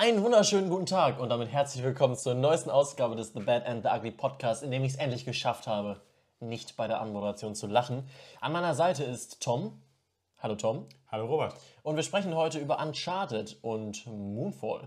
Einen 0.00 0.22
wunderschönen 0.22 0.70
guten 0.70 0.86
Tag 0.86 1.18
und 1.18 1.28
damit 1.28 1.48
herzlich 1.48 1.82
willkommen 1.82 2.14
zur 2.14 2.34
neuesten 2.34 2.70
Ausgabe 2.70 3.16
des 3.16 3.32
The 3.32 3.40
Bad 3.40 3.66
and 3.66 3.82
the 3.82 3.88
Ugly 3.88 4.12
Podcast, 4.12 4.62
in 4.62 4.70
dem 4.70 4.84
ich 4.84 4.92
es 4.92 4.96
endlich 4.96 5.24
geschafft 5.24 5.66
habe, 5.66 6.00
nicht 6.38 6.76
bei 6.76 6.86
der 6.86 7.00
Anmoderation 7.00 7.56
zu 7.56 7.66
lachen. 7.66 8.08
An 8.40 8.52
meiner 8.52 8.76
Seite 8.76 9.02
ist 9.02 9.42
Tom. 9.42 9.82
Hallo 10.38 10.54
Tom. 10.54 10.86
Hallo 11.10 11.26
Robert. 11.26 11.52
Und 11.82 11.96
wir 11.96 12.04
sprechen 12.04 12.36
heute 12.36 12.60
über 12.60 12.78
Uncharted 12.78 13.58
und 13.60 14.06
Moonfall. 14.06 14.86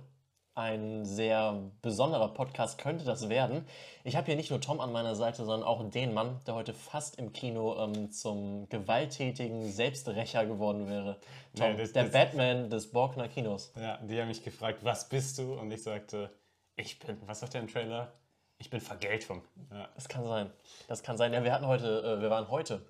Ein 0.53 1.05
sehr 1.05 1.71
besonderer 1.81 2.27
Podcast 2.33 2.77
könnte 2.77 3.05
das 3.05 3.29
werden. 3.29 3.65
Ich 4.03 4.17
habe 4.17 4.25
hier 4.25 4.35
nicht 4.35 4.49
nur 4.49 4.59
Tom 4.59 4.81
an 4.81 4.91
meiner 4.91 5.15
Seite, 5.15 5.45
sondern 5.45 5.63
auch 5.63 5.89
den 5.89 6.13
Mann, 6.13 6.41
der 6.45 6.55
heute 6.55 6.73
fast 6.73 7.17
im 7.17 7.31
Kino 7.31 7.77
ähm, 7.81 8.11
zum 8.11 8.67
gewalttätigen 8.67 9.71
Selbsträcher 9.71 10.45
geworden 10.45 10.89
wäre. 10.89 11.21
Tom, 11.55 11.71
Nee, 11.71 11.77
das- 11.77 11.93
der 11.93 12.03
das- 12.03 12.11
Batman 12.11 12.69
des 12.69 12.91
Borkner 12.91 13.29
Kinos. 13.29 13.71
Ja, 13.79 13.97
die 13.99 14.19
haben 14.19 14.27
mich 14.27 14.43
gefragt, 14.43 14.79
was 14.83 15.07
bist 15.07 15.37
du? 15.37 15.53
Und 15.57 15.71
ich 15.71 15.83
sagte, 15.83 16.29
ich 16.75 16.99
bin, 16.99 17.17
was 17.27 17.39
sagt 17.39 17.53
der 17.53 17.61
im 17.61 17.69
Trailer? 17.69 18.11
Ich 18.57 18.69
bin 18.69 18.81
Vergeltung. 18.81 19.43
Ja. 19.71 19.87
Das 19.95 20.09
kann 20.09 20.25
sein. 20.25 20.51
Das 20.89 21.01
kann 21.01 21.17
sein. 21.17 21.31
Ja, 21.31 21.45
wir 21.45 21.53
hatten 21.53 21.65
heute, 21.65 22.17
äh, 22.17 22.21
wir 22.21 22.29
waren 22.29 22.51
heute 22.51 22.85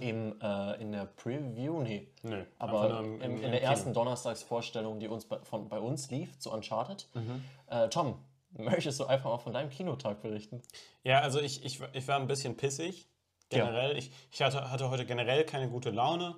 im, 0.00 0.40
äh, 0.40 0.80
in 0.80 0.92
der 0.92 1.06
Preview, 1.06 1.82
nee. 1.82 2.06
Einfach 2.22 2.48
Aber 2.58 3.00
im, 3.00 3.20
im- 3.20 3.20
im 3.22 3.36
in 3.36 3.40
der 3.50 3.60
Kino. 3.60 3.70
ersten 3.70 3.92
Donnerstagsvorstellung, 3.92 5.00
die 5.00 5.08
uns 5.08 5.24
bei, 5.24 5.38
von, 5.40 5.68
bei 5.68 5.80
uns 5.80 6.10
lief, 6.10 6.38
zu 6.38 6.52
Uncharted. 6.52 7.08
Mhm. 7.14 7.44
Äh, 7.68 7.88
Tom, 7.88 8.18
möchtest 8.56 9.00
du 9.00 9.06
einfach 9.06 9.30
mal 9.30 9.38
von 9.38 9.52
deinem 9.52 9.70
Kinotag 9.70 10.22
berichten? 10.22 10.62
Ja, 11.02 11.20
also 11.20 11.40
ich, 11.40 11.64
ich, 11.64 11.80
ich 11.92 12.06
war 12.08 12.20
ein 12.20 12.26
bisschen 12.28 12.56
pissig. 12.56 13.08
Generell. 13.50 13.96
Ich, 13.98 14.10
ich 14.32 14.42
hatte, 14.42 14.70
hatte 14.70 14.90
heute 14.90 15.04
generell 15.04 15.44
keine 15.44 15.68
gute 15.68 15.90
Laune. 15.90 16.36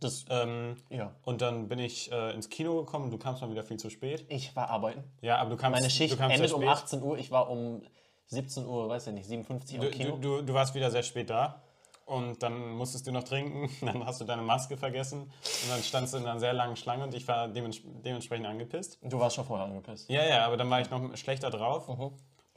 Das, 0.00 0.24
Ähm, 0.28 0.76
ja. 0.90 1.14
und 1.22 1.40
dann 1.40 1.68
bin 1.68 1.78
ich 1.78 2.12
äh, 2.12 2.32
ins 2.32 2.48
Kino 2.50 2.76
gekommen. 2.84 3.10
Du 3.10 3.16
kamst 3.18 3.40
mal 3.42 3.50
wieder 3.50 3.62
viel 3.62 3.78
zu 3.78 3.88
spät. 3.90 4.24
Ich 4.28 4.54
war 4.56 4.68
arbeiten. 4.70 5.04
Ja, 5.22 5.38
aber 5.38 5.50
du 5.50 5.56
kamst, 5.56 5.78
Meine 5.80 5.90
Schicht 5.90 6.12
du 6.14 6.18
kamst 6.18 6.34
endet 6.36 6.52
um 6.52 6.60
spät. 6.62 6.70
18 6.70 7.02
Uhr. 7.02 7.16
Ich 7.18 7.30
war 7.30 7.48
um 7.50 7.82
17 8.26 8.66
Uhr, 8.66 8.88
weiß 8.88 9.06
ich 9.08 9.12
nicht, 9.14 9.26
57 9.26 9.78
Uhr 9.78 9.86
im 9.86 9.90
Kino. 9.92 10.16
du, 10.16 10.36
du, 10.38 10.42
du 10.42 10.54
warst 10.54 10.74
wieder 10.74 10.90
sehr 10.90 11.02
spät 11.02 11.30
da. 11.30 11.62
Und 12.06 12.42
dann 12.42 12.72
musstest 12.72 13.06
du 13.06 13.12
noch 13.12 13.24
trinken, 13.24 13.70
dann 13.86 14.04
hast 14.04 14.20
du 14.20 14.24
deine 14.24 14.42
Maske 14.42 14.76
vergessen 14.76 15.22
und 15.22 15.70
dann 15.70 15.82
standst 15.82 16.12
du 16.12 16.18
in 16.18 16.26
einer 16.26 16.38
sehr 16.38 16.52
langen 16.52 16.76
Schlange 16.76 17.04
und 17.04 17.14
ich 17.14 17.26
war 17.26 17.48
dements 17.48 17.80
dementsprechend 17.82 18.46
angepisst. 18.46 18.98
Du 19.02 19.18
warst 19.18 19.36
schon 19.36 19.46
vorher 19.46 19.66
angepisst. 19.66 20.10
Ja, 20.10 20.24
ja, 20.26 20.44
aber 20.46 20.56
dann 20.58 20.68
war 20.68 20.80
ich 20.82 20.90
noch 20.90 21.16
schlechter 21.16 21.48
drauf. 21.50 21.88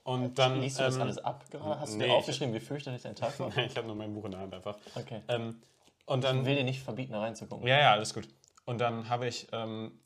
Und 0.03 0.37
dann. 0.37 0.55
Mhm. 0.55 0.61
Liest 0.61 0.79
du 0.79 0.83
das 0.83 0.95
ähm, 0.95 1.01
alles 1.03 1.17
ab 1.19 1.45
gerade? 1.49 1.79
Hast 1.79 1.93
du 1.93 1.97
nee, 1.97 2.03
dir 2.05 2.09
ich- 2.11 2.17
aufgeschrieben, 2.17 2.53
wie 2.53 2.59
fürchterlich 2.59 3.01
dein 3.01 3.15
Tag 3.15 3.39
war? 3.39 3.55
ich 3.57 3.75
habe 3.77 3.87
nur 3.87 3.95
mein 3.95 4.13
Buch 4.13 4.25
in 4.25 4.31
der 4.31 4.39
Hand 4.41 4.53
einfach. 4.53 4.77
Okay. 4.95 5.21
Ähm, 5.29 5.61
und 6.05 6.23
Ich 6.23 6.29
dann. 6.29 6.45
will 6.45 6.55
dir 6.55 6.63
nicht 6.63 6.81
verbieten, 6.81 7.13
da 7.13 7.19
reinzugucken. 7.19 7.67
Ja, 7.67 7.79
ja, 7.79 7.91
alles 7.91 8.13
gut. 8.13 8.27
Und 8.65 8.79
dann 8.79 9.07
habe 9.09 9.27
ich. 9.27 9.47
Ähm, 9.53 9.99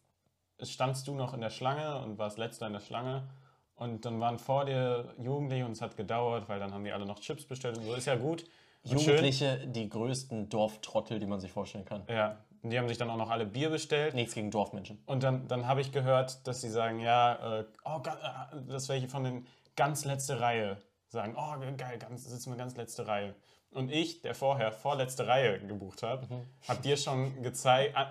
standst 0.63 1.07
du 1.07 1.15
noch 1.15 1.33
in 1.33 1.41
der 1.41 1.49
Schlange 1.49 1.99
und 2.03 2.19
warst 2.19 2.37
letzter 2.37 2.67
in 2.67 2.73
der 2.73 2.79
Schlange. 2.81 3.27
Und 3.75 4.05
dann 4.05 4.19
waren 4.19 4.37
vor 4.37 4.65
dir 4.65 5.15
Jugendliche 5.17 5.65
und 5.65 5.71
es 5.71 5.81
hat 5.81 5.97
gedauert, 5.97 6.47
weil 6.47 6.59
dann 6.59 6.71
haben 6.71 6.83
die 6.83 6.91
alle 6.91 7.05
noch 7.07 7.19
Chips 7.19 7.45
bestellt 7.45 7.77
und 7.77 7.83
so. 7.85 7.95
Ist 7.95 8.05
ja 8.05 8.15
gut. 8.15 8.45
Und 8.83 8.99
schön. 8.99 8.99
Jugendliche, 8.99 9.67
die 9.67 9.89
größten 9.89 10.49
Dorftrottel, 10.49 11.19
die 11.19 11.25
man 11.25 11.39
sich 11.39 11.51
vorstellen 11.51 11.85
kann. 11.85 12.03
Ja, 12.07 12.37
und 12.63 12.69
die 12.69 12.77
haben 12.77 12.87
sich 12.87 12.97
dann 12.97 13.09
auch 13.09 13.17
noch 13.17 13.29
alle 13.29 13.45
Bier 13.45 13.69
bestellt. 13.69 14.13
Nichts 14.13 14.33
gegen 14.33 14.51
Dorfmenschen. 14.51 15.01
Und 15.05 15.23
dann, 15.23 15.47
dann 15.47 15.67
habe 15.67 15.81
ich 15.81 15.91
gehört, 15.91 16.45
dass 16.47 16.61
sie 16.61 16.69
sagen, 16.69 16.99
ja, 16.99 17.59
äh, 17.59 17.65
oh, 17.85 17.99
äh, 18.05 18.71
dass 18.71 18.89
welche 18.89 19.07
von 19.07 19.23
den 19.23 19.47
ganz 19.75 20.05
letzte 20.05 20.39
Reihe 20.39 20.77
sagen, 21.07 21.35
oh, 21.37 21.53
geil, 21.77 21.97
ganz, 21.99 22.25
sitzen 22.25 22.51
wir 22.51 22.57
ganz 22.57 22.75
letzte 22.77 23.07
Reihe. 23.07 23.35
Und 23.73 23.89
ich, 23.89 24.21
der 24.21 24.35
vorher 24.35 24.73
vorletzte 24.73 25.27
Reihe 25.27 25.57
gebucht 25.59 26.03
habe, 26.03 26.27
habe 26.67 26.81
dir 26.81 26.97
schon 26.97 27.31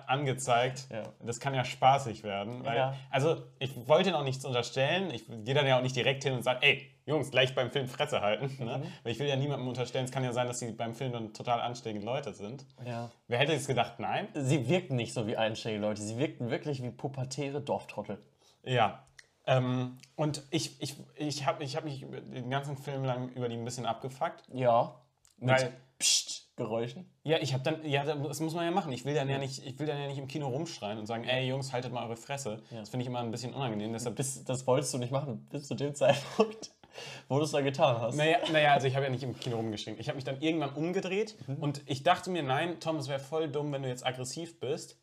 angezeigt, 0.07 0.87
Ja. 0.89 1.03
das 1.23 1.39
kann 1.39 1.53
ja 1.53 1.63
spaßig 1.63 2.23
werden. 2.23 2.65
Weil, 2.65 2.77
Ja. 2.77 2.95
Also, 3.11 3.43
ich 3.59 3.87
wollte 3.87 4.09
noch 4.11 4.23
nichts 4.23 4.43
unterstellen. 4.43 5.11
Ich 5.11 5.25
gehe 5.27 5.53
dann 5.53 5.67
ja 5.67 5.77
auch 5.77 5.83
nicht 5.83 5.95
direkt 5.95 6.23
hin 6.23 6.33
und 6.33 6.43
sage, 6.43 6.63
ey, 6.63 6.87
Jungs, 7.05 7.29
gleich 7.29 7.53
beim 7.53 7.69
Film 7.71 7.87
Fresse 7.87 8.21
halten. 8.21 8.63
Ne? 8.63 8.81
Weil 9.03 9.11
ich 9.11 9.19
will 9.19 9.27
ja 9.27 9.35
niemandem 9.35 9.67
unterstellen, 9.67 10.05
es 10.05 10.11
kann 10.11 10.23
ja 10.23 10.33
sein, 10.33 10.47
dass 10.47 10.59
sie 10.59 10.71
beim 10.71 10.95
Film 10.95 11.11
dann 11.13 11.33
total 11.33 11.59
ansteckende 11.61 12.05
Leute 12.05 12.33
sind. 12.33 12.65
Ja. 12.85 13.11
Wer 13.27 13.37
hätte 13.39 13.53
jetzt 13.53 13.67
gedacht, 13.67 13.99
nein? 13.99 14.27
Sie 14.33 14.67
wirkten 14.67 14.95
nicht 14.95 15.13
so 15.13 15.27
wie 15.27 15.37
einstellige 15.37 15.81
Leute, 15.81 16.01
sie 16.01 16.17
wirkten 16.17 16.49
wirklich 16.49 16.81
wie 16.81 16.89
pubertäre 16.91 17.61
Dorftrottel. 17.61 18.17
Ja. 18.63 19.05
Ähm, 19.47 19.97
und 20.15 20.43
ich, 20.51 20.79
ich, 20.81 20.95
ich 21.15 21.45
habe 21.47 21.63
ich 21.63 21.75
hab 21.75 21.83
mich 21.83 22.01
den 22.07 22.49
ganzen 22.51 22.77
Film 22.77 23.03
lang 23.03 23.29
über 23.29 23.49
die 23.49 23.57
ein 23.57 23.65
bisschen 23.65 23.87
abgefuckt. 23.87 24.43
Ja. 24.53 25.00
Mit 25.41 25.49
Weil, 25.49 25.73
Psst-Geräuschen. 25.99 27.05
ja, 27.23 27.37
ich 27.39 27.53
habe 27.53 27.63
dann, 27.63 27.85
ja, 27.85 28.03
das 28.03 28.39
muss 28.39 28.53
man 28.53 28.65
ja 28.65 28.71
machen. 28.71 28.91
Ich 28.91 29.05
will 29.05 29.13
dann 29.13 29.29
ja 29.29 29.37
nicht, 29.37 29.65
ich 29.65 29.77
will 29.79 29.85
dann 29.87 29.99
ja 29.99 30.07
nicht 30.07 30.17
im 30.17 30.27
Kino 30.27 30.47
rumschreien 30.47 30.97
und 30.97 31.05
sagen, 31.05 31.23
ey 31.25 31.47
Jungs, 31.47 31.73
haltet 31.73 31.91
mal 31.91 32.05
eure 32.05 32.15
Fresse. 32.15 32.61
Das 32.71 32.89
finde 32.89 33.03
ich 33.03 33.07
immer 33.07 33.19
ein 33.19 33.31
bisschen 33.31 33.53
unangenehm. 33.53 33.91
Deshalb, 33.93 34.15
Bis, 34.15 34.43
das 34.43 34.65
wolltest 34.67 34.93
du 34.93 34.97
nicht 34.97 35.11
machen, 35.11 35.45
bis 35.51 35.67
zu 35.67 35.75
dem 35.75 35.93
Zeitpunkt, 35.93 36.71
wo 37.27 37.37
du 37.37 37.43
es 37.43 37.51
da 37.51 37.61
getan 37.61 37.99
hast. 38.01 38.15
naja, 38.15 38.37
naja, 38.51 38.73
also 38.73 38.87
ich 38.87 38.95
habe 38.95 39.05
ja 39.05 39.11
nicht 39.11 39.23
im 39.23 39.37
Kino 39.39 39.57
rumgeschrien. 39.57 39.99
Ich 39.99 40.07
habe 40.07 40.15
mich 40.15 40.23
dann 40.25 40.41
irgendwann 40.41 40.73
umgedreht 40.73 41.35
Mhm. 41.47 41.55
und 41.57 41.81
ich 41.85 42.03
dachte 42.03 42.29
mir, 42.31 42.43
nein, 42.43 42.79
Tom, 42.79 42.95
es 42.97 43.07
wäre 43.07 43.19
voll 43.19 43.49
dumm, 43.49 43.71
wenn 43.71 43.83
du 43.83 43.89
jetzt 43.89 44.05
aggressiv 44.05 44.59
bist. 44.59 44.97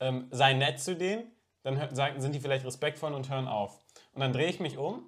Ähm, 0.00 0.28
sei 0.30 0.52
nett 0.54 0.80
zu 0.80 0.96
denen, 0.96 1.30
dann 1.62 1.94
sagen, 1.94 2.20
sind 2.20 2.34
die 2.34 2.40
vielleicht 2.40 2.64
respektvoll 2.64 3.12
und 3.14 3.30
hören 3.30 3.46
auf. 3.48 3.82
Und 4.12 4.20
dann 4.20 4.32
drehe 4.32 4.48
ich 4.48 4.60
mich 4.60 4.76
um 4.76 5.06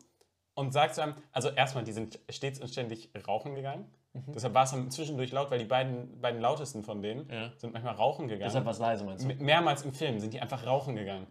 und 0.55 0.73
sage 0.73 0.93
zu 0.93 1.03
einem, 1.03 1.15
also 1.33 1.51
erstmal, 1.51 1.85
die 1.85 1.93
sind 1.93 2.19
stets 2.31 2.61
und 2.61 2.69
ständig 2.69 3.11
rauchen 3.27 3.55
gegangen. 3.55 3.93
Deshalb 4.29 4.55
war 4.55 4.65
es 4.65 4.71
dann 4.71 4.91
zwischendurch 4.91 5.33
laut, 5.33 5.51
weil 5.51 5.59
die 5.59 5.65
beiden, 5.65 6.21
beiden 6.21 6.41
lautesten 6.41 6.83
von 6.83 7.03
denen 7.03 7.29
Ja. 7.31 7.51
sind 7.57 7.73
manchmal 7.73 7.95
rauchen 7.95 8.29
gegangen. 8.29 8.45
Deshalb 8.47 8.65
was 8.67 8.79
leise, 8.79 9.05
meinst 9.05 9.25
du? 9.25 9.29
Me- 9.29 9.35
Mehrmals 9.37 9.83
im 9.83 9.93
Film 9.93 10.19
sind 10.21 10.33
die 10.35 10.41
einfach 10.41 10.65
rauchen 10.67 10.97
gegangen. 10.97 11.27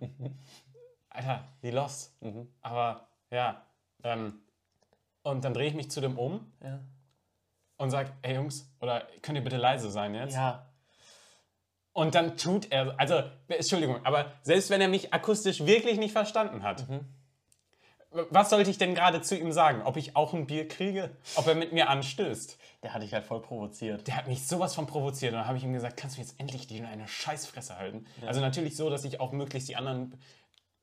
Alter, 1.10 1.46
die 1.64 1.72
lost. 1.72 2.18
Aber 2.62 3.08
ja. 3.32 3.62
Ähm, 4.04 4.40
und 5.24 5.44
dann 5.44 5.54
drehe 5.54 5.68
ich 5.68 5.74
mich 5.76 5.90
zu 5.90 6.02
dem 6.02 6.18
um 6.20 6.52
Ja. 6.64 6.80
und 7.78 7.90
sage, 7.90 8.12
ey 8.22 8.36
Jungs, 8.36 8.70
oder 8.82 9.08
könnt 9.22 9.38
ihr 9.38 9.44
bitte 9.44 9.58
leise 9.58 9.90
sein 9.90 10.14
jetzt? 10.14 10.36
Ja. 10.36 10.66
Und 11.94 12.14
dann 12.14 12.36
tut 12.36 12.72
er, 12.72 12.94
also, 13.00 13.24
Entschuldigung, 13.48 14.06
aber 14.06 14.34
selbst 14.42 14.70
wenn 14.70 14.82
er 14.82 14.90
mich 14.90 15.14
akustisch 15.14 15.66
wirklich 15.66 15.98
nicht 15.98 16.12
verstanden 16.12 16.62
hat, 16.64 16.86
was 18.30 18.50
sollte 18.50 18.70
ich 18.70 18.78
denn 18.78 18.96
gerade 18.96 19.22
zu 19.22 19.38
ihm 19.38 19.52
sagen? 19.52 19.82
Ob 19.84 19.98
ich 19.98 20.16
auch 20.16 20.34
ein 20.34 20.48
Bier 20.48 20.68
kriege? 20.68 21.12
Ob 21.36 21.48
er 21.48 21.56
mit 21.56 21.74
mir 21.74 21.90
anstößt? 21.90 22.58
Der 22.84 22.94
hat 22.94 23.02
dich 23.02 23.14
halt 23.14 23.26
voll 23.26 23.42
provoziert. 23.42 24.08
Der 24.08 24.16
hat 24.18 24.28
mich 24.28 24.48
sowas 24.48 24.76
von 24.76 24.88
provoziert 24.88 25.34
und 25.34 25.40
dann 25.40 25.48
habe 25.48 25.58
ich 25.58 25.64
ihm 25.64 25.74
gesagt, 25.74 25.98
kannst 25.98 26.18
du 26.18 26.22
jetzt 26.22 26.40
endlich 26.40 26.68
die 26.68 26.82
eine 26.82 27.08
Scheißfresse 27.08 27.78
halten? 27.78 28.06
Also 28.26 28.42
natürlich 28.42 28.76
so, 28.76 28.90
dass 28.90 29.06
ich 29.06 29.20
auch 29.20 29.32
möglichst 29.32 29.70
die 29.70 29.76
anderen 29.76 30.18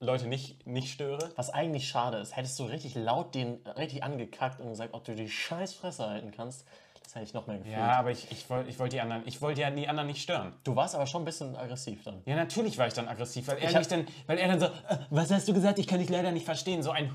Leute 0.01 0.27
nicht, 0.27 0.67
nicht 0.67 0.93
störe. 0.93 1.33
Was 1.37 1.51
eigentlich 1.51 1.89
schade 1.89 2.19
ist, 2.19 2.37
hättest 2.37 2.59
du 2.59 2.65
richtig 2.65 2.97
laut 2.97 3.35
den 3.35 3.59
richtig 3.79 4.03
angekackt 4.03 4.61
und 4.61 4.69
gesagt, 4.69 4.95
ob 4.95 5.05
du 5.05 5.15
die 5.15 5.29
scheiß 5.29 5.75
Fresse 5.75 6.07
halten 6.07 6.33
kannst, 6.33 6.67
das 7.05 7.15
hätte 7.15 7.25
ich 7.25 7.35
noch 7.35 7.47
mehr 7.47 7.59
gefühlt. 7.59 7.77
Ja, 7.77 7.93
aber 7.99 8.11
ich, 8.11 8.31
ich 8.31 8.49
wollte 8.49 8.71
ich 8.71 8.79
wollt 8.79 8.93
die 8.93 9.01
anderen, 9.01 9.23
ich 9.27 9.41
wollte 9.41 9.61
ja 9.61 9.71
die 9.71 9.89
anderen 9.89 10.09
nicht 10.09 10.23
stören. 10.23 10.53
Du 10.65 10.77
warst 10.77 10.95
aber 10.95 11.07
schon 11.07 11.23
ein 11.23 11.25
bisschen 11.25 11.57
aggressiv 11.57 12.03
dann. 12.05 12.23
Ja, 12.25 12.37
natürlich 12.37 12.79
war 12.79 12.87
ich 12.87 12.95
dann 12.95 13.09
aggressiv, 13.09 13.49
weil 13.49 13.59
er, 13.59 13.79
mich 13.79 13.89
dann, 13.89 14.07
weil 14.27 14.39
er 14.39 14.49
dann 14.49 14.61
so, 14.61 14.67
äh, 14.67 14.99
was 15.11 15.31
hast 15.31 15.49
du 15.49 15.55
gesagt? 15.55 15.79
Ich 15.79 15.87
kann 15.87 15.99
dich 15.99 16.09
leider 16.09 16.33
nicht 16.33 16.45
verstehen. 16.45 16.83
So 16.83 16.91
ein, 16.91 17.15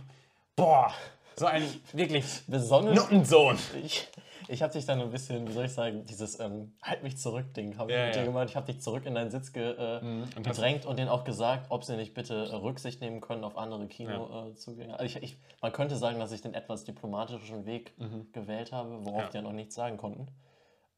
boah, 0.55 0.93
so 1.35 1.45
ein 1.45 1.63
wirklich 1.93 2.25
Besonnen. 2.47 2.93
Nuttensohn. 2.93 3.57
Ich, 3.83 4.07
ich 4.47 4.61
habe 4.61 4.71
dich 4.73 4.85
dann 4.85 5.01
ein 5.01 5.09
bisschen, 5.11 5.47
wie 5.47 5.51
soll 5.51 5.65
ich 5.65 5.73
sagen, 5.73 6.05
dieses 6.05 6.39
ähm, 6.39 6.73
Halt 6.81 7.03
mich 7.03 7.17
zurück-Ding 7.17 7.77
habe 7.77 7.91
ich 7.91 7.97
Ja, 7.97 8.05
mit 8.05 8.15
dir 8.15 8.19
ja. 8.19 8.23
Mhm, 8.23 8.27
gemacht. 8.27 8.49
Ich 8.49 8.55
habe 8.55 8.65
dich 8.71 8.81
zurück 8.81 9.05
in 9.05 9.15
deinen 9.15 9.29
Sitz 9.31 9.51
ge, 9.53 9.71
äh, 9.71 9.99
und 9.99 10.43
gedrängt 10.43 10.85
und 10.85 10.97
denen 10.99 11.09
auch 11.09 11.23
gesagt, 11.23 11.67
ob 11.69 11.83
sie 11.83 11.95
nicht 11.97 12.13
bitte 12.13 12.33
äh, 12.35 12.55
Rücksicht 12.55 13.01
nehmen 13.01 13.21
können 13.21 13.43
auf 13.43 13.57
andere 13.57 13.87
Kinozugänge. 13.87 14.93
Also 14.99 15.05
ich, 15.05 15.23
ich, 15.23 15.37
man 15.61 15.71
könnte 15.71 15.95
sagen, 15.97 16.19
dass 16.19 16.31
ich 16.31 16.41
den 16.41 16.53
etwas 16.53 16.83
diplomatischen 16.85 17.65
Weg 17.65 17.97
Mhm. 17.99 18.31
gewählt 18.31 18.71
habe, 18.71 19.05
worauf 19.05 19.29
die 19.29 19.37
ja 19.37 19.41
noch 19.41 19.53
nichts 19.53 19.75
sagen 19.75 19.97
konnten. 19.97 20.27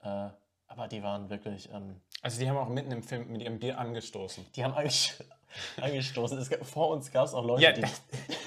Äh, 0.02 0.30
aber 0.68 0.88
die 0.88 1.02
waren 1.02 1.30
wirklich, 1.30 1.70
ähm, 1.74 2.00
Also 2.22 2.40
die 2.40 2.50
haben 2.50 2.58
auch 2.58 2.70
mitten 2.70 2.92
im 2.92 3.02
Film 3.04 3.32
mit 3.32 3.42
ihrem 3.42 3.60
Bier 3.60 3.80
angestoßen. 3.80 4.46
die 4.56 4.64
haben 4.64 4.74
ange 4.74 4.90
angestoßen. 5.82 6.38
Es, 6.38 6.50
vor 6.70 6.90
uns 6.90 7.12
gab 7.12 7.26
es 7.26 7.34
auch 7.34 7.44
Leute, 7.46 7.64
Ja, 7.64 7.72
die... 7.72 7.82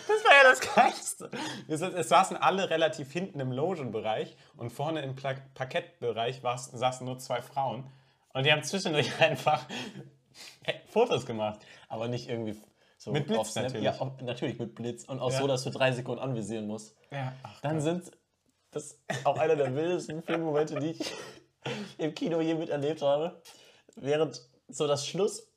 ja 0.42 0.50
das 0.50 0.60
Geilste. 0.74 1.30
Es 1.68 2.08
saßen 2.08 2.36
alle 2.36 2.70
relativ 2.70 3.12
hinten 3.12 3.40
im 3.40 3.52
Logenbereich 3.52 4.36
und 4.56 4.70
vorne 4.70 5.02
im 5.02 5.14
Pla 5.14 5.34
Parkettbereich 5.54 6.40
saßen 6.42 7.06
nur 7.06 7.18
zwei 7.18 7.42
Frauen. 7.42 7.90
Und 8.34 8.44
die 8.46 8.52
haben 8.52 8.62
zwischendurch 8.62 9.10
einfach 9.20 9.64
äh, 10.64 10.74
Fotos 10.88 11.26
gemacht. 11.26 11.60
Aber 11.88 12.08
nicht 12.08 12.28
irgendwie 12.28 12.56
so 12.96 13.10
Mit 13.12 13.26
Blitz 13.26 13.38
auf 13.38 13.50
Snap. 13.50 13.64
natürlich. 13.64 13.84
Ja, 13.84 14.00
auch, 14.00 14.20
natürlich 14.20 14.58
mit 14.58 14.74
Blitz. 14.74 15.04
Und 15.04 15.20
auch 15.20 15.32
Ja. 15.32 15.38
so, 15.40 15.46
dass 15.46 15.64
du 15.64 15.70
drei 15.70 15.92
Sekunden 15.92 16.22
anvisieren 16.22 16.66
musst. 16.66 16.96
Ja, 17.10 17.32
ach, 17.42 17.60
Dann 17.60 17.80
sind 17.80 18.10
das 18.70 18.98
auch 19.24 19.38
einer 19.38 19.56
der 19.56 19.74
wildesten 19.74 20.22
Filmmomente, 20.22 20.76
die 20.80 20.92
ich 20.92 21.12
im 21.98 22.14
Kino 22.14 22.40
je 22.40 22.54
miterlebt 22.54 23.02
habe. 23.02 23.42
Während 23.96 24.40
so 24.68 24.86
das 24.86 25.06
Schluss. 25.06 25.51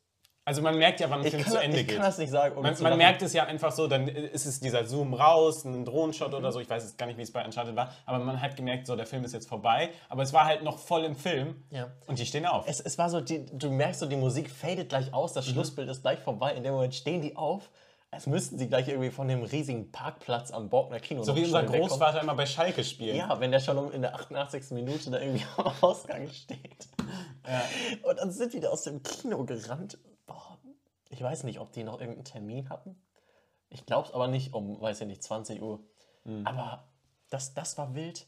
Also 0.47 0.61
man 0.61 0.77
merkt 0.77 0.99
ja, 0.99 1.09
wann 1.09 1.21
ein 1.21 1.25
Ich 1.25 1.31
Film 1.31 1.43
kann, 1.43 1.51
zu 1.53 1.57
Ende 1.59 1.79
ich 1.79 1.87
geht. 1.87 1.95
kann 1.97 2.05
das 2.05 2.19
nicht 2.19 2.29
sagen. 2.29 2.55
ohne 2.55 2.71
Man, 2.71 2.83
man 2.83 2.97
merkt 2.99 3.21
es 3.23 3.33
ja 3.33 3.45
einfach 3.45 3.71
so, 3.71 3.87
dann 3.87 4.07
ist 4.07 4.45
es 4.45 4.59
dieser 4.59 4.85
Zoom 4.85 5.15
raus, 5.15 5.65
ein 5.65 5.83
Drohnenshot 5.85 6.35
oder 6.35 6.51
so. 6.51 6.59
Ich 6.59 6.69
weiß 6.69 6.83
jetzt 6.83 6.99
gar 6.99 7.07
nicht, 7.07 7.17
wie 7.17 7.23
es 7.23 7.31
bei 7.31 7.43
Uncharted 7.43 7.75
war, 7.75 7.91
aber 8.05 8.19
man 8.23 8.39
hat 8.39 8.55
gemerkt, 8.55 8.85
so 8.85 8.95
der 8.95 9.07
Film 9.07 9.23
ist 9.25 9.33
jetzt 9.33 9.49
vorbei. 9.49 9.89
Aber 10.07 10.21
es 10.21 10.33
war 10.33 10.45
halt 10.45 10.63
noch 10.63 10.77
voll 10.77 11.03
im 11.03 11.15
Film 11.15 11.63
Ja. 11.71 11.87
und 12.05 12.19
die 12.19 12.27
stehen 12.27 12.45
auf. 12.45 12.65
Es, 12.67 12.79
es 12.79 12.95
war 12.99 13.09
so, 13.09 13.21
die, 13.21 13.43
du 13.45 13.71
merkst 13.71 14.01
so, 14.01 14.05
die 14.05 14.17
Musik 14.17 14.51
fadet 14.51 14.89
gleich 14.89 15.11
aus, 15.13 15.31
Mhm. 15.31 15.35
das 15.35 15.47
Schlussbild 15.47 15.89
ist 15.89 16.03
gleich 16.03 16.19
vorbei. 16.19 16.53
In 16.53 16.63
dem 16.63 16.73
Moment 16.73 16.93
stehen 16.93 17.21
die 17.23 17.35
auf 17.35 17.69
als 18.11 18.27
müssten 18.27 18.57
sie 18.57 18.69
gleich 18.69 18.87
irgendwie 18.87 19.09
von 19.09 19.27
dem 19.27 19.43
riesigen 19.43 19.91
Parkplatz 19.91 20.49
am 20.51 20.69
Borgner 20.69 21.01
Kino 21.01 21.21
So 21.23 21.35
wie 21.35 21.43
unser 21.43 21.63
wegkommen. 21.63 21.81
Großvater 21.81 22.21
immer 22.21 22.33
bei 22.35 22.45
Schalke 22.45 22.81
spielt. 22.85 23.15
Ja, 23.17 23.37
wenn 23.41 23.51
der 23.51 23.59
schon 23.59 23.77
um- 23.77 23.91
in 23.91 24.01
der 24.03 24.15
88. 24.15 24.71
Minute 24.71 25.11
da 25.11 25.19
irgendwie 25.19 25.43
am 25.57 25.73
Ausgang 25.81 26.29
steht. 26.29 26.87
Und 28.03 28.17
dann 28.19 28.31
sind 28.31 28.53
die 28.53 28.61
da 28.61 28.69
aus 28.69 28.83
dem 28.83 29.03
Kino 29.03 29.43
gerannt. 29.43 29.97
Ich 31.09 31.21
weiß 31.21 31.43
nicht, 31.43 31.59
ob 31.59 31.71
die 31.71 31.83
noch 31.83 31.99
irgendeinen 31.99 32.25
Termin 32.25 32.69
hatten. 32.69 32.99
Ich 33.69 33.85
glaube 33.85 34.07
es 34.07 34.13
aber 34.13 34.27
nicht 34.27 34.53
um, 34.53 34.79
weiß 34.79 35.01
ich 35.01 35.07
nicht, 35.07 35.23
20 35.23 35.61
Uhr. 35.61 35.79
Aber 36.43 36.87
das, 37.29 37.53
das 37.53 37.77
war 37.77 37.93
wild. 37.93 38.25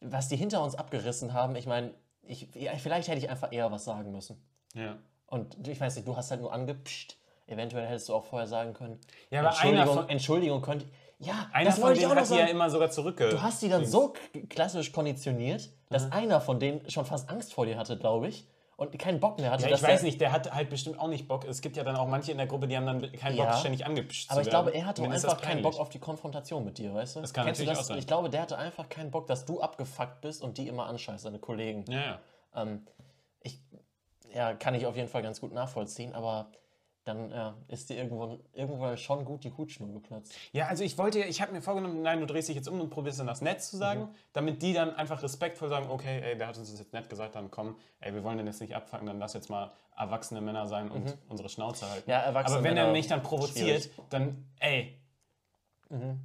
Was 0.00 0.28
die 0.28 0.36
hinter 0.36 0.62
uns 0.62 0.74
abgerissen 0.74 1.32
haben, 1.32 1.54
ich 1.56 1.66
meine, 1.66 1.94
ich, 2.22 2.48
vielleicht 2.78 3.08
hätte 3.08 3.18
ich 3.18 3.30
einfach 3.30 3.52
eher 3.52 3.70
was 3.70 3.84
sagen 3.84 4.10
müssen. 4.12 4.42
Ja. 4.74 4.96
Und 5.26 5.66
ich 5.66 5.80
weiß 5.80 5.96
nicht, 5.96 6.06
du 6.08 6.16
hast 6.16 6.30
halt 6.30 6.40
nur 6.40 6.52
angepscht. 6.52 7.16
Eventuell 7.46 7.86
hättest 7.86 8.08
du 8.08 8.14
auch 8.14 8.24
vorher 8.24 8.46
sagen 8.48 8.72
können. 8.74 8.98
Ja, 9.30 9.40
aber 9.40 9.50
einer 9.50 9.60
Entschuldigung, 9.80 9.94
von- 9.94 10.08
Entschuldigung, 10.08 10.62
könnte. 10.62 10.86
Ja, 11.18 11.48
Einer 11.52 11.70
das 11.70 11.78
von 11.78 11.92
ich 11.92 11.98
denen 12.00 12.10
noch 12.10 12.16
hat 12.20 12.28
die 12.30 12.34
ja 12.34 12.46
immer 12.46 12.68
sogar 12.70 12.90
zurückge... 12.90 13.28
Du 13.28 13.40
hast 13.40 13.62
die 13.62 13.68
dann 13.68 13.84
so 13.86 14.14
klassisch 14.48 14.92
konditioniert, 14.92 15.70
dass 15.90 16.10
einer 16.10 16.40
von 16.40 16.58
denen 16.58 16.88
schon 16.90 17.04
fast 17.06 17.30
Angst 17.30 17.54
vor 17.54 17.66
dir 17.66 17.76
hatte, 17.78 17.96
glaube 17.98 18.28
ich, 18.28 18.46
und 18.76 18.98
keinen 18.98 19.20
Bock 19.20 19.38
mehr 19.38 19.50
hatte. 19.50 19.68
Ja, 19.68 19.74
ich 19.74 19.82
weiß 19.82 20.02
nicht, 20.02 20.20
der 20.20 20.32
hat 20.32 20.52
halt 20.52 20.70
bestimmt 20.70 20.98
auch 20.98 21.08
nicht 21.08 21.28
Bock. 21.28 21.44
Es 21.44 21.60
gibt 21.60 21.76
ja 21.76 21.84
dann 21.84 21.96
auch 21.96 22.08
manche 22.08 22.32
in 22.32 22.38
der 22.38 22.46
Gruppe, 22.46 22.66
die 22.66 22.76
haben 22.76 22.86
dann 22.86 23.12
keinen 23.12 23.36
Bock, 23.36 23.46
Ja. 23.46 23.56
ständig 23.56 23.86
angepischt 23.86 24.30
Aber 24.30 24.40
ich 24.40 24.48
glaube, 24.50 24.70
er 24.74 24.86
hatte 24.86 25.02
das 25.02 25.24
einfach 25.24 25.40
keinen. 25.40 25.62
Bock 25.62 25.78
auf 25.78 25.88
die 25.88 25.98
Konfrontation 26.00 26.64
mit 26.64 26.78
dir, 26.78 26.92
weißt 26.94 27.16
du? 27.16 27.20
Das 27.20 27.32
kann 27.32 27.46
Kennst 27.46 27.60
du 27.60 27.64
natürlich 27.64 27.80
auch 27.80 27.84
sein. 27.88 27.98
Ich 27.98 28.06
glaube, 28.06 28.30
der 28.30 28.42
hatte 28.42 28.58
einfach 28.58 28.88
keinen 28.88 29.10
Bock, 29.10 29.26
dass 29.26 29.44
du 29.44 29.60
abgefuckt 29.60 30.20
bist 30.20 30.42
und 30.42 30.58
die 30.58 30.68
immer 30.68 30.86
anscheißt, 30.86 31.24
seine 31.24 31.38
Kollegen. 31.38 31.84
Ja, 31.88 32.00
ja. 32.00 32.18
Ähm, 32.54 32.86
ich, 33.40 33.60
ja, 34.34 34.54
kann 34.54 34.74
ich 34.74 34.86
auf 34.86 34.96
jeden 34.96 35.08
Fall 35.08 35.22
ganz 35.22 35.40
gut 35.40 35.52
nachvollziehen, 35.52 36.14
aber 36.14 36.50
dann 37.04 37.30
ja, 37.30 37.54
ist 37.68 37.90
dir 37.90 37.96
irgendwo, 37.96 38.38
irgendwo 38.52 38.96
schon 38.96 39.24
gut 39.24 39.44
die 39.44 39.52
Hutschnur 39.52 39.92
geplatzt. 39.92 40.34
Ja, 40.52 40.68
also 40.68 40.84
ich 40.84 40.96
wollte, 40.96 41.20
ich 41.20 41.42
habe 41.42 41.52
mir 41.52 41.60
vorgenommen, 41.60 42.02
nein, 42.02 42.20
du 42.20 42.26
drehst 42.26 42.48
dich 42.48 42.56
jetzt 42.56 42.68
um 42.68 42.80
und 42.80 42.90
probierst 42.90 43.20
dann 43.20 43.26
das 43.26 43.42
nett 43.42 43.62
zu 43.62 43.76
sagen, 43.76 44.08
damit 44.32 44.62
die 44.62 44.72
dann 44.72 44.94
einfach 44.94 45.22
respektvoll 45.22 45.68
sagen, 45.68 45.90
okay, 45.90 46.20
ey, 46.22 46.38
der 46.38 46.46
hat 46.46 46.56
uns 46.56 46.70
das 46.70 46.80
jetzt 46.80 46.92
nett 46.92 47.08
gesagt, 47.08 47.34
dann 47.34 47.50
komm, 47.50 47.76
ey, 48.00 48.14
wir 48.14 48.24
wollen 48.24 48.38
den 48.38 48.46
jetzt 48.46 48.60
nicht 48.60 48.74
abfangen, 48.74 49.06
dann 49.06 49.18
lass 49.18 49.34
jetzt 49.34 49.50
mal 49.50 49.72
erwachsene 49.96 50.40
Männer 50.40 50.66
sein 50.66 50.90
und 50.90 51.16
unsere 51.28 51.48
Schnauze 51.48 51.88
halten. 51.88 52.10
Ja, 52.10 52.20
erwachsene 52.20 52.58
Aber 52.58 52.64
wenn 52.64 52.76
er 52.76 52.84
Männer, 52.84 52.92
mich 52.92 53.06
dann 53.06 53.22
provoziert, 53.22 53.84
schwierig. 53.84 54.08
dann, 54.10 54.46
ey, 54.58 54.98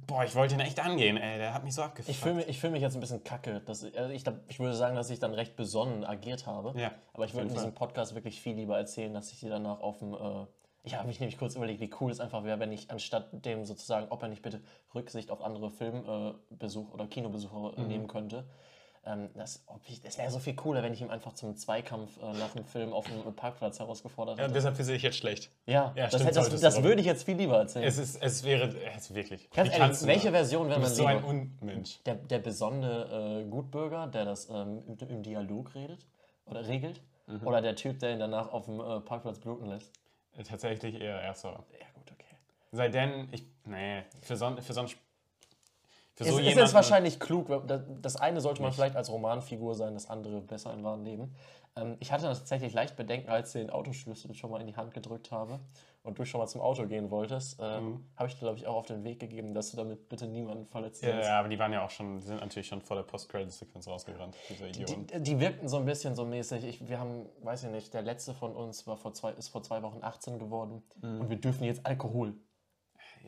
boah, 0.06 0.24
ich 0.24 0.34
wollte 0.34 0.54
ihn 0.54 0.60
echt 0.60 0.80
angehen, 0.80 1.16
ey, 1.16 1.38
der 1.38 1.54
hat 1.54 1.64
mich 1.64 1.74
so 1.74 1.82
abgefuckt. 1.82 2.08
Ich 2.08 2.20
fühle 2.20 2.34
mich, 2.36 2.48
ich 2.48 2.58
fühl 2.58 2.70
mich 2.70 2.82
jetzt 2.82 2.94
ein 2.94 3.00
bisschen 3.00 3.22
kacke. 3.22 3.60
Dass, 3.60 3.84
also 3.84 4.10
ich, 4.10 4.24
ich 4.48 4.60
würde 4.60 4.74
sagen, 4.74 4.96
dass 4.96 5.10
ich 5.10 5.18
dann 5.18 5.34
recht 5.34 5.56
besonnen 5.56 6.04
agiert 6.04 6.46
habe. 6.46 6.78
Ja, 6.80 6.92
Aber 7.12 7.24
ich 7.24 7.34
würde 7.34 7.48
in 7.48 7.54
diesem 7.54 7.74
Podcast 7.74 8.14
wirklich 8.14 8.40
viel 8.40 8.54
lieber 8.54 8.76
erzählen, 8.76 9.12
dass 9.12 9.30
ich 9.32 9.40
dir 9.40 9.50
danach 9.50 9.80
auf 9.80 9.98
dem. 9.98 10.14
Äh, 10.14 10.46
ich 10.82 10.94
habe 10.96 11.06
mich 11.08 11.20
nämlich 11.20 11.38
kurz 11.38 11.56
überlegt, 11.56 11.80
wie 11.80 11.90
cool 12.00 12.10
es 12.10 12.20
einfach 12.20 12.44
wäre, 12.44 12.58
wenn 12.58 12.72
ich 12.72 12.90
anstatt 12.90 13.28
dem 13.44 13.64
sozusagen, 13.64 14.06
ob 14.10 14.22
er 14.22 14.28
nicht 14.28 14.42
bitte 14.42 14.60
Rücksicht 14.94 15.30
auf 15.30 15.42
andere 15.42 15.70
Filmbesuch 15.70 16.34
Besuch 16.50 16.92
oder 16.92 17.06
Kinobesucher 17.06 17.72
Mhm. 17.78 17.84
äh, 17.84 17.86
nehmen 17.88 18.06
könnte. 18.08 18.44
Ähm, 19.02 19.30
das 19.34 19.64
ich- 19.86 20.02
das 20.02 20.18
wäre 20.18 20.30
so 20.30 20.38
viel 20.38 20.54
cooler, 20.54 20.82
wenn 20.82 20.92
ich 20.92 21.00
ihm 21.00 21.08
einfach 21.08 21.32
zum 21.32 21.56
Zweikampf 21.56 22.18
äh, 22.18 22.32
nach 22.34 22.50
dem 22.52 22.66
Film 22.66 22.92
auf 22.92 23.06
dem 23.06 23.34
Parkplatz 23.34 23.78
herausgefordert 23.78 24.36
ja, 24.36 24.44
hätte. 24.44 24.52
deshalb 24.52 24.76
fühle 24.76 24.94
ich 24.94 25.02
jetzt 25.02 25.16
schlecht. 25.16 25.50
Ja, 25.64 25.94
Ja, 25.96 26.08
das, 26.08 26.20
stimmt, 26.20 26.36
das, 26.36 26.60
das 26.60 26.74
du. 26.76 26.82
würde 26.84 27.00
ich 27.00 27.06
jetzt 27.06 27.24
viel 27.24 27.36
lieber 27.36 27.56
erzählen. 27.56 27.86
Es, 27.86 27.96
ist, 27.96 28.22
es 28.22 28.44
wäre, 28.44 28.74
es 28.94 29.14
wirklich. 29.14 29.48
Ganz 29.52 29.70
ehrlich, 29.72 30.02
welche 30.06 30.26
nur? 30.26 30.32
Version 30.36 30.68
wäre 30.68 30.80
man 30.80 30.90
so 30.90 31.06
ein? 31.06 31.24
Unmensch. 31.24 32.02
der, 32.04 32.16
der 32.16 32.40
besonnene 32.40 33.40
äh, 33.46 33.48
Gutbürger, 33.48 34.06
der 34.06 34.26
das 34.26 34.50
ähm, 34.50 34.82
im, 34.86 34.98
im 35.08 35.22
Dialog 35.22 35.74
redet 35.74 36.06
oder 36.44 36.66
regelt, 36.66 37.00
Mhm. 37.26 37.46
oder 37.46 37.62
der 37.62 37.76
Typ, 37.76 38.00
der 38.00 38.12
ihn 38.12 38.18
danach 38.18 38.52
auf 38.52 38.64
dem 38.66 38.80
äh, 38.80 39.00
Parkplatz 39.00 39.38
bluten 39.38 39.64
lässt. 39.66 39.92
Tatsächlich 40.48 41.00
eher 41.00 41.20
erster. 41.20 41.64
Ja, 41.78 41.86
gut, 41.94 42.12
okay. 42.12 42.36
Sei 42.72 42.88
denn, 42.88 43.28
ich, 43.32 43.44
nee, 43.64 44.02
für 44.22 44.36
so, 44.36 44.56
für 44.56 44.72
so 44.72 44.80
ein, 44.80 44.88
für 46.24 46.28
Es 46.28 46.34
so 46.34 46.38
ist 46.38 46.44
jetzt 46.46 46.54
jemanden- 46.56 46.74
wahrscheinlich 46.74 47.18
klug, 47.20 47.48
das, 48.02 48.16
eine 48.16 48.40
sollte 48.40 48.60
man 48.62 48.72
vielleicht 48.72 48.96
als 48.96 49.10
Romanfigur 49.10 49.74
sein, 49.74 49.94
das 49.94 50.08
andere 50.08 50.40
besser 50.42 50.72
im 50.72 50.82
wahren 50.84 51.04
Leben. 51.04 51.34
Ähm, 51.76 51.96
ich 52.00 52.10
hatte 52.12 52.24
tatsächlich 52.24 52.72
leicht 52.74 52.96
Bedenken, 52.96 53.30
als 53.30 53.54
ich 53.54 53.60
den 53.62 53.70
Autoschlüssel 53.70 54.34
schon 54.34 54.50
mal 54.50 54.60
in 54.60 54.66
die 54.66 54.76
Hand 54.76 54.92
gedrückt 54.92 55.30
habe 55.30 55.60
und 56.02 56.18
du 56.18 56.24
schon 56.24 56.40
mal 56.40 56.46
zum 56.48 56.60
Auto 56.62 56.86
gehen 56.86 57.10
wolltest, 57.10 57.60
äh, 57.60 57.62
habe 57.62 58.26
ich 58.26 58.34
dir, 58.34 58.40
glaube 58.40 58.58
ich, 58.58 58.66
auch 58.66 58.74
auf 58.74 58.86
den 58.86 59.04
Weg 59.04 59.20
gegeben, 59.20 59.54
dass 59.54 59.70
du 59.70 59.76
damit 59.76 60.08
bitte 60.08 60.26
niemanden 60.26 60.66
verletzt 60.66 61.02
Ja, 61.04 61.20
ja, 61.20 61.38
aber 61.38 61.48
die 61.48 61.58
waren 61.58 61.72
ja 61.72 61.84
auch 61.84 61.90
schon, 61.90 62.18
die 62.20 62.26
sind 62.26 62.40
natürlich 62.40 62.66
schon 62.68 62.80
vor 62.82 62.96
der 62.96 63.04
Post-Credit-Sequenz 63.04 63.86
rausgerannt, 63.86 64.36
diese 64.48 64.66
Idioten. 64.68 65.06
Die, 65.06 65.22
die 65.22 65.40
wirkten 65.40 65.68
so 65.68 65.76
ein 65.76 65.84
bisschen 65.84 66.14
so 66.16 66.24
mäßig. 66.26 66.64
Ich, 66.64 66.88
wir 66.88 66.98
haben, 66.98 67.26
weiß 67.42 67.64
ich 67.64 67.70
nicht, 67.70 67.94
der 67.94 68.02
letzte 68.02 68.34
von 68.34 68.54
uns 68.56 68.86
war 68.86 68.96
vor 68.96 69.14
zwei, 69.14 69.30
ist 69.32 69.48
vor 69.48 69.62
zwei 69.62 69.82
Wochen 69.82 69.98
18 70.02 70.38
geworden 70.38 70.82
und 71.02 71.30
wir 71.30 71.36
dürfen 71.40 71.64
jetzt 71.64 71.86
Alkohol. 71.86 72.34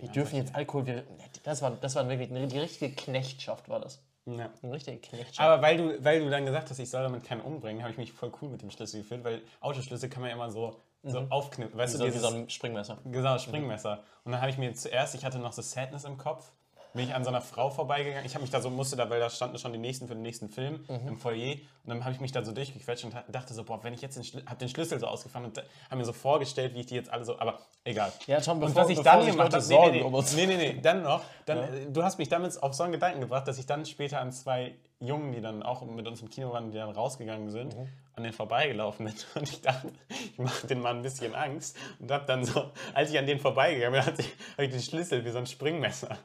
Wir 0.01 0.09
dürfen 0.09 0.37
jetzt 0.37 0.55
Alkohol. 0.55 0.87
Wir, 0.87 1.05
das, 1.43 1.63
war, 1.63 1.73
das 1.73 1.95
war 1.95 2.09
wirklich 2.09 2.31
eine, 2.31 2.47
die 2.47 2.59
richtige 2.59 2.95
Knechtschaft, 2.95 3.69
war 3.69 3.81
das. 3.81 4.03
ja. 4.27 4.51
Eine 4.63 4.73
richtige 4.73 4.99
Knechtschaft. 4.99 5.41
Aber 5.41 5.63
weil 5.63 5.77
du, 5.77 6.05
weil 6.05 6.21
du 6.21 6.31
dann 6.31 6.45
gesagt 6.45 6.71
hast, 6.71 6.79
ich 6.79 6.91
soll 6.91 7.03
damit 7.03 7.25
keinen 7.25 7.41
umbringen, 7.41 7.83
habe 7.83 7.93
ich 7.93 7.99
mich 7.99 8.13
voll 8.13 8.33
cool 8.41 8.49
mit 8.49 8.63
dem 8.63 8.71
Schlüssel 8.71 9.03
gefühlt, 9.03 9.25
weil 9.25 9.43
Autoschlüssel 9.61 10.09
kann 10.09 10.23
man 10.23 10.31
ja 10.31 10.37
immer 10.37 10.51
so, 10.51 10.81
so 11.03 11.27
aufknippen. 11.31 11.79
Weißt 11.79 11.93
so, 11.93 11.99
du, 11.99 12.05
wie 12.05 12.11
dieses 12.11 12.23
so 12.23 12.35
ein 12.35 12.49
Springmesser. 12.49 12.99
genau, 13.05 13.39
Springmesser. 13.39 14.03
Und 14.25 14.33
dann 14.33 14.41
habe 14.41 14.51
ich 14.51 14.59
mir 14.59 14.73
zuerst, 14.75 15.15
ich 15.15 15.25
hatte 15.25 15.39
noch 15.39 15.53
so 15.53 15.63
Sadness 15.63 16.05
im 16.05 16.17
Kopf, 16.17 16.53
bin 16.95 17.05
ich 17.09 17.15
an 17.15 17.25
so 17.25 17.31
einer 17.31 17.41
Frau 17.41 17.71
vorbeigegangen. 17.71 18.25
Ich 18.27 18.35
habe 18.35 18.43
mich 18.43 18.51
da 18.51 18.61
so, 18.61 18.69
musste 18.71 18.97
da, 18.97 19.09
weil 19.09 19.19
da 19.21 19.31
standen 19.31 19.59
schon 19.59 19.73
die 19.73 19.79
nächsten 19.79 20.09
für 20.09 20.15
den 20.15 20.23
nächsten 20.23 20.49
Film 20.49 20.85
im 21.07 21.17
Foyer. 21.17 21.55
Und 21.55 21.61
dann 21.89 22.05
habe 22.05 22.15
ich 22.15 22.21
mich 22.21 22.33
da 22.33 22.45
so 22.45 22.53
durchgequetscht 22.53 23.05
und 23.05 23.15
dachte 23.29 23.55
so, 23.55 23.65
boah, 23.65 23.83
wenn 23.83 23.95
ich 23.95 24.03
jetzt 24.03 24.17
den, 24.17 24.23
Schlü- 24.25 24.45
hab 24.47 24.59
den 24.59 24.69
Schlüssel 24.69 25.01
so 25.01 25.07
ausgefahren 25.07 25.47
und 25.47 25.59
habe 25.59 25.97
mir 25.97 26.05
so 26.05 26.13
vorgestellt, 26.13 26.75
wie 26.75 26.81
ich 26.81 26.87
die 26.87 26.95
jetzt 26.95 27.11
alle 27.11 27.25
so, 27.25 27.39
aber 27.39 27.59
egal. 27.85 28.13
Ja, 28.27 28.37
und 28.39 28.61
bevor- 28.61 28.83
was 28.85 28.91
ich 28.91 29.01
dann 29.01 29.25
gemacht 29.27 29.53
habe, 29.55 29.65
nee, 29.67 30.01
nee, 30.01 30.47
nee, 30.47 30.47
nee, 30.47 30.73
nee, 30.75 30.81
dann 30.83 31.03
noch, 31.03 31.23
dann, 31.47 31.59
äh, 31.59 31.87
du 31.91 32.03
hast 32.03 32.19
mich 32.19 32.29
damit 32.29 32.63
auf 32.63 32.75
so 32.75 32.83
einen 32.85 32.93
Gedanken 32.93 33.21
gebracht, 33.21 33.49
dass 33.49 33.59
ich 33.59 33.67
dann 33.67 33.85
später 33.87 34.21
an 34.21 34.31
zwei 34.33 34.75
Jungen, 35.01 35.33
die 35.33 35.41
dann 35.41 35.63
auch 35.65 35.83
mit 35.83 36.07
uns 36.07 36.21
im 36.23 36.31
Kino 36.31 36.53
waren, 36.53 36.71
die 36.71 36.77
dann 36.79 36.91
rausgegangen 36.91 37.51
sind, 37.51 37.77
Mhm. 37.77 37.89
an 38.15 38.23
den 38.23 38.33
vorbeigelaufen 38.33 39.07
bin. 39.07 39.15
Und 39.35 39.49
ich 39.49 39.61
dachte, 39.61 39.89
ich 40.09 40.39
mache 40.39 40.67
den 40.69 40.81
Mann 40.81 40.99
ein 40.99 41.03
bisschen 41.03 41.35
Angst 41.35 41.77
und 41.99 42.11
habe 42.13 42.25
dann 42.27 42.45
so, 42.45 42.71
als 42.95 43.11
ich 43.11 43.19
an 43.19 43.27
den 43.27 43.41
vorbeigegangen 43.41 43.99
bin, 43.99 44.07
hatte 44.07 44.23
ich- 44.23 44.33
habe 44.53 44.67
ich 44.67 44.71
den 44.71 44.83
Schlüssel 44.83 45.25
wie 45.25 45.31
so 45.31 45.39
ein 45.39 45.47
Springmesser 45.47 46.17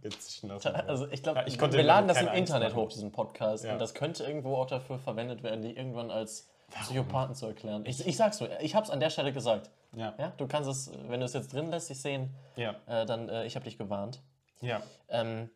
gezischen 0.00 0.48
lassen. 0.48 0.74
Also 0.74 1.06
ich 1.10 1.22
glaube, 1.22 1.44
ich 1.46 1.60
wir 1.60 1.82
laden 1.82 2.08
das 2.08 2.20
im 2.20 2.28
Internet 2.28 2.74
hoch, 2.74 2.88
diesen 2.88 3.12
Podcast. 3.12 3.64
Ja. 3.64 3.72
Und 3.72 3.80
das 3.80 3.94
könnte 3.94 4.24
irgendwo 4.24 4.56
auch 4.56 4.66
dafür 4.66 4.98
verwendet 4.98 5.42
werden, 5.42 5.62
die 5.62 5.76
irgendwann 5.76 6.10
als 6.10 6.48
Psychopathen 6.70 7.34
zu 7.34 7.46
erklären. 7.46 7.84
Ich, 7.86 8.06
ich 8.06 8.16
sag's 8.16 8.40
nur, 8.40 8.60
ich 8.60 8.74
hab's 8.74 8.90
an 8.90 9.00
der 9.00 9.10
Stelle 9.10 9.32
gesagt. 9.32 9.70
Ja. 9.96 10.14
Ja, 10.18 10.32
du 10.36 10.46
kannst 10.46 10.70
es, 10.70 10.90
wenn 11.08 11.20
du 11.20 11.26
es 11.26 11.32
jetzt 11.32 11.52
drin 11.52 11.70
lässt, 11.70 11.90
dich 11.90 12.00
sehen, 12.00 12.34
Ja, 12.56 12.76
äh, 12.86 13.04
dann, 13.06 13.28
äh, 13.28 13.44
ich 13.44 13.56
habe 13.56 13.64
dich 13.64 13.76
gewarnt. 13.76 14.22
ja. 14.60 14.82
Ähm, 15.08 15.50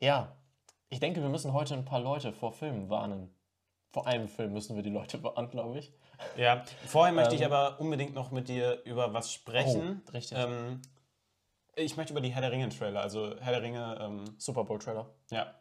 ja, 0.00 0.36
ich 0.88 1.00
denke, 1.00 1.22
wir 1.22 1.28
müssen 1.28 1.52
heute 1.52 1.74
ein 1.74 1.84
paar 1.84 2.00
Leute 2.00 2.32
vor 2.32 2.52
Filmen 2.52 2.90
warnen. 2.90 3.34
Vor 3.92 4.06
einem 4.06 4.28
Film 4.28 4.52
müssen 4.52 4.76
wir 4.76 4.82
die 4.82 4.90
Leute 4.90 5.22
warnen, 5.22 5.48
glaube 5.48 5.78
ich. 5.78 5.92
Ja, 6.36 6.64
vorher 6.86 7.14
möchte 7.14 7.34
ich 7.34 7.44
aber 7.44 7.80
unbedingt 7.80 8.14
noch 8.14 8.30
mit 8.30 8.48
dir 8.48 8.82
über 8.84 9.14
was 9.14 9.32
sprechen. 9.32 9.80
Ähm. 9.80 10.02
Oh, 10.06 10.10
richtig. 10.12 10.38
Ähm, 10.38 10.82
ich 11.76 11.96
möchte 11.96 12.12
über 12.12 12.20
die 12.20 12.30
Herr 12.30 12.40
der 12.40 12.50
Ringe-Trailer, 12.52 13.00
also 13.00 13.36
Herr 13.38 13.52
der 13.52 13.62
Ringe, 13.62 13.98
ähm, 14.00 14.24
Super 14.38 14.64
Bowl 14.64 14.78
Trailer. 14.78 15.06
ja. 15.30 15.54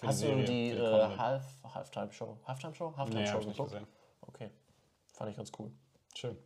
Hast 0.00 0.22
du 0.22 0.26
Serie, 0.26 0.44
die 0.44 0.70
für 0.76 1.12
äh. 1.12 1.16
Half, 1.18 1.44
Halftime 1.74 2.12
Show? 2.12 2.38
Halftime 2.46 2.72
Show? 2.72 2.96
Halftime 2.96 3.24
Nee, 3.24 3.30
geguckt? 3.30 3.72
gesehen. 3.72 3.86
Okay. 4.20 4.50
Fand 5.12 5.30
ich 5.30 5.36
ganz 5.36 5.50
cool. 5.58 5.72
Schön. 6.14 6.38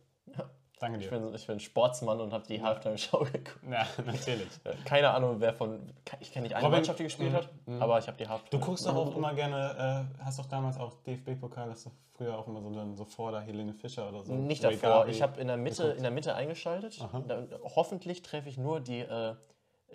Danke 0.79 0.99
Ich 0.99 1.09
dir. 1.09 1.19
bin, 1.19 1.33
ich 1.33 1.47
bin 1.47 1.59
Sportsmann 1.59 2.21
und 2.21 2.31
habe 2.33 2.45
die 2.47 2.61
Halftime 2.61 2.97
Show 2.97 3.19
geguckt. 3.31 3.59
Ja, 3.69 3.87
natürlich. 4.05 4.47
Äh, 4.63 4.75
Keine 4.85 5.09
Ahnung, 5.09 5.37
wer 5.39 5.53
von. 5.53 5.79
Ich 6.19 6.31
kenne 6.31 6.43
nicht 6.43 6.55
eine 6.55 6.63
Robin- 6.65 6.77
Mannschaft, 6.77 6.99
die 6.99 7.03
gespielt 7.05 7.33
hat, 7.33 7.49
aber 7.79 7.97
ich 7.99 8.07
habe 8.07 8.17
die 8.17 8.27
Halftime. 8.27 8.49
Du 8.61 8.65
guckst 8.65 8.85
doch 8.85 8.95
auch 8.95 9.15
immer 9.15 9.33
gerne, 9.33 10.07
äh, 10.19 10.23
hast 10.23 10.37
doch 10.39 10.45
damals 10.45 10.77
auch 10.77 10.93
DFB-Pokal, 11.05 11.69
hast 11.71 11.87
du 11.87 11.91
früher 12.15 12.37
auch 12.37 12.47
immer 12.47 12.61
so, 12.61 12.69
dann 12.71 12.95
so 12.95 13.05
vor 13.05 13.31
der 13.31 13.41
Helene 13.41 13.73
Fischer 13.73 14.07
oder 14.09 14.23
so. 14.23 14.33
Nicht 14.33 14.63
Ray 14.63 14.75
davor. 14.75 14.89
Garvey. 14.99 15.11
Ich 15.11 15.21
habe 15.21 15.39
in 15.41 15.47
der 15.47 15.57
Mitte, 15.57 15.83
in 15.97 16.03
der 16.03 16.11
Mitte 16.11 16.35
eingeschaltet. 16.35 16.99
Da, 17.27 17.43
hoffentlich 17.75 18.21
treffe 18.21 18.49
ich 18.49 18.57
nur 18.57 18.79
die, 18.79 18.99
äh, 18.99 19.35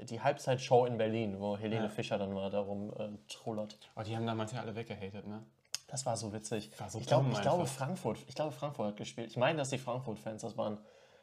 die 0.02 0.20
Halbzeitshow 0.20 0.86
in 0.86 0.98
Berlin, 0.98 1.36
wo 1.38 1.56
Helene 1.56 1.84
Ja. 1.84 1.88
Fischer 1.90 2.18
dann 2.18 2.32
mal 2.32 2.50
darum 2.50 2.90
äh, 2.98 3.08
trullert. 3.28 3.78
Oh, 3.94 4.02
die 4.02 4.16
haben 4.16 4.26
damals 4.26 4.52
ja 4.52 4.60
alle 4.60 4.74
weggehatet, 4.74 5.26
ne? 5.28 5.44
Das 5.92 6.06
war 6.06 6.16
so 6.16 6.32
witzig. 6.32 6.70
War 6.78 6.88
so 6.88 6.98
ich 6.98 7.06
glaube, 7.06 7.24
dumm 7.24 7.34
ich 7.34 7.42
glaube. 7.42 7.66
Frankfurt, 7.66 8.18
ich 8.26 8.34
glaube, 8.34 8.50
Frankfurt 8.50 8.86
hat 8.88 8.96
gespielt. 8.96 9.30
Ich 9.30 9.36
meine, 9.36 9.58
dass 9.58 9.68
die 9.68 9.76
Frankfurt-Fans 9.78 10.40
das 10.40 10.56
waren. 10.56 10.78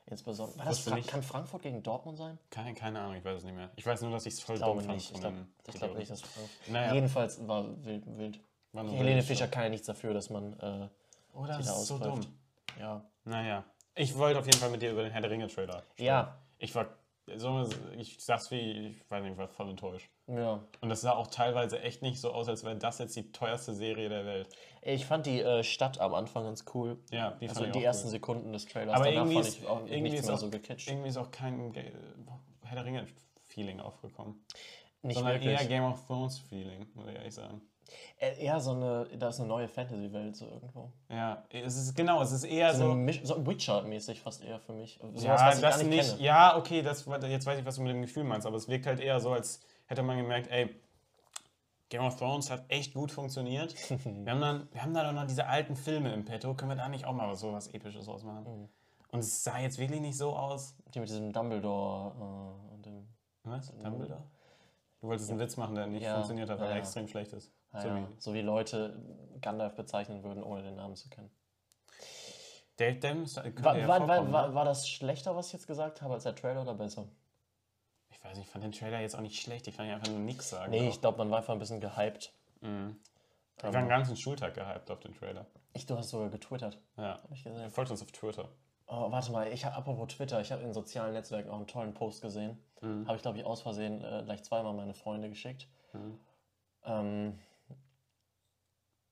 Insbesondere. 0.06 0.60
War 0.60 0.66
das 0.66 0.80
Fra 0.80 0.96
nicht. 0.96 1.10
kann 1.10 1.24
Frankfurt 1.24 1.64
gegen 1.64 1.82
Dortmund 1.82 2.20
sein? 2.20 2.38
Keine, 2.52 2.76
keine 2.76 3.00
Ahnung, 3.00 3.16
ich 3.16 3.26
weiß 3.26 3.40
es 3.40 3.44
nicht 3.44 3.56
mehr. 3.56 3.72
Ich 3.76 3.86
weiß 3.86 4.02
nur, 4.02 4.12
dass 4.12 4.28
ich 4.28 4.36
es 4.36 4.42
voll 4.42 4.60
dumm 4.60 4.80
fand. 4.80 5.02
Ich 5.02 5.12
glaube 5.12 5.38
glaub 5.64 5.98
nicht, 5.98 6.12
dass 6.12 6.22
Frankfurt. 6.22 6.50
Naja. 6.68 6.94
Jedenfalls 6.94 7.48
war 7.48 7.66
wild. 7.84 8.06
wild. 8.16 8.40
War 8.72 8.84
Helene 8.84 9.18
wild, 9.18 9.26
Fischer 9.26 9.48
kann 9.48 9.64
ja 9.64 9.70
nichts 9.70 9.88
dafür, 9.88 10.14
dass 10.14 10.30
man 10.30 10.54
äh, 10.60 10.88
Oh, 11.34 11.46
das 11.46 11.58
sie 11.58 11.64
da 11.64 11.76
ist 11.76 11.88
so 11.88 11.98
dumm. 11.98 12.22
Ja. 12.80 13.04
Naja. 13.26 13.64
Ich 13.96 14.16
wollte 14.16 14.40
auf 14.40 14.46
jeden 14.46 14.60
Fall 14.60 14.70
mit 14.70 14.84
dir 14.84 14.92
über 14.92 15.02
den 15.02 15.12
Herr 15.12 15.22
der 15.22 15.32
Ringe-Trailer. 15.32 15.84
Ja. 15.98 16.38
Ich 16.60 16.76
war, 16.76 16.88
ich 17.98 18.18
sag's 18.20 18.52
wie, 18.52 18.88
ich 18.88 19.10
weiß 19.12 19.24
nicht, 19.24 19.34
ich 19.34 19.38
war 19.38 19.48
voll 19.48 19.70
enttäuscht. 19.70 20.10
Ja. 20.28 20.64
Und 20.82 20.90
das 20.90 21.02
sah 21.02 21.14
auch 21.14 21.28
teilweise 21.28 21.80
echt 21.82 22.02
nicht 22.02 22.20
so 22.20 22.32
aus, 22.32 22.48
als 22.48 22.64
wäre 22.64 22.76
das 22.78 23.00
jetzt 23.00 23.16
die 23.16 23.32
teuerste 23.32 23.74
Serie 23.74 24.10
der 24.10 24.26
Welt. 24.26 24.50
Ich 24.82 25.06
fand 25.06 25.26
die 25.26 25.42
äh, 25.42 25.64
Stadt 25.64 26.00
am 26.00 26.14
Anfang 26.14 26.44
ganz 26.44 26.66
cool. 26.74 26.98
Ja, 27.12 27.32
die 27.42 27.50
Also 27.50 27.64
fand 27.64 27.76
die 27.76 27.84
ersten 27.84 28.08
cool. 28.08 28.12
Sekunden 28.12 28.54
des 28.54 28.66
Trailers. 28.66 28.96
Aber 28.96 29.06
Danach 29.06 29.22
irgendwie 29.22 29.36
fand 29.36 29.48
ist, 29.48 29.58
ich 29.60 29.68
auch 29.68 29.86
irgendwie, 29.88 30.16
ist 30.16 30.30
auch, 30.30 30.38
so 30.38 30.50
gecatcht. 30.50 30.88
irgendwie 30.90 31.10
ist 31.10 31.18
auch 31.18 31.32
kein 31.32 31.72
Ge- 31.74 31.92
Herr 32.64 32.76
der 32.76 32.86
Ringe-Feeling 32.86 33.80
aufgekommen. 33.80 34.44
Nicht 35.02 35.16
sondern 35.18 35.36
wirklich. 35.36 35.60
eher 35.60 35.66
Game 35.68 35.84
of 35.84 36.06
Thrones-Feeling, 36.06 36.88
würde 36.94 37.12
ich 37.12 37.18
ehrlich 37.18 37.34
sagen. 37.34 37.62
Äh, 38.18 38.44
eher 38.44 38.60
so 38.60 38.72
eine, 38.72 39.08
da 39.18 39.30
ist 39.30 39.40
eine 39.40 39.48
neue 39.48 39.68
Fantasy-Welt 39.68 40.36
so 40.36 40.46
irgendwo. 40.46 40.92
Ja, 41.10 41.44
es 41.50 41.78
ist 41.78 41.96
genau, 41.96 42.22
es 42.22 42.32
ist 42.32 42.44
eher 42.44 42.74
So, 42.74 42.94
so. 42.94 43.26
so 43.36 43.48
Witcher-mäßig 43.48 44.22
fast 44.22 44.44
eher 44.44 44.60
für 44.60 44.74
mich. 44.74 45.00
Sowas, 45.02 45.24
ja, 45.24 45.34
was 45.34 45.56
ich 45.56 45.62
das 45.62 45.84
nicht, 45.84 45.90
nicht. 45.90 46.20
Ja, 46.20 46.58
okay, 46.58 46.82
das, 46.82 47.06
jetzt 47.06 47.46
weiß 47.46 47.60
ich, 47.60 47.66
was 47.66 47.76
du 47.76 47.82
mit 47.82 47.92
dem 47.92 48.02
Gefühl 48.02 48.24
meinst, 48.24 48.46
aber 48.46 48.58
es 48.58 48.68
wirkt 48.68 48.86
halt 48.86 49.00
eher 49.00 49.20
so, 49.20 49.32
als 49.32 49.62
hätte 49.88 50.04
man 50.04 50.18
gemerkt, 50.18 50.50
ey, 50.52 50.70
Game 51.90 52.04
of 52.04 52.18
Thrones 52.18 52.52
hat 52.52 52.66
echt 52.70 52.94
gut 52.94 53.12
funktioniert. 53.12 53.74
wir, 53.90 54.32
haben 54.32 54.42
dann, 54.42 54.68
wir 54.72 54.84
haben 54.84 54.94
da 54.94 55.04
doch 55.04 55.14
noch 55.14 55.26
diese 55.26 55.48
alten 55.48 55.76
Filme 55.76 56.14
im 56.14 56.26
Petto, 56.26 56.54
können 56.54 56.72
wir 56.72 56.76
da 56.76 56.88
nicht 56.88 57.06
auch 57.06 57.14
mal 57.14 57.36
so 57.36 57.52
was 57.52 57.68
Episches 57.68 58.08
ausmachen? 58.08 58.44
Mhm. 58.44 58.70
Und 59.12 59.20
es 59.20 59.44
sah 59.44 59.58
jetzt 59.60 59.80
wirklich 59.80 60.02
nicht 60.02 60.18
so 60.18 60.36
aus. 60.36 60.76
Die 60.94 61.00
mit 61.00 61.10
diesem 61.10 61.34
Dumbledore 61.34 62.14
äh, 62.16 62.74
und 62.74 62.86
dem. 62.86 63.08
Was? 63.44 63.76
Dumbledore? 63.78 64.24
Du 65.02 65.08
wolltest 65.08 65.32
einen 65.32 65.40
Witz 65.40 65.58
machen, 65.58 65.76
der 65.76 65.88
nicht 65.88 66.04
Ja, 66.04 66.14
funktioniert 66.14 66.50
hat, 66.50 66.60
weil 66.60 66.66
ja, 66.66 66.72
er 66.72 66.78
ja. 66.78 66.82
extrem 66.82 67.08
schlecht 67.08 67.34
ist. 67.34 67.52
Ah, 67.72 67.82
so 67.82 67.88
ja, 67.88 67.96
wie 67.96 68.08
so 68.18 68.34
wie 68.34 68.42
Leute 68.42 69.00
Gandalf 69.42 69.76
bezeichnen 69.76 70.24
würden, 70.24 70.44
ohne 70.44 70.64
den 70.64 70.76
Namen 70.76 70.96
zu 70.96 71.10
kennen. 71.10 71.30
Dave 72.78 72.96
Dams 72.96 73.36
War, 73.36 73.78
ja 73.78 73.88
war, 73.88 74.08
war, 74.08 74.32
war, 74.32 74.48
ne? 74.48 74.56
war 74.56 74.66
das 74.66 74.88
schlechter, 74.88 75.36
was 75.36 75.48
ich 75.48 75.54
jetzt 75.54 75.68
gesagt 75.68 76.02
habe, 76.02 76.14
als 76.14 76.24
der 76.24 76.36
Trailer 76.36 76.62
oder 76.62 76.74
besser? 76.74 77.08
Ich 78.10 78.24
weiß 78.24 78.38
nicht, 78.38 78.48
ich 78.48 78.52
fand 78.52 78.64
den 78.64 78.72
Trailer 78.72 79.02
jetzt 79.02 79.16
auch 79.16 79.22
nicht 79.22 79.42
schlecht. 79.42 79.68
Ich 79.68 79.76
fand 79.76 79.90
einfach 79.90 80.08
nur 80.08 80.20
nichts 80.20 80.50
sagen. 80.50 80.72
Nee, 80.72 80.88
auch. 80.88 80.94
ich 80.94 81.02
glaube, 81.02 81.18
man 81.20 81.30
war 81.30 81.40
einfach 81.40 81.54
ein 81.54 81.60
bisschen 81.60 81.82
gehypt. 81.82 82.34
ich 82.62 82.68
war 83.64 83.76
einen 83.76 83.90
ganzen 83.90 84.16
Schultag 84.16 84.54
gehypt 84.56 84.90
auf 84.90 85.00
den 85.00 85.14
Trailer. 85.14 85.46
Ich, 85.74 85.86
du 85.86 85.98
hast 85.98 86.10
sogar 86.10 86.30
getwittert. 86.30 86.80
Ja. 86.98 87.22
Hab 87.22 87.32
ich 87.32 87.44
gesehen. 87.44 87.70
Folgt 87.70 87.92
uns 87.92 88.02
auf 88.02 88.12
Twitter. 88.12 88.50
Oh, 88.88 89.12
warte 89.12 89.32
mal, 89.32 89.48
ich 89.54 89.66
hab, 89.66 89.78
apropos 89.78 90.08
Twitter, 90.16 90.42
ich 90.42 90.52
habe 90.52 90.64
in 90.64 90.74
sozialen 90.74 91.14
Netzwerken 91.14 91.50
auch 91.50 91.58
einen 91.58 91.68
tollen 91.68 91.94
Post 91.94 92.22
gesehen. 92.22 92.58
Mhm. 92.82 93.08
Habe 93.08 93.18
ich, 93.18 93.22
glaube 93.22 93.38
ich, 93.38 93.46
aus 93.46 93.62
Versehen 93.62 94.04
äh, 94.04 94.24
gleich 94.26 94.44
zweimal 94.44 94.74
meine 94.74 94.96
Freunde 94.96 95.30
geschickt. 95.30 95.68
Mhm. 95.94 96.20
Ähm, 96.86 97.40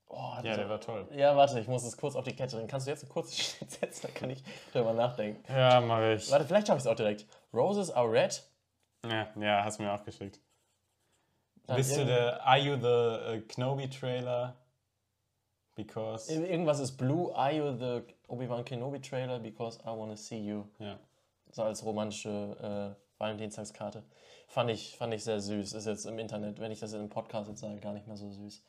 oh, 0.10 0.34
Ja, 0.44 0.56
der 0.56 0.70
war 0.70 0.80
toll. 0.80 1.08
ja, 1.16 1.36
warte, 1.36 1.60
ich 1.60 1.68
muss 1.68 1.84
es 1.84 1.98
kurz 1.98 2.16
auf 2.16 2.24
die 2.24 2.36
Kette 2.36 2.56
bringen. 2.56 2.68
Kannst 2.68 2.88
du 2.88 2.92
jetzt 2.92 3.04
einen 3.04 3.12
kurzen 3.12 3.34
Schnitt 3.42 3.72
setzen? 3.72 4.08
Da 4.08 4.20
kann 4.20 4.30
ich 4.30 4.44
drüber 4.72 4.94
nachdenken. 4.94 5.44
Ja, 5.52 5.82
mach 5.82 6.02
ich. 6.02 6.30
Warte, 6.32 6.46
vielleicht 6.46 6.70
habe 6.70 6.78
ich 6.78 6.86
es 6.86 6.88
auch 6.88 6.96
direkt. 6.96 7.26
Roses 7.54 7.92
are 7.92 8.12
red. 8.12 8.44
Ja, 9.06 9.28
ja, 9.40 9.64
hast 9.64 9.80
du 9.80 9.84
mir 9.84 9.94
auch 9.94 10.04
geschickt. 10.04 10.40
Dann 11.66 11.78
Bist 11.78 11.96
du 11.98 12.06
der 12.06 12.46
Are 12.46 12.58
You 12.58 12.76
the 12.78 13.38
uh, 13.38 13.42
Kenobi 13.48 13.90
Trailer? 13.90 14.56
Because. 15.76 16.34
Irgendwas 16.34 16.80
ist 16.80 16.98
blue. 16.98 17.34
Are 17.36 17.52
you 17.52 17.78
the 17.78 18.02
Obi-Wan 18.28 18.66
Kenobi 18.66 19.00
Trailer? 19.00 19.40
Because 19.40 19.80
I 19.84 19.88
wanna 19.88 20.16
see 20.16 20.40
you. 20.40 20.66
Ja. 20.80 20.98
So 21.52 21.64
als 21.64 21.84
romantische 21.86 22.96
äh, 22.98 23.20
Valentinstagskarte. 23.20 24.04
Fand 24.48 24.70
ich, 24.72 24.98
fand 24.98 25.14
ich 25.14 25.24
sehr 25.24 25.40
süß. 25.40 25.74
Ist 25.74 25.86
jetzt 25.86 26.06
im 26.06 26.18
Internet, 26.20 26.60
wenn 26.60 26.72
ich 26.72 26.80
das 26.80 26.94
im 26.94 27.10
Podcast 27.10 27.50
jetzt 27.50 27.62
sage, 27.62 27.80
gar 27.80 27.94
nicht 27.94 28.08
mehr 28.08 28.18
so 28.18 28.30
süß. 28.32 28.64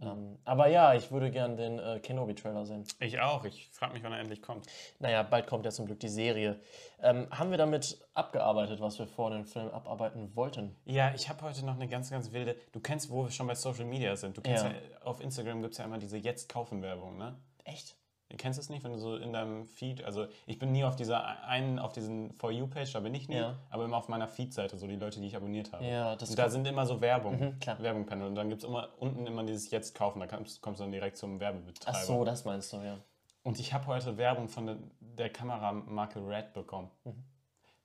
Ähm, 0.00 0.38
aber 0.44 0.66
ja, 0.66 0.94
ich 0.94 1.12
würde 1.12 1.30
gern 1.30 1.56
den 1.56 1.78
äh, 1.78 2.00
Kenobi-Trailer 2.00 2.66
sehen. 2.66 2.84
Ich 2.98 3.20
auch. 3.20 3.44
Ich 3.44 3.68
frage 3.70 3.92
mich, 3.94 4.02
wann 4.02 4.12
er 4.12 4.18
endlich 4.18 4.42
kommt. 4.42 4.66
Naja, 4.98 5.22
bald 5.22 5.46
kommt 5.46 5.64
ja 5.64 5.70
zum 5.70 5.86
Glück 5.86 6.00
die 6.00 6.08
Serie. 6.08 6.60
Ähm, 7.00 7.28
haben 7.30 7.50
wir 7.50 7.58
damit 7.58 8.04
abgearbeitet, 8.12 8.80
was 8.80 8.98
wir 8.98 9.06
vor 9.06 9.30
dem 9.30 9.44
Film 9.46 9.68
abarbeiten 9.70 10.34
wollten? 10.34 10.74
Ja, 10.84 11.12
ich 11.14 11.28
habe 11.28 11.42
heute 11.42 11.64
noch 11.64 11.74
eine 11.76 11.86
ganz, 11.88 12.10
ganz 12.10 12.32
wilde. 12.32 12.56
Du 12.72 12.80
kennst, 12.80 13.08
wo 13.10 13.24
wir 13.24 13.30
schon 13.30 13.46
bei 13.46 13.54
Social 13.54 13.84
Media 13.84 14.16
sind. 14.16 14.36
Du 14.36 14.40
kennst 14.42 14.64
ja, 14.64 14.70
Ja. 14.70 14.76
auf 15.04 15.20
Instagram 15.20 15.62
gibt 15.62 15.72
es 15.72 15.78
ja 15.78 15.84
immer 15.84 15.98
diese 15.98 16.18
Jetzt-Kaufen-Werbung, 16.18 17.16
ne? 17.16 17.36
Echt? 17.64 17.96
Du 18.34 18.38
kennst 18.38 18.58
es 18.58 18.68
nicht, 18.68 18.82
wenn 18.82 18.90
du 18.90 18.98
so 18.98 19.14
in 19.14 19.32
deinem 19.32 19.64
Feed, 19.64 20.02
also 20.02 20.26
ich 20.46 20.58
bin 20.58 20.72
nie 20.72 20.82
auf 20.82 20.96
dieser 20.96 21.44
einen, 21.46 21.78
auf 21.78 21.92
diesen 21.92 22.32
For 22.32 22.50
You-Page, 22.50 22.92
da 22.92 22.98
bin 22.98 23.14
ich 23.14 23.28
nie, 23.28 23.36
Ja. 23.36 23.54
aber 23.70 23.84
immer 23.84 23.96
auf 23.96 24.08
meiner 24.08 24.26
Feed-Seite, 24.26 24.76
so 24.76 24.88
die 24.88 24.96
Leute, 24.96 25.20
die 25.20 25.28
ich 25.28 25.36
abonniert 25.36 25.72
habe. 25.72 25.84
Ja, 25.84 26.16
das 26.16 26.30
Und 26.30 26.38
da 26.40 26.48
sind 26.50 26.66
immer 26.66 26.84
so 26.84 27.00
Werbung, 27.00 27.38
Mhm, 27.38 27.58
klar. 27.60 27.78
Werbung-Panel 27.80 28.26
und 28.26 28.34
dann 28.34 28.48
gibt 28.48 28.64
es 28.64 28.68
immer 28.68 28.88
unten 28.98 29.24
immer 29.28 29.44
dieses 29.44 29.70
Jetzt 29.70 29.94
kaufen, 29.94 30.18
da 30.18 30.26
kommst, 30.26 30.60
kommst 30.62 30.80
du 30.80 30.82
dann 30.82 30.90
direkt 30.90 31.16
zum 31.16 31.38
Werbebetreiber. 31.38 31.96
Ach 31.96 32.02
so, 32.02 32.24
das 32.24 32.44
meinst 32.44 32.72
du, 32.72 32.78
ja. 32.78 32.98
Und 33.44 33.60
ich 33.60 33.72
habe 33.72 33.86
heute 33.86 34.16
Werbung 34.16 34.48
von 34.48 34.66
der, 34.66 34.78
der 34.98 35.30
Kameramarke 35.30 36.18
Red 36.26 36.54
bekommen. 36.54 36.90
Mhm. 37.04 37.24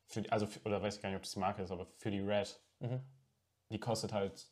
Für 0.07 0.23
also, 0.31 0.47
für, 0.47 0.61
oder 0.65 0.81
weiß 0.81 0.95
ich 0.95 1.01
gar 1.03 1.09
nicht, 1.09 1.17
ob 1.17 1.21
das 1.23 1.33
die 1.33 1.39
Marke 1.39 1.61
ist, 1.61 1.69
aber 1.69 1.85
für 1.97 2.09
die 2.09 2.21
Red. 2.21 2.59
Mhm. 2.79 3.01
Die 3.71 3.79
kostet 3.79 4.13
halt 4.13 4.47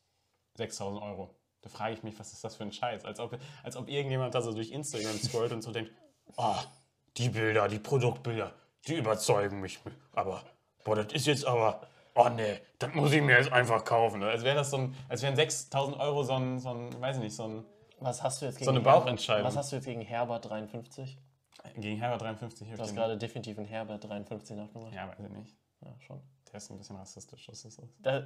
6000 0.57 1.01
Euro. 1.01 1.33
Da 1.67 1.77
frage 1.77 1.93
ich 1.95 2.03
mich, 2.03 2.17
was 2.19 2.31
ist 2.31 2.43
das 2.43 2.55
für 2.55 2.63
ein 2.63 2.71
Scheiß? 2.71 3.03
Als 3.05 3.19
ob, 3.19 3.37
als 3.63 3.75
ob 3.75 3.89
irgendjemand 3.89 4.33
da 4.33 4.41
so 4.41 4.53
durch 4.53 4.71
Instagram 4.71 5.17
scrollt 5.17 5.51
und 5.51 5.61
so 5.61 5.71
denkt, 5.71 5.91
oh, 6.37 6.55
die 7.17 7.29
Bilder, 7.29 7.67
die 7.67 7.79
Produktbilder, 7.79 8.53
die 8.87 8.95
überzeugen 8.95 9.59
mich. 9.59 9.79
Aber, 10.13 10.41
boah, 10.85 10.95
das 10.95 11.11
ist 11.13 11.27
jetzt 11.27 11.45
aber, 11.45 11.81
oh 12.15 12.29
nee, 12.29 12.59
das 12.79 12.93
muss 12.93 13.11
ich 13.11 13.21
mir 13.21 13.37
jetzt 13.37 13.51
einfach 13.51 13.83
kaufen. 13.83 14.23
Als 14.23 14.43
wäre 14.43 14.55
das 14.55 14.69
so 14.69 14.77
ein, 14.77 14.95
als 15.09 15.21
wären 15.21 15.35
6000 15.35 15.99
Euro 15.99 16.23
so 16.23 16.33
ein, 16.33 16.57
so 16.59 16.69
ein, 16.69 17.01
weiß 17.01 17.17
ich 17.17 17.23
nicht, 17.23 17.35
so 17.35 17.43
ein, 17.43 17.65
Was 17.99 18.23
hast 18.23 18.41
du 18.41 18.45
jetzt 18.45 18.55
gegen 18.59 18.65
So 18.65 18.71
eine 18.71 18.79
Herbert- 18.79 19.03
Bauchentscheidung. 19.03 19.45
Was 19.45 19.57
hast 19.57 19.71
du 19.71 19.75
jetzt 19.77 19.85
gegen 19.85 20.01
Herbert 20.01 20.49
53? 20.49 21.17
gegen 21.75 21.97
Herbert 21.99 22.21
53 22.21 22.71
Du 22.71 22.77
hast 22.81 22.95
gerade 22.95 23.17
definitiv 23.17 23.57
einen 23.57 23.67
Herbert 23.67 24.03
53 24.07 24.55
nachgemacht. 24.55 24.93
Ja, 24.93 25.09
weiß 25.09 25.19
ich 25.19 25.29
nicht. 25.37 25.55
Ja, 25.83 25.93
schon. 25.99 26.21
Der 26.47 26.55
ist 26.55 26.71
ein 26.71 26.77
bisschen 26.77 26.95
rassistisch, 26.95 27.45
das 27.45 27.65
ist 27.65 27.77
das. 27.79 27.85
Da, 27.99 28.23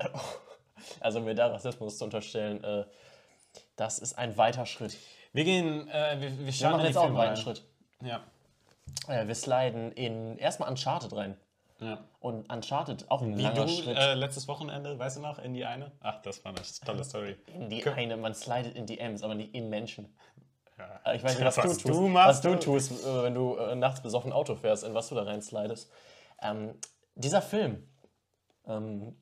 also 0.99 1.19
mir 1.21 1.33
da 1.33 1.47
Rassismus 1.47 1.97
zu 1.97 2.03
unterstellen, 2.03 2.63
äh, 2.63 2.85
das 3.75 3.99
ist 3.99 4.17
ein 4.17 4.37
weiter 4.37 4.65
Schritt. 4.65 4.97
Wir 5.33 5.43
gehen, 5.43 5.87
äh, 5.89 6.19
wir, 6.19 6.37
wir 6.39 6.45
Wir 6.45 6.53
starten 6.53 6.79
die 6.79 6.85
jetzt 6.87 6.97
auch 6.97 7.05
einen 7.05 7.15
weiten 7.15 7.33
rein. 7.35 7.37
Schritt. 7.37 7.63
Ja. 8.01 8.21
Äh, 9.07 9.27
wir 9.27 9.35
sliden 9.35 9.91
in 9.93 10.37
erstmal 10.37 10.69
Uncharted 10.69 11.13
rein. 11.15 11.37
ja. 11.79 12.03
Und 12.19 12.51
Uncharted 12.53 13.09
auch 13.09 13.21
ein 13.21 13.37
Wie 13.37 13.41
langer 13.41 13.65
du 13.65 13.67
Schritt. 13.71 13.97
äh, 13.97 14.13
letztes 14.13 14.47
Wochenende, 14.47 14.99
weißt 14.99 15.17
du 15.17 15.21
noch, 15.21 15.39
in 15.39 15.53
die 15.53 15.65
eine? 15.65 15.91
Ach, 16.01 16.21
das 16.21 16.43
war 16.43 16.51
eine 16.53 16.61
tolle 16.85 17.03
Story. 17.03 17.35
in 17.47 17.69
die 17.69 17.81
Kö- 17.83 17.93
eine, 17.93 18.17
man 18.17 18.33
slidet 18.35 18.75
in 18.75 18.85
DMs, 18.85 19.23
aber 19.23 19.33
nicht 19.35 19.55
in 19.55 19.69
Menschen. 19.69 20.15
Ja. 20.77 20.99
Äh, 21.05 21.15
Ich 21.15 21.23
weiß 21.23 21.35
nicht, 21.35 21.45
was, 21.45 21.57
Was 21.57 21.63
du 21.63 21.71
tust. 21.71 21.85
du 21.89 22.13
was 22.13 22.41
du 22.41 22.49
du- 22.51 22.59
tust, 22.59 22.91
äh, 23.03 23.23
wenn 23.23 23.33
du 23.33 23.55
äh, 23.55 23.75
nachts 23.75 24.01
besoffen 24.01 24.31
Auto 24.33 24.55
fährst, 24.55 24.83
in 24.83 24.93
was 24.93 25.09
du 25.09 25.15
da 25.15 25.23
reinslidest. 25.23 25.89
Ähm, 26.43 26.75
dieser 27.15 27.41
Film, 27.41 27.87
ähm, 28.67 29.17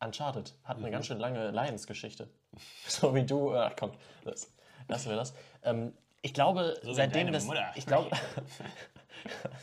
Uncharted, 0.00 0.54
hat 0.64 0.78
Mhm. 0.78 0.84
eine 0.84 0.92
ganz 0.92 1.06
schön 1.06 1.18
lange 1.18 1.50
Leidensgeschichte. 1.50 2.28
So 2.88 3.14
wie 3.14 3.24
du, 3.24 3.54
ach 3.54 3.74
komm, 3.78 3.92
das, 4.24 4.52
lassen 4.88 5.10
wir 5.10 5.16
das. 5.16 5.32
Ähm, 5.62 5.92
ich 6.22 6.34
glaube, 6.34 6.78
wie 6.82 6.94
seitdem 6.94 7.32
das. 7.32 7.44
Mutter. 7.44 7.70
Ich 7.74 7.86
glaube. 7.86 8.10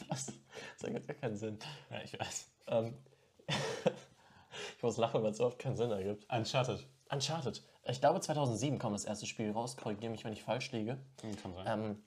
Das 0.10 0.84
ergibt 0.84 1.08
gar 1.08 1.15
keinen 1.15 1.36
Sinn. 1.36 1.58
ja, 1.89 2.01
ich 2.03 2.20
weiß. 2.20 2.51
Ähm, 2.67 2.94
ich 4.77 4.84
muss 4.84 4.98
lachen, 4.98 5.24
weil 5.24 5.32
es 5.32 5.38
überhaupt 5.39 5.58
keinen 5.60 5.75
Sinn 5.75 5.89
ergibt. 5.91 6.32
Uncharted. 6.32 6.86
Uncharted. 7.10 7.63
Ich 7.86 8.00
glaube, 8.00 8.20
2007 8.20 8.77
kam 8.77 8.94
das 8.94 9.06
erste 9.06 9.25
Spiel 9.25 9.51
raus. 9.51 9.75
Korrigiere 9.77 10.12
mich, 10.12 10.24
wenn 10.25 10.34
ich 10.34 10.44
falsch 10.44 10.72
liege. 10.72 10.98
Hm, 11.22 11.36
Kann 11.41 11.53
sein. 11.56 11.65
Ähm, 11.67 12.03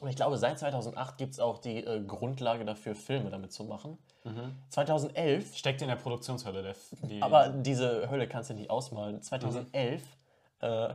und 0.00 0.08
ich 0.08 0.16
glaube, 0.16 0.38
seit 0.38 0.58
2008 0.58 1.18
gibt 1.18 1.32
es 1.32 1.40
auch 1.40 1.58
die 1.58 1.84
äh, 1.84 2.00
Grundlage 2.04 2.64
dafür, 2.64 2.94
Filme 2.94 3.30
damit 3.30 3.52
zu 3.52 3.64
machen. 3.64 3.98
2011, 4.68 5.56
Steckt 5.56 5.82
in 5.82 5.88
der 5.88 5.96
Produktionshölle. 5.96 6.62
Der, 6.62 6.74
die, 7.08 7.22
aber 7.22 7.48
diese 7.48 8.10
Hölle 8.10 8.28
kannst 8.28 8.50
du 8.50 8.54
nicht 8.54 8.70
ausmalen. 8.70 9.22
2011 9.22 10.02
äh, 10.60 10.88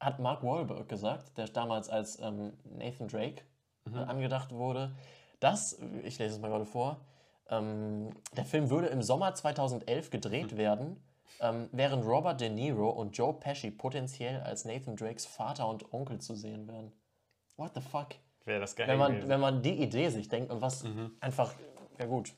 hat 0.00 0.18
Mark 0.18 0.42
Wahlberg 0.42 0.88
gesagt, 0.88 1.38
der 1.38 1.48
damals 1.48 1.88
als 1.88 2.20
ähm, 2.20 2.52
Nathan 2.64 3.08
Drake 3.08 3.42
äh, 3.92 3.98
angedacht 3.98 4.52
wurde, 4.52 4.94
dass, 5.40 5.78
ich 6.02 6.18
lese 6.18 6.34
es 6.34 6.40
mal 6.40 6.48
gerade 6.48 6.66
vor, 6.66 7.00
ähm, 7.48 8.10
der 8.36 8.44
Film 8.44 8.70
würde 8.70 8.88
im 8.88 9.02
Sommer 9.02 9.34
2011 9.34 10.10
gedreht 10.10 10.56
werden, 10.56 11.02
ähm, 11.40 11.68
während 11.72 12.04
Robert 12.06 12.40
De 12.40 12.48
Niro 12.48 12.88
und 12.90 13.16
Joe 13.16 13.34
Pesci 13.34 13.70
potenziell 13.70 14.40
als 14.40 14.64
Nathan 14.64 14.96
Drakes 14.96 15.26
Vater 15.26 15.68
und 15.68 15.92
Onkel 15.92 16.20
zu 16.20 16.34
sehen 16.34 16.66
wären. 16.68 16.92
What 17.56 17.72
the 17.74 17.80
fuck? 17.80 18.08
Wäre 18.44 18.60
das 18.60 18.76
geil 18.76 18.88
Wenn 18.88 18.98
man, 18.98 19.12
gewesen. 19.12 19.28
wenn 19.28 19.40
man 19.40 19.62
die 19.62 19.82
Idee 19.82 20.08
sich 20.08 20.28
denkt 20.28 20.50
und 20.50 20.60
was 20.60 20.84
einfach, 21.20 21.52
ja 21.98 22.06
gut, 22.06 22.32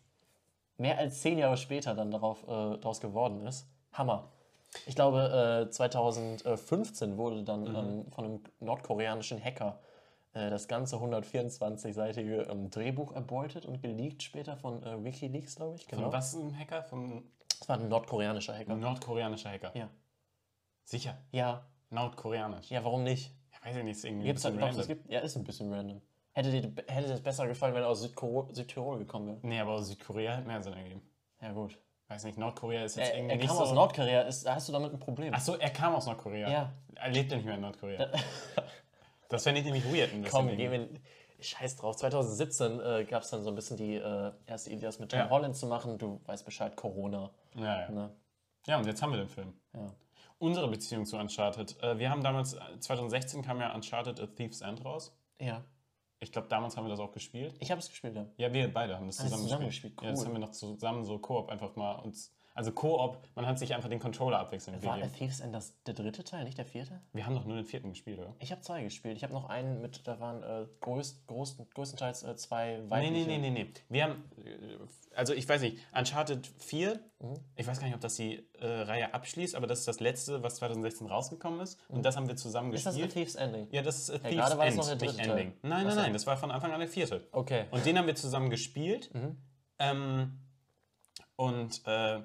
mehr 0.79 0.99
als 0.99 1.21
zehn 1.23 1.39
Jahre 1.39 1.57
später 1.57 1.95
dann 1.95 2.11
darauf, 2.11 2.43
äh, 2.45 2.79
daraus 2.79 3.01
geworden 3.01 3.47
ist. 3.47 3.67
Hammer. 3.93 4.31
Ich 4.85 4.95
glaube, 4.95 5.67
äh, 5.69 5.71
2015 5.71 7.17
wurde 7.17 7.43
dann 7.45 7.67
ähm, 7.75 8.13
von 8.13 8.25
einem 8.25 8.41
nordkoreanischen 8.61 9.43
Hacker 9.43 9.79
äh, 10.35 10.51
das 10.51 10.69
ganze 10.69 10.97
124-seitige 10.97 12.51
ähm, 12.51 12.69
Drehbuch 12.71 13.13
erbeutet 13.15 13.65
und 13.65 13.81
geleakt 13.81 14.23
später 14.23 14.57
von 14.57 14.83
äh, 14.83 15.03
Wikileaks, 15.03 15.57
glaube 15.57 15.77
ich. 15.77 15.87
Genau. 15.89 16.03
Von 16.03 16.13
was 16.13 16.35
ein 16.35 16.59
Hacker? 16.59 16.83
Vom 16.83 17.23
Das 17.59 17.69
war 17.69 17.79
ein 17.79 17.89
nordkoreanischer 17.89 18.55
Hacker. 18.55 18.75
nordkoreanischer 18.75 19.51
Hacker. 19.51 19.71
Ja. 19.75 19.89
Sicher. 20.85 21.17
Ja, 21.33 21.65
Nordkoreanisch. 21.91 22.71
ja, 22.71 22.85
warum 22.85 23.05
nicht? 23.05 23.33
Weiß 23.67 23.77
ich 23.77 23.83
nicht, 23.83 24.05
irgendwie 24.05 24.27
Gibt's 24.27 24.47
ein 24.47 24.61
halt 24.61 24.75
doch, 24.75 24.79
es 24.79 24.87
gibt, 24.87 25.11
ja, 25.11 25.19
ist 25.21 25.37
ein 25.37 25.43
bisschen 25.43 25.73
random. 25.73 26.01
Hätte 26.33 26.51
dir 26.53 26.73
hätte 26.87 27.09
das 27.09 27.21
besser 27.21 27.49
gefallen, 27.49 27.75
wenn 27.75 27.83
er 27.83 27.89
aus 27.89 28.01
Südtirol 28.03 28.99
gekommen 28.99 29.27
wäre? 29.27 29.39
Nee, 29.43 29.59
aber 29.59 29.73
aus 29.73 29.89
Südkorea 29.89 30.37
hat 30.37 30.47
mehr 30.47 30.63
Sinn 30.63 30.75
ergeben. 30.75 31.03
Ja, 31.41 31.51
gut. 31.53 31.77
Weiß 32.09 32.23
nicht, 32.25 32.39
Nordkorea 32.39 32.85
ist 32.85 32.97
jetzt 32.97 33.11
Er, 33.11 33.17
irgendwie 33.17 33.33
er 33.33 33.37
nicht 33.39 33.49
kam 33.49 33.57
so... 33.57 33.63
aus 33.65 33.73
Nordkorea, 33.73 34.23
ist, 34.23 34.49
hast 34.49 34.69
du 34.69 34.73
damit 34.73 34.93
ein 34.93 35.01
Problem? 35.01 35.33
Ach 35.35 35.41
so, 35.41 35.57
er 35.57 35.71
kam 35.71 35.97
aus 35.97 36.07
Nordkorea. 36.07 36.49
Ja. 36.49 36.73
Er 36.95 37.11
lebt 37.11 37.33
ja 37.33 37.39
nicht 37.39 37.47
mehr 37.47 37.57
in 37.57 37.63
Nordkorea. 37.63 38.09
das 39.29 39.43
fände 39.43 39.61
ich 39.61 39.67
nämlich 39.67 39.85
weird. 39.93 40.11
Komm, 40.31 40.55
gehen 40.57 40.71
wir. 40.71 40.89
Scheiß 41.41 41.77
drauf. 41.77 41.97
2017 41.97 42.81
äh, 42.81 43.05
gab 43.05 43.23
es 43.23 43.31
dann 43.31 43.43
so 43.43 43.51
ein 43.51 43.57
bisschen 43.57 43.77
die 43.77 43.97
äh, 43.97 44.33
erste 44.47 44.71
Idee, 44.71 44.87
das 44.87 45.01
mit 45.01 45.11
Tom 45.11 45.19
Ja. 45.19 45.29
Holland 45.29 45.57
zu 45.57 45.67
machen. 45.67 45.99
Du 45.99 46.21
weißt 46.25 46.45
Bescheid, 46.45 46.77
Corona. 46.77 47.31
Ja, 47.57 47.81
ja. 47.83 47.91
Ne? 47.91 48.11
Ja, 48.67 48.79
und 48.79 48.87
jetzt 48.87 49.03
haben 49.03 49.11
wir 49.13 49.19
den 49.19 49.29
Film. 49.29 49.53
Ja. 49.75 49.93
Unsere 50.39 50.69
Beziehung 50.69 51.07
zu 51.07 51.17
Uncharted. 51.17 51.83
Äh, 51.83 51.99
wir 51.99 52.11
haben 52.11 52.23
damals, 52.23 52.55
äh, 52.55 52.79
2016 52.79 53.43
kam 53.43 53.61
ja 53.61 53.75
Uncharted 53.75 54.21
A 54.21 54.27
Thief's 54.27 54.61
End 54.61 54.85
raus. 54.85 55.17
ja. 55.39 55.65
Ich 56.19 56.33
glaube, 56.33 56.49
damals 56.49 56.79
haben 56.79 56.85
wir 56.87 56.89
das 56.89 56.99
auch 56.99 57.13
gespielt. 57.13 57.55
Ich 57.61 57.71
habe 57.71 57.79
es 57.79 57.91
gespielt, 57.91 58.17
ja. 58.17 58.27
Ja, 58.39 58.51
wir 58.51 58.73
beide 58.73 58.97
haben 58.97 59.07
das 59.07 59.19
zusammen, 59.19 59.43
zusammen 59.43 59.67
gespielt. 59.67 59.93
gespielt, 59.97 60.03
Ja, 60.07 60.11
das 60.13 60.21
cool. 60.21 60.27
haben 60.27 60.33
wir 60.33 60.39
noch 60.41 60.51
zusammen 60.51 61.05
so 61.05 61.19
Koop 61.19 61.51
einfach 61.51 61.77
mal 61.77 61.93
uns. 61.97 62.35
Also 62.57 62.73
Koop, 62.73 63.19
man 63.35 63.47
hat 63.47 63.59
sich 63.59 63.75
einfach 63.75 63.91
den 63.91 64.01
Controller 64.01 64.39
abwechselnd 64.39 64.83
War 64.83 64.97
gegeben. 64.97 65.13
Thieves 65.15 65.41
End 65.41 65.55
das 65.55 65.75
der 65.83 65.93
dritte 65.93 66.25
Teil, 66.25 66.45
nicht 66.45 66.57
der 66.57 66.65
vierte? 66.65 67.03
Wir 67.13 67.27
haben 67.27 67.35
doch 67.35 67.45
nur 67.45 67.55
den 67.57 67.67
vierten 67.67 67.91
gespielt, 67.91 68.19
oder? 68.19 68.35
Ich 68.39 68.51
habe 68.51 68.63
zwei 68.63 68.83
gespielt. 68.83 69.17
Ich 69.19 69.23
habe 69.23 69.35
noch 69.35 69.49
einen 69.51 69.83
mit, 69.83 70.07
da 70.09 70.19
waren 70.21 70.43
äh, 70.43 70.67
größt, 70.81 71.27
groß, 71.27 71.59
größtenteils 71.75 72.23
äh, 72.23 72.35
zwei 72.37 72.79
Nee, 72.79 72.91
weibliche. 72.91 73.13
nee, 73.13 73.39
nee, 73.39 73.51
nee, 73.51 73.65
nee. 73.65 73.73
Wir 73.91 74.05
haben, 74.05 74.25
äh, 74.43 74.79
also 75.15 75.35
ich 75.35 75.47
weiß 75.47 75.61
nicht, 75.61 75.79
Uncharted 75.95 76.47
4, 76.59 76.99
ich 77.57 77.67
weiß 77.67 77.79
gar 77.79 77.87
nicht, 77.87 77.95
ob 77.95 78.01
das 78.01 78.15
die 78.15 78.47
äh, 78.59 78.67
Reihe 78.67 79.13
abschließt, 79.13 79.55
aber 79.55 79.67
das 79.67 79.81
ist 79.81 79.89
das 79.89 80.01
letzte, 80.01 80.43
was 80.43 80.57
2016 80.57 81.07
rausgekommen 81.07 81.61
ist. 81.61 81.79
Und 81.89 82.05
das 82.07 82.17
haben 82.17 82.27
wir 82.27 82.37
zusammen 82.37 82.73
Ist 82.73 82.87
das 82.87 82.95
A 82.95 82.99
gespielt. 82.99 83.13
Thieves 83.13 83.35
Ending? 83.35 83.69
ja, 83.71 83.83
das 83.83 83.99
ist 83.99 84.11
A 84.11 84.19
Thieves 84.19 84.35
gerade 84.35 84.59
war 84.59 84.67
End, 84.67 84.77
noch 84.77 84.87
der 84.87 84.97
dritte 84.97 85.17
Teil. 85.17 85.29
Ending. 85.31 85.53
Nein, 85.61 85.85
nein, 85.85 85.91
so. 85.91 86.01
nein, 86.01 86.13
das 86.15 86.27
war 86.27 86.39
von 86.39 86.51
Anfang 86.51 86.73
an 86.73 86.81
der 86.81 86.89
vierte. 86.89 87.27
Okay. 87.33 87.67
Und 87.71 87.85
den 87.85 87.99
haben 87.99 88.07
wir 88.07 88.15
zusammen 88.15 88.49
gespielt. 88.49 89.13
Mhm. 89.15 89.37
Ähm, 89.79 90.39
und 91.37 91.83
äh, 91.87 92.21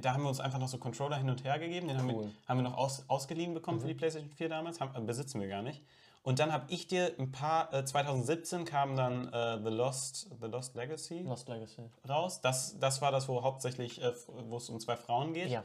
da 0.00 0.12
haben 0.14 0.22
wir 0.22 0.28
uns 0.28 0.40
einfach 0.40 0.58
noch 0.58 0.68
so 0.68 0.78
Controller 0.78 1.16
hin 1.16 1.28
und 1.30 1.42
her 1.44 1.58
gegeben. 1.58 1.88
Den 1.88 1.98
haben, 1.98 2.10
Cool. 2.10 2.24
wir, 2.24 2.30
haben 2.48 2.58
wir 2.58 2.62
noch 2.62 2.76
aus, 2.76 3.04
ausgeliehen 3.08 3.52
bekommen 3.54 3.80
für 3.80 3.86
die 3.88 3.94
PlayStation 3.94 4.30
4 4.30 4.48
damals. 4.48 4.80
Haben, 4.80 4.94
äh, 4.94 5.04
besitzen 5.06 5.40
wir 5.40 5.48
gar 5.48 5.62
nicht. 5.62 5.82
Und 6.24 6.38
dann 6.38 6.52
habe 6.52 6.66
ich 6.68 6.86
dir 6.86 7.12
ein 7.18 7.32
paar, 7.32 7.72
äh, 7.74 7.84
2017 7.84 8.64
kam 8.64 8.94
dann 8.96 9.28
äh, 9.32 9.58
The, 9.62 9.70
Lost, 9.70 10.30
The 10.40 10.46
Lost 10.46 10.76
Legacy 10.76 11.22
Lost 11.22 11.48
Legacy. 11.48 11.82
raus. 12.08 12.40
Das, 12.40 12.78
das 12.78 13.02
war 13.02 13.10
das, 13.10 13.28
wo 13.28 13.42
hauptsächlich, 13.42 14.00
äh, 14.00 14.12
wo 14.48 14.56
es 14.56 14.68
um 14.68 14.78
zwei 14.78 14.96
Frauen 14.96 15.32
geht. 15.32 15.48
Ja. 15.50 15.64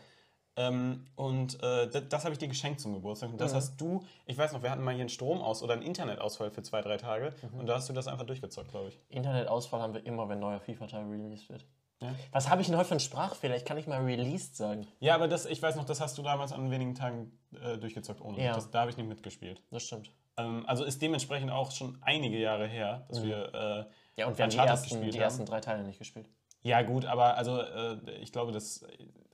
Ähm, 0.56 1.06
und 1.16 1.62
äh, 1.62 1.88
das, 1.88 2.04
das 2.10 2.24
habe 2.24 2.34
ich 2.34 2.40
dir 2.40 2.48
geschenkt 2.48 2.80
zum 2.82 2.94
Geburtstag. 2.96 3.30
Und 3.30 3.40
das 3.40 3.52
Mhm. 3.52 3.56
hast 3.58 3.78
du, 3.80 4.04
ich 4.26 4.36
weiß 4.36 4.54
noch, 4.54 4.64
wir 4.64 4.72
hatten 4.72 4.82
mal 4.84 4.96
hier 4.96 5.02
einen 5.02 5.10
Stromaus 5.10 5.62
oder 5.62 5.74
einen 5.74 5.84
Internetausfall 5.84 6.50
für 6.50 6.64
zwei, 6.64 6.82
drei 6.82 6.98
Tage. 6.98 7.36
Mhm. 7.54 7.60
Und 7.60 7.68
da 7.68 7.76
hast 7.76 7.88
du 7.90 7.94
das 7.94 8.08
einfach 8.08 8.26
durchgezockt, 8.26 8.72
glaube 8.72 8.90
ich. 8.90 9.00
Internetausfall 9.10 9.80
haben 9.80 9.94
wir 9.94 10.04
immer, 10.08 10.28
wenn 10.28 10.40
neuer 10.40 10.60
FIFA-Teil 10.60 11.04
released 11.06 11.50
wird. 11.50 11.64
Ja. 12.02 12.14
Was 12.32 12.50
habe 12.50 12.62
ich 12.62 12.68
denn 12.68 12.78
heute 12.78 12.86
für 12.88 12.92
einen 12.92 13.00
Sprachfehler? 13.00 13.56
Ich 13.56 13.66
kann 13.66 13.76
nicht 13.78 13.88
mal 13.88 14.04
released 14.04 14.56
sagen. 14.56 14.86
Ja, 15.00 15.16
aber 15.16 15.28
das, 15.28 15.46
ich 15.46 15.62
weiß 15.62 15.76
noch, 15.76 15.86
das 15.86 16.00
hast 16.00 16.18
du 16.18 16.22
damals 16.22 16.52
an 16.52 16.70
wenigen 16.70 16.94
Tagen 16.94 17.32
äh, 17.60 17.78
durchgezockt 17.78 18.22
ohne. 18.22 18.42
Ja. 18.44 18.54
Das, 18.54 18.70
da 18.70 18.82
habe 18.82 18.92
ich 18.92 18.98
nicht 18.98 19.08
mitgespielt. 19.10 19.62
Das 19.72 19.84
stimmt. 19.84 20.12
Ähm, 20.38 20.64
also 20.68 20.84
ist 20.84 21.02
dementsprechend 21.02 21.50
auch 21.52 21.72
schon 21.72 21.98
einige 22.02 22.38
Jahre 22.38 22.68
her, 22.68 23.06
dass 23.10 23.24
wir. 23.24 23.54
Äh, 23.54 23.86
Ja, 24.22 24.28
und 24.28 24.38
wir 24.38 24.44
haben 24.44 24.52
die 24.52 24.58
ersten, 24.58 25.02
die 25.02 25.12
haben. 25.12 25.22
ersten 25.22 25.46
drei 25.46 25.60
Teile 25.60 25.84
nicht 25.84 25.98
gespielt. 25.98 26.30
ja, 26.62 26.82
gut, 26.84 27.06
aber 27.06 27.36
also 27.36 27.62
äh, 27.62 27.98
ich 28.22 28.32
glaube, 28.32 28.52
das 28.52 28.86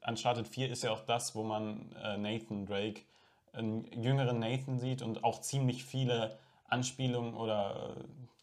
Uncharted 0.08 0.48
4 0.48 0.70
ist 0.70 0.84
ja 0.84 0.91
auch 0.91 1.01
das, 1.01 1.36
wo 1.36 1.43
man 1.43 1.91
äh, 2.01 2.17
Nathan 2.17 2.65
Drake, 2.65 3.01
einen 3.51 3.86
jüngeren 4.01 4.39
Nathan 4.39 4.79
sieht 4.79 5.01
und 5.01 5.24
auch 5.25 5.41
ziemlich 5.41 5.84
viele 5.84 6.38
Anspielungen 6.70 7.34
oder. 7.34 7.96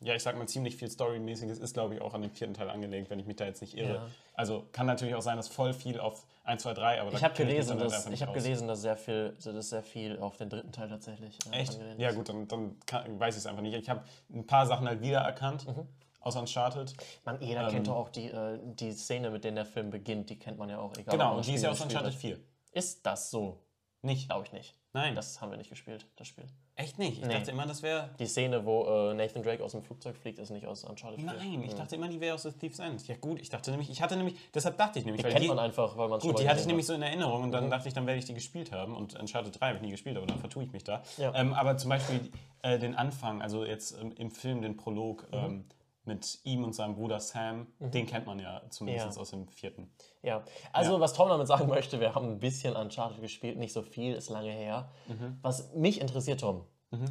Ja, 0.03 0.15
ich 0.15 0.23
sag 0.23 0.37
mal, 0.39 0.49
ziemlich 0.49 0.77
viel 0.77 0.91
Storymäßiges 0.91 1.59
ist, 1.59 1.75
glaube 1.75 1.95
ich, 1.95 2.01
auch 2.01 2.15
an 2.15 2.23
dem 2.23 2.31
vierten 2.31 2.55
Teil 2.55 2.71
angelegt, 2.71 3.11
wenn 3.11 3.19
ich 3.19 3.27
mich 3.27 3.37
da 3.37 3.45
jetzt 3.45 3.61
nicht 3.61 3.77
irre. 3.77 3.95
Ja. 3.97 4.07
Also 4.35 4.65
kann 4.73 4.87
natürlich 4.87 5.15
auch 5.15 5.21
sein, 5.21 5.37
dass 5.37 5.49
voll 5.49 5.75
viel 5.75 6.01
auf 6.01 6.25
1, 6.45 6.63
2, 6.63 6.73
3, 6.73 7.01
aber 7.03 7.13
Ich 7.13 7.23
habe 7.23 7.35
gelesen, 7.35 7.79
halt 7.79 7.93
dass, 7.93 8.05
ich 8.07 8.11
nicht 8.11 8.23
hab 8.23 8.31
aus. 8.31 8.35
gelesen, 8.35 8.67
dass 8.67 8.81
sehr 8.81 8.97
viel, 8.97 9.37
dass 9.45 9.69
sehr 9.69 9.83
viel 9.83 10.19
auf 10.19 10.39
den 10.39 10.49
dritten 10.49 10.73
Teil 10.73 10.89
tatsächlich 10.89 11.37
äh, 11.53 11.59
Echt? 11.59 11.79
Ja, 11.99 12.13
gut, 12.13 12.31
dann, 12.31 12.49
dann 12.49 12.77
kann, 12.87 13.21
weiß 13.21 13.35
ich 13.35 13.41
es 13.41 13.47
einfach 13.47 13.61
nicht. 13.63 13.75
Ich 13.77 13.91
habe 13.91 14.03
ein 14.33 14.47
paar 14.47 14.67
Sachen 14.67 14.89
halt 14.89 15.03
wiedererkannt 15.03 15.67
Mhm. 15.69 15.87
aus 16.21 16.35
Uncharted. 16.35 16.95
Man, 17.27 17.39
jeder 17.43 17.69
kennt 17.69 17.87
doch 17.87 17.97
auch 17.97 18.09
die, 18.09 18.31
äh, 18.31 18.59
die 18.63 18.93
Szene, 18.93 19.29
mit 19.31 19.45
der 19.45 19.53
der 19.53 19.67
Film 19.67 19.91
beginnt, 19.91 20.31
die 20.31 20.39
kennt 20.39 20.57
man 20.59 20.71
ja 20.71 20.79
auch, 20.79 20.97
egal 20.97 21.13
Genau, 21.13 21.37
und 21.37 21.47
die 21.47 21.53
ist 21.55 21.63
ja 21.63 21.71
aus 21.73 21.81
Uncharted 21.83 22.13
hat. 22.15 22.19
4. 22.19 22.39
Ist 22.73 23.05
das 23.05 23.31
so? 23.31 23.59
Nicht? 24.01 24.29
Glaube 24.29 24.47
ich 24.47 24.53
nicht. 24.53 24.75
Nein. 24.95 25.15
Das 25.15 25.41
haben 25.43 25.51
wir 25.51 25.59
nicht 25.59 25.69
gespielt, 25.71 26.07
das 26.17 26.27
Spiel. 26.27 26.47
Echt 26.81 26.99
nicht? 26.99 27.19
Ich 27.21 27.27
Nee. 27.27 27.35
dachte 27.35 27.51
immer, 27.51 27.67
das 27.67 27.83
wäre. 27.83 28.11
Die 28.19 28.27
Szene, 28.27 28.65
wo 28.65 28.85
äh, 29.11 29.15
Nathan 29.15 29.43
Drake 29.43 29.63
aus 29.63 29.73
dem 29.73 29.83
Flugzeug 29.83 30.17
fliegt, 30.17 30.39
ist 30.39 30.51
nicht 30.51 30.67
aus 30.67 30.85
Uncharted 30.85 31.21
4. 31.21 31.27
Nein, 31.33 31.63
ich 31.65 31.75
dachte 31.75 31.97
immer, 31.97 32.09
die 32.09 32.21
wäre 32.21 32.35
aus 32.35 32.43
The 32.43 32.53
Thief's 32.53 32.79
End. 32.79 33.07
Ja, 33.07 33.17
gut, 33.21 33.41
ich 33.41 33.49
dachte 33.51 33.71
nämlich, 33.71 33.91
ich 33.91 34.01
hatte 34.01 34.17
nämlich, 34.17 34.37
deshalb 34.55 34.79
dachte 34.79 34.99
ich 34.99 35.05
nämlich, 35.05 35.21
Die 35.21 35.25
weil 35.27 35.33
kennt 35.33 35.45
die, 35.45 35.49
man 35.49 35.59
einfach, 35.59 35.97
weil 35.97 36.09
man 36.09 36.21
Gut, 36.21 36.39
die 36.41 36.49
hatte 36.49 36.61
ich 36.61 36.67
nämlich 36.67 36.87
so 36.87 36.95
in 36.95 37.03
Erinnerung 37.03 37.43
und 37.45 37.53
dann 37.53 37.71
dachte 37.71 37.89
ich, 37.89 37.95
dann 37.95 38.07
werde 38.07 38.19
ich 38.19 38.25
die 38.25 38.35
gespielt 38.35 38.73
haben. 38.73 38.97
Und 38.97 39.19
Uncharted 39.19 39.61
3 39.61 39.67
habe 39.67 39.77
ich 39.77 39.83
nie 39.83 39.91
gespielt, 39.91 40.17
aber 40.17 40.27
dann 40.27 40.39
vertue 40.39 40.65
ich 40.65 40.73
mich 40.73 40.85
da. 40.85 41.03
Ja. 41.19 41.35
Ähm, 41.35 41.53
aber 41.55 41.77
zum 41.77 41.91
Beispiel 41.91 42.31
äh, 42.63 42.79
den 42.79 42.95
Anfang, 42.95 43.43
also 43.43 43.65
jetzt 43.65 43.97
ähm, 44.01 44.13
im 44.17 44.31
Film 44.31 44.63
den 44.63 44.77
Prolog 44.77 45.27
ähm, 45.33 45.65
mit 46.05 46.41
ihm 46.45 46.65
und 46.65 46.73
seinem 46.75 46.95
Bruder 46.95 47.21
Sam, 47.21 47.67
den 47.79 48.07
kennt 48.07 48.27
man 48.27 48.39
ja 48.39 48.63
zumindest 48.71 49.17
Ja. 49.17 49.21
aus 49.21 49.31
dem 49.31 49.49
vierten. 49.49 49.93
Ja, 50.23 50.43
also 50.73 50.99
was 51.01 51.13
Tom 51.13 51.29
damit 51.29 51.47
sagen 51.47 51.69
möchte, 51.69 52.01
wir 52.01 52.15
haben 52.15 52.27
ein 52.31 52.39
bisschen 52.39 52.75
Uncharted 52.75 53.21
gespielt, 53.21 53.59
nicht 53.59 53.73
so 53.73 53.83
viel, 53.83 54.15
ist 54.15 54.31
lange 54.31 54.51
her. 54.51 54.91
Mhm. 55.09 55.39
Was 55.43 55.73
mich 55.75 56.01
interessiert, 56.01 56.41
Tom, 56.41 56.65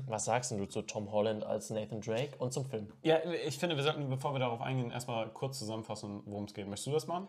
was 0.08 0.26
sagst 0.26 0.52
du 0.52 0.66
zu 0.66 0.82
Tom 0.82 1.12
Holland 1.12 1.44
als 1.46 1.70
Nathan 1.70 2.02
Drake 2.02 2.36
und 2.40 2.52
zum 2.52 2.66
Film? 2.66 2.92
Ja, 3.04 3.20
ich 3.46 3.58
finde, 3.58 3.76
wir 3.78 3.84
sollten, 3.84 4.10
bevor 4.10 4.34
wir 4.34 4.40
darauf 4.40 4.60
eingehen, 4.62 4.92
erstmal 4.92 5.30
kurz 5.30 5.60
zusammenfassen, 5.60 6.22
worum 6.26 6.46
es 6.46 6.54
geht. 6.54 6.68
Möchtest 6.68 6.88
du 6.88 6.92
das 6.92 7.08
machen? 7.08 7.28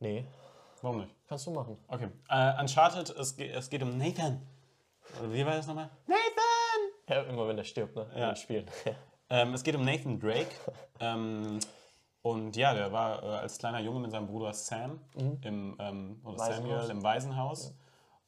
Nee, 0.00 0.24
Warum 0.80 0.98
nicht? 1.02 1.14
kannst 1.28 1.46
du 1.46 1.52
machen. 1.52 1.78
Okay. 1.86 2.08
Äh, 2.28 2.60
Uncharted, 2.60 3.10
es, 3.10 3.36
geht- 3.36 3.54
es 3.54 3.70
geht 3.70 3.82
um 3.84 3.96
Nathan. 3.96 4.44
Wie 5.30 5.46
war 5.46 5.54
das 5.54 5.66
nochmal? 5.68 5.90
Nathan! 6.06 6.22
Ja, 7.08 7.22
immer 7.30 7.46
wenn 7.46 7.56
der 7.56 7.64
stirbt, 7.64 7.94
ne? 7.94 8.06
Ja. 8.16 8.30
In 8.30 8.34
den 8.34 8.36
Spielen. 8.36 8.66
Ähm, 9.32 9.54
es 9.54 9.62
geht 9.64 9.74
um 9.74 9.84
Nathan 9.84 10.20
Drake. 10.20 10.50
ähm, 11.00 11.58
und 12.20 12.54
ja, 12.54 12.74
der 12.74 12.92
war 12.92 13.22
äh, 13.22 13.26
als 13.26 13.56
kleiner 13.56 13.80
Junge 13.80 14.00
mit 14.00 14.10
seinem 14.10 14.26
Bruder 14.26 14.52
Sam 14.52 15.00
im, 15.16 15.74
ähm, 15.80 16.20
oder 16.22 16.38
Waisenhaus. 16.38 16.56
Samuel 16.56 16.90
im 16.90 17.02
Waisenhaus. 17.02 17.74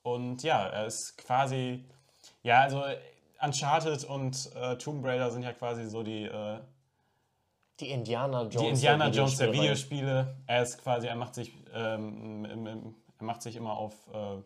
Und 0.02 0.42
ja, 0.42 0.66
er 0.66 0.86
ist 0.86 1.18
quasi, 1.18 1.84
ja, 2.42 2.62
also 2.62 2.82
Uncharted 3.40 4.04
und 4.04 4.50
äh, 4.56 4.78
Tomb 4.78 5.04
Raider 5.04 5.30
sind 5.30 5.42
ja 5.42 5.52
quasi 5.52 5.86
so 5.90 6.02
die, 6.02 6.24
äh, 6.24 6.58
Die 7.80 7.90
Indiana 7.90 8.42
Jones. 8.44 8.56
die 8.56 8.66
Indiana 8.68 9.10
der 9.10 9.14
Jones 9.14 9.36
der. 9.36 9.52
Videospiele. 9.52 10.36
Er 10.46 10.62
ist 10.62 10.82
quasi, 10.82 11.06
er 11.06 11.16
macht 11.16 11.34
sich, 11.34 11.52
ähm, 11.74 12.46
im, 12.46 12.66
im, 12.66 12.94
er 13.18 13.24
macht 13.24 13.42
sich 13.42 13.56
immer 13.56 13.76
auf, 13.76 13.94
äh, 14.12 14.38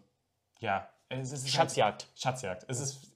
ja, 0.59 0.89
es 1.09 1.31
ist 1.31 1.49
Schatzjagd. 1.49 2.03
Halt, 2.03 2.19
Schatzjagd. 2.19 2.65
Es 2.69 2.81
ist 2.81 3.08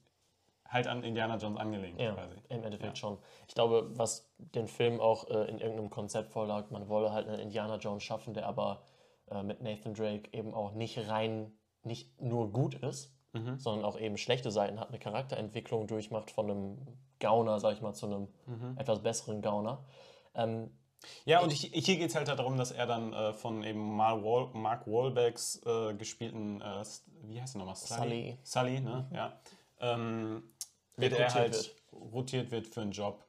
halt 0.73 0.87
an 0.87 1.03
Indiana 1.03 1.37
Jones 1.37 1.59
angelehnt 1.59 1.99
Ja, 2.01 2.13
quasi. 2.13 2.35
im 2.49 2.63
Endeffekt 2.63 2.97
schon. 2.97 3.17
Ich 3.47 3.53
glaube, 3.53 3.89
was 3.97 4.29
den 4.37 4.67
Film 4.67 4.99
auch 4.99 5.29
äh, 5.29 5.45
in 5.49 5.59
irgendeinem 5.59 5.89
Konzept 5.89 6.31
vorlag, 6.31 6.69
man 6.71 6.89
wolle 6.89 7.11
halt 7.13 7.27
einen 7.27 7.39
Indiana 7.39 7.77
Jones 7.77 8.03
schaffen, 8.03 8.33
der 8.33 8.47
aber 8.47 8.81
äh, 9.29 9.43
mit 9.43 9.61
Nathan 9.61 9.93
Drake 9.93 10.29
eben 10.33 10.53
auch 10.53 10.71
nicht 10.73 11.07
rein, 11.07 11.51
nicht 11.83 12.19
nur 12.21 12.51
gut 12.51 12.75
ist, 12.75 13.11
Mhm. 13.35 13.57
sondern 13.57 13.83
auch 13.85 13.97
eben 13.99 14.17
schlechte 14.17 14.51
Seiten 14.51 14.79
hat, 14.79 14.89
eine 14.89 14.99
Charakterentwicklung 14.99 15.87
durchmacht 15.87 16.29
von 16.29 16.51
einem 16.51 16.77
Gauner, 17.19 17.59
sag 17.59 17.73
ich 17.73 17.81
mal, 17.81 17.93
zu 17.93 18.05
einem 18.05 18.27
Mhm. 18.45 18.77
etwas 18.77 19.01
besseren 19.01 19.41
Gauner. 19.41 19.83
Ähm, 20.35 20.69
Ja, 21.25 21.41
und 21.41 21.51
ich, 21.51 21.61
hier 21.73 21.97
geht 21.97 22.09
es 22.09 22.15
halt 22.15 22.27
darum, 22.29 22.57
dass 22.57 22.71
er 22.71 22.85
dann 22.85 23.11
äh, 23.11 23.33
von 23.33 23.63
eben 23.63 23.95
Mark, 23.97 24.23
Wahlbergs 24.23 25.61
äh, 25.65 25.93
gespielten, 25.95 26.61
äh, 26.61 26.83
wie 27.23 27.41
heißt 27.41 27.55
er 27.55 27.59
nochmal? 27.59 27.75
Sully. 27.75 28.37
Sully, 28.43 28.79
ne? 28.81 29.07
Ja. 29.11 29.33
Ähm, 29.79 30.43
wird 30.97 31.13
er 31.13 31.33
halt 31.33 31.53
wird. 31.53 31.75
rotiert 32.13 32.51
wird 32.51 32.67
für 32.67 32.81
einen 32.81 32.91
Job. 32.91 33.25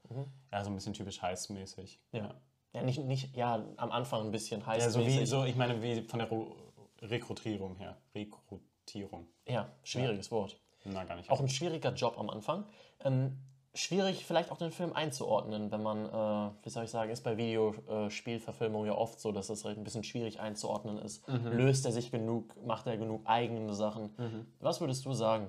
Ja, 0.52 0.62
so 0.64 0.70
ein 0.70 0.74
bisschen 0.74 0.94
typisch 0.94 1.20
heißmäßig. 1.20 2.00
ja. 2.12 2.34
ja, 2.72 2.82
nicht, 2.82 3.00
nicht, 3.00 3.36
ja, 3.36 3.64
am 3.76 3.90
Anfang 3.90 4.26
ein 4.26 4.30
bisschen 4.30 4.64
heiß. 4.66 4.82
Ja, 4.82 4.90
so 4.90 5.06
wie, 5.06 5.26
so, 5.26 5.44
ich 5.44 5.56
meine, 5.56 5.82
wie 5.82 6.02
von 6.02 6.18
der 6.18 6.28
Ro 6.28 6.56
Rekrutierung 7.02 7.76
her. 7.76 7.98
Rekrutierung. 8.14 9.26
ja, 9.46 9.68
schwieriges 9.82 10.30
Wort. 10.30 10.58
Na, 10.84 11.04
gar 11.04 11.16
nicht. 11.16 11.30
Auch 11.30 11.40
ein 11.40 11.48
schwieriger 11.48 11.92
Job 11.92 12.18
am 12.18 12.30
Anfang. 12.30 12.64
Ähm, 13.04 13.38
schwierig 13.74 14.24
vielleicht 14.24 14.50
auch 14.50 14.56
den 14.56 14.70
Film 14.70 14.92
einzuordnen, 14.92 15.70
wenn 15.70 15.82
man, 15.82 16.06
äh, 16.06 16.50
wie 16.62 16.70
soll 16.70 16.84
ich 16.84 16.90
sagen, 16.90 17.10
ist 17.10 17.24
bei 17.24 17.36
Videospielverfilmungen 17.36 18.86
ja 18.86 18.94
oft 18.94 19.20
so, 19.20 19.32
dass 19.32 19.50
es 19.50 19.64
halt 19.64 19.76
ein 19.76 19.84
bisschen 19.84 20.04
schwierig 20.04 20.40
einzuordnen 20.40 20.98
ist. 20.98 21.28
Mhm. 21.28 21.52
Löst 21.52 21.84
er 21.84 21.92
sich 21.92 22.10
genug, 22.10 22.54
macht 22.64 22.86
er 22.86 22.96
genug 22.96 23.22
eigene 23.26 23.74
Sachen? 23.74 24.14
Was 24.60 24.80
würdest 24.80 25.04
du 25.04 25.12
sagen 25.12 25.48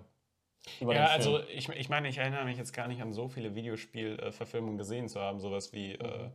Ja, 0.79 1.07
also 1.07 1.39
ich, 1.53 1.69
ich 1.69 1.89
meine, 1.89 2.07
ich 2.07 2.17
erinnere 2.17 2.45
mich 2.45 2.57
jetzt 2.57 2.73
gar 2.73 2.87
nicht 2.87 3.01
an 3.01 3.13
so 3.13 3.27
viele 3.27 3.55
Videospielverfilmungen 3.55 4.77
gesehen 4.77 5.07
zu 5.07 5.19
haben, 5.19 5.39
sowas 5.39 5.73
wie 5.73 5.93
äh, 5.93 6.29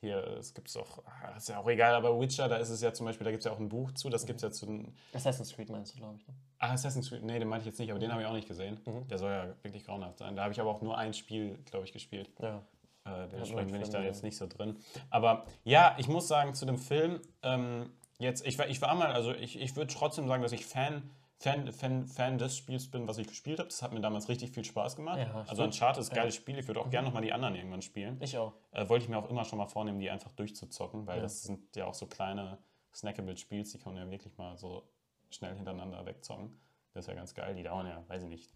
hier, 0.00 0.18
es 0.38 0.52
gibt 0.52 0.68
es 0.68 0.76
auch, 0.76 1.02
ah, 1.06 1.36
ist 1.36 1.48
ja 1.48 1.58
auch 1.58 1.68
egal, 1.68 1.94
aber 1.94 2.20
Witcher, 2.20 2.48
da 2.48 2.56
ist 2.56 2.68
es 2.68 2.80
ja 2.82 2.92
zum 2.92 3.06
Beispiel, 3.06 3.24
da 3.24 3.30
gibt 3.30 3.40
es 3.40 3.44
ja 3.46 3.52
auch 3.52 3.58
ein 3.58 3.68
Buch 3.68 3.92
zu, 3.92 4.10
das 4.10 4.26
gibt 4.26 4.38
es 4.38 4.42
ja 4.42 4.50
zu 4.50 4.66
den 4.66 4.94
Assassin's 5.12 5.54
Creed 5.54 5.70
meinst 5.70 5.94
du, 5.94 5.98
glaube 5.98 6.16
ich. 6.18 6.26
Ne? 6.26 6.34
ah, 6.58 6.72
Assassin's 6.72 7.08
Creed, 7.08 7.22
nee, 7.22 7.38
den 7.38 7.48
meinte 7.48 7.62
ich 7.62 7.66
jetzt 7.66 7.78
nicht, 7.78 7.90
aber 7.90 7.98
den 7.98 8.12
habe 8.12 8.22
ich 8.22 8.28
auch 8.28 8.34
nicht 8.34 8.48
gesehen. 8.48 8.80
Der 9.10 9.18
soll 9.18 9.30
ja 9.30 9.54
wirklich 9.62 9.84
grauenhaft 9.84 10.18
sein. 10.18 10.36
Da 10.36 10.42
habe 10.42 10.52
ich 10.52 10.60
aber 10.60 10.70
auch 10.70 10.82
nur 10.82 10.96
ein 10.96 11.14
Spiel, 11.14 11.58
glaube 11.64 11.86
ich, 11.86 11.92
gespielt. 11.92 12.30
Ja. 12.40 12.62
Äh, 13.04 13.28
dementsprechend 13.28 13.72
bin 13.72 13.82
ich 13.82 13.90
da 13.90 14.02
jetzt 14.02 14.22
nicht 14.22 14.36
so 14.36 14.46
drin. 14.46 14.76
Aber 15.10 15.46
ja, 15.64 15.94
ich 15.98 16.08
muss 16.08 16.28
sagen, 16.28 16.54
zu 16.54 16.66
dem 16.66 16.78
Film, 16.78 17.20
ähm, 17.42 17.90
jetzt, 18.18 18.46
ich 18.46 18.58
war, 18.58 18.68
ich 18.68 18.80
war 18.82 18.94
mal, 18.94 19.12
also 19.12 19.32
ich, 19.32 19.60
ich 19.60 19.76
würde 19.76 19.92
trotzdem 19.92 20.26
sagen, 20.26 20.42
dass 20.42 20.52
ich 20.52 20.66
Fan 20.66 21.10
Fan, 21.38 21.70
Fan, 21.72 22.06
Fan 22.06 22.38
des 22.38 22.56
Spiels 22.56 22.90
bin, 22.90 23.06
was 23.06 23.18
ich 23.18 23.26
gespielt 23.26 23.58
habe. 23.58 23.68
Das 23.68 23.82
hat 23.82 23.92
mir 23.92 24.00
damals 24.00 24.28
richtig 24.28 24.52
viel 24.52 24.64
Spaß 24.64 24.96
gemacht. 24.96 25.18
Ja, 25.18 25.44
also. 25.46 25.62
Uncharted 25.64 26.02
ist 26.02 26.10
ein 26.10 26.16
geiles 26.16 26.34
Spiel. 26.34 26.58
Ich 26.58 26.66
würde 26.66 26.80
auch 26.80 26.88
gerne 26.88 27.08
nochmal 27.08 27.22
die 27.22 27.32
anderen 27.32 27.54
irgendwann 27.54 27.82
spielen. 27.82 28.16
Ich 28.20 28.38
auch. 28.38 28.54
Äh, 28.72 28.88
wollte 28.88 29.04
ich 29.04 29.08
mir 29.10 29.18
auch 29.18 29.28
immer 29.28 29.44
schon 29.44 29.58
mal 29.58 29.66
vornehmen, 29.66 30.00
die 30.00 30.10
einfach 30.10 30.32
durchzuzocken, 30.32 31.06
weil 31.06 31.20
das 31.20 31.42
sind 31.42 31.76
ja 31.76 31.86
auch 31.86 31.94
so 31.94 32.06
kleine 32.06 32.58
snackable 32.94 33.36
Spiels, 33.36 33.72
die 33.72 33.78
kann 33.78 33.92
man 33.92 34.04
ja 34.04 34.10
wirklich 34.10 34.36
mal 34.38 34.56
so 34.56 34.88
schnell 35.30 35.54
hintereinander 35.54 36.04
wegzocken. 36.06 36.58
Das 36.94 37.04
ist 37.04 37.08
ja 37.08 37.14
ganz 37.14 37.34
geil. 37.34 37.54
Die 37.54 37.62
dauern 37.62 37.86
ja, 37.86 38.02
weiß 38.08 38.22
ich 38.22 38.28
nicht, 38.28 38.50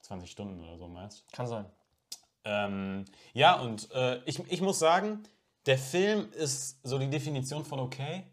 20 0.00 0.30
Stunden 0.30 0.62
oder 0.62 0.76
so 0.76 0.86
meist. 0.88 1.30
Kann 1.32 1.46
sein. 1.46 1.64
Ähm, 2.44 3.04
ja, 3.32 3.58
und 3.58 3.90
äh, 3.92 4.18
ich, 4.24 4.38
ich 4.50 4.60
muss 4.60 4.78
sagen, 4.78 5.22
der 5.64 5.78
Film 5.78 6.30
ist 6.32 6.78
so 6.86 6.98
die 6.98 7.10
Definition 7.10 7.64
von 7.64 7.80
okay. 7.80 8.24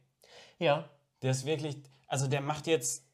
Ja, 0.60 0.90
Der 1.22 1.32
ist 1.32 1.46
wirklich, 1.46 1.78
also 2.08 2.28
der 2.28 2.42
macht 2.42 2.68
jetzt, 2.68 3.06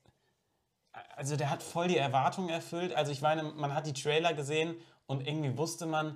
also 1.20 1.36
der 1.36 1.50
hat 1.50 1.62
voll 1.62 1.90
die 1.90 1.98
Erwartungen 1.98 2.48
erfüllt. 2.50 2.96
Also 2.96 3.12
ich 3.12 3.22
meine, 3.22 3.44
man 3.44 3.76
hat 3.76 3.86
die 3.86 3.94
Trailer 3.94 4.34
gesehen 4.34 4.76
und 5.06 5.28
irgendwie 5.28 5.58
wusste 5.58 5.86
man, 5.86 6.16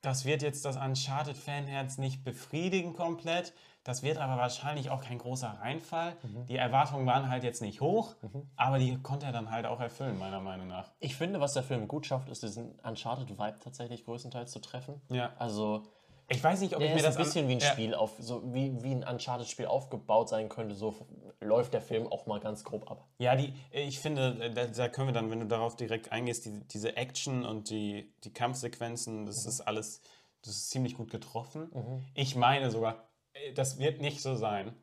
das 0.00 0.24
wird 0.24 0.42
jetzt 0.42 0.64
das 0.64 0.76
Uncharted-Fanherz 0.76 1.98
nicht 1.98 2.22
befriedigen 2.22 2.94
komplett. 2.94 3.52
Das 3.82 4.04
wird 4.04 4.18
aber 4.18 4.36
wahrscheinlich 4.36 4.90
auch 4.90 5.02
kein 5.02 5.18
großer 5.18 5.48
Reinfall. 5.60 6.16
Die 6.48 6.56
Erwartungen 6.56 7.04
waren 7.04 7.28
halt 7.28 7.42
jetzt 7.42 7.62
nicht 7.62 7.80
hoch, 7.80 8.14
aber 8.54 8.78
die 8.78 8.96
konnte 9.02 9.26
er 9.26 9.32
dann 9.32 9.50
halt 9.50 9.66
auch 9.66 9.80
erfüllen, 9.80 10.18
meiner 10.18 10.40
Meinung 10.40 10.68
nach. 10.68 10.92
ich 11.00 11.16
finde, 11.16 11.40
was 11.40 11.54
der 11.54 11.64
Film 11.64 11.88
gut 11.88 12.06
schafft, 12.06 12.28
ist 12.28 12.44
diesen 12.44 12.78
Uncharted-Vibe 12.80 13.58
tatsächlich 13.58 14.04
größtenteils 14.04 14.52
zu 14.52 14.60
treffen. 14.60 15.00
Ja. 15.10 15.32
Also, 15.38 15.82
Ich 16.30 16.44
weiß 16.44 16.60
nicht, 16.60 16.76
ob 16.76 16.82
ich 16.82 16.88
der 16.88 16.96
mir 16.96 17.02
das 17.02 17.16
ein 17.16 17.24
bisschen 17.24 17.48
wie 17.48 17.52
ein 17.52 17.58
ja. 17.58 17.72
Spiel, 17.72 17.94
auf, 17.94 18.12
so 18.18 18.42
wie, 18.52 18.82
wie 18.82 18.92
ein 18.92 19.02
Uncharted-Spiel 19.02 19.66
aufgebaut 19.66 20.28
sein 20.28 20.48
könnte. 20.48 20.74
So 20.74 20.94
läuft 21.40 21.72
der 21.72 21.80
Film 21.80 22.06
auch 22.06 22.26
mal 22.26 22.38
ganz 22.38 22.64
grob 22.64 22.90
ab. 22.90 23.06
Ja, 23.18 23.34
die, 23.34 23.54
ich 23.72 23.98
finde, 23.98 24.36
äh, 24.40 24.50
da, 24.50 24.66
da 24.66 24.88
können 24.88 25.08
wir 25.08 25.14
dann, 25.14 25.30
wenn 25.30 25.40
du 25.40 25.46
darauf 25.46 25.76
direkt 25.76 26.12
eingehst, 26.12 26.44
die, 26.44 26.60
diese 26.68 26.96
Action 26.96 27.46
und 27.46 27.70
die, 27.70 28.12
die 28.24 28.32
Kampfsequenzen, 28.32 29.24
das 29.24 29.46
ist 29.46 29.62
alles, 29.62 30.02
das 30.42 30.54
ist 30.54 30.70
ziemlich 30.70 30.94
gut 30.94 31.10
getroffen. 31.10 31.70
Ich 32.14 32.36
meine 32.36 32.70
sogar, 32.70 33.08
äh, 33.32 33.52
das 33.54 33.78
wird 33.78 34.02
nicht 34.02 34.20
so 34.20 34.34
sein. 34.34 34.74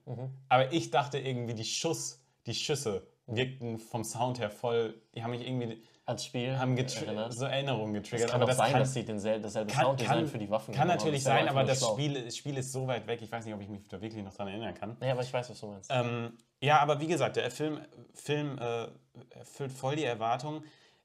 Aber 0.50 0.74
ich 0.74 0.90
dachte 0.90 1.20
irgendwie, 1.20 1.54
die 1.54 1.66
Schuss, 1.66 2.24
die 2.48 2.56
Schüsse 2.56 3.08
wirkten 3.28 3.78
vom 3.78 4.04
Sound 4.04 4.40
her 4.40 4.50
voll, 4.50 5.00
die 5.14 5.24
haben 5.24 5.32
mich 5.32 5.46
irgendwie, 5.46 5.82
Als 6.08 6.24
Spiel 6.24 6.60
haben 6.60 6.78
erinnert. 6.78 7.34
so 7.34 7.46
Erinnerungen 7.46 7.96
getriggert. 7.96 8.28
Es 8.28 8.32
kann 8.32 8.41
aber 8.44 8.52
auch 8.52 8.56
sein, 8.56 8.74
kann, 8.74 8.82
dass 8.82 8.94
sie 8.94 9.04
dasselbe 9.04 9.74
kann, 9.74 9.86
Sounddesign 9.86 10.18
kann, 10.18 10.28
für 10.28 10.38
die 10.38 10.50
Waffen 10.52 10.74
kann 10.76 10.88
natürlich 10.88 11.24
sein, 11.24 11.48
aber 11.50 11.63
das. 11.63 11.84
Spiel, 11.84 12.24
das 12.24 12.38
Spiel 12.38 12.58
ist 12.58 12.72
so 12.72 12.86
weit 12.86 13.08
weg, 13.08 13.24
ich 13.24 13.32
weiß 13.32 13.44
nicht, 13.44 13.56
ob 13.56 13.62
ich 13.62 13.70
mich 13.70 13.88
da 13.88 14.00
wirklich 14.00 14.24
noch 14.24 14.34
dran 14.34 14.48
erinnern 14.48 14.76
kann. 14.76 14.98
Nee, 15.00 15.10
aber 15.10 15.24
ich 15.24 15.34
weiß, 15.34 15.50
was 15.50 15.60
du 15.60 15.68
meinst. 15.68 15.89
Ähm, 15.91 16.38
ja, 16.62 16.80
aber 16.80 17.00
wie 17.00 17.08
gesagt, 17.08 17.38
der 17.38 17.50
Film, 17.50 17.82
Film 18.13 18.60
äh, 18.60 18.88
erfüllt 19.32 19.72
voll 19.72 19.96
die 19.96 20.04
Erwartungen. 20.04 20.63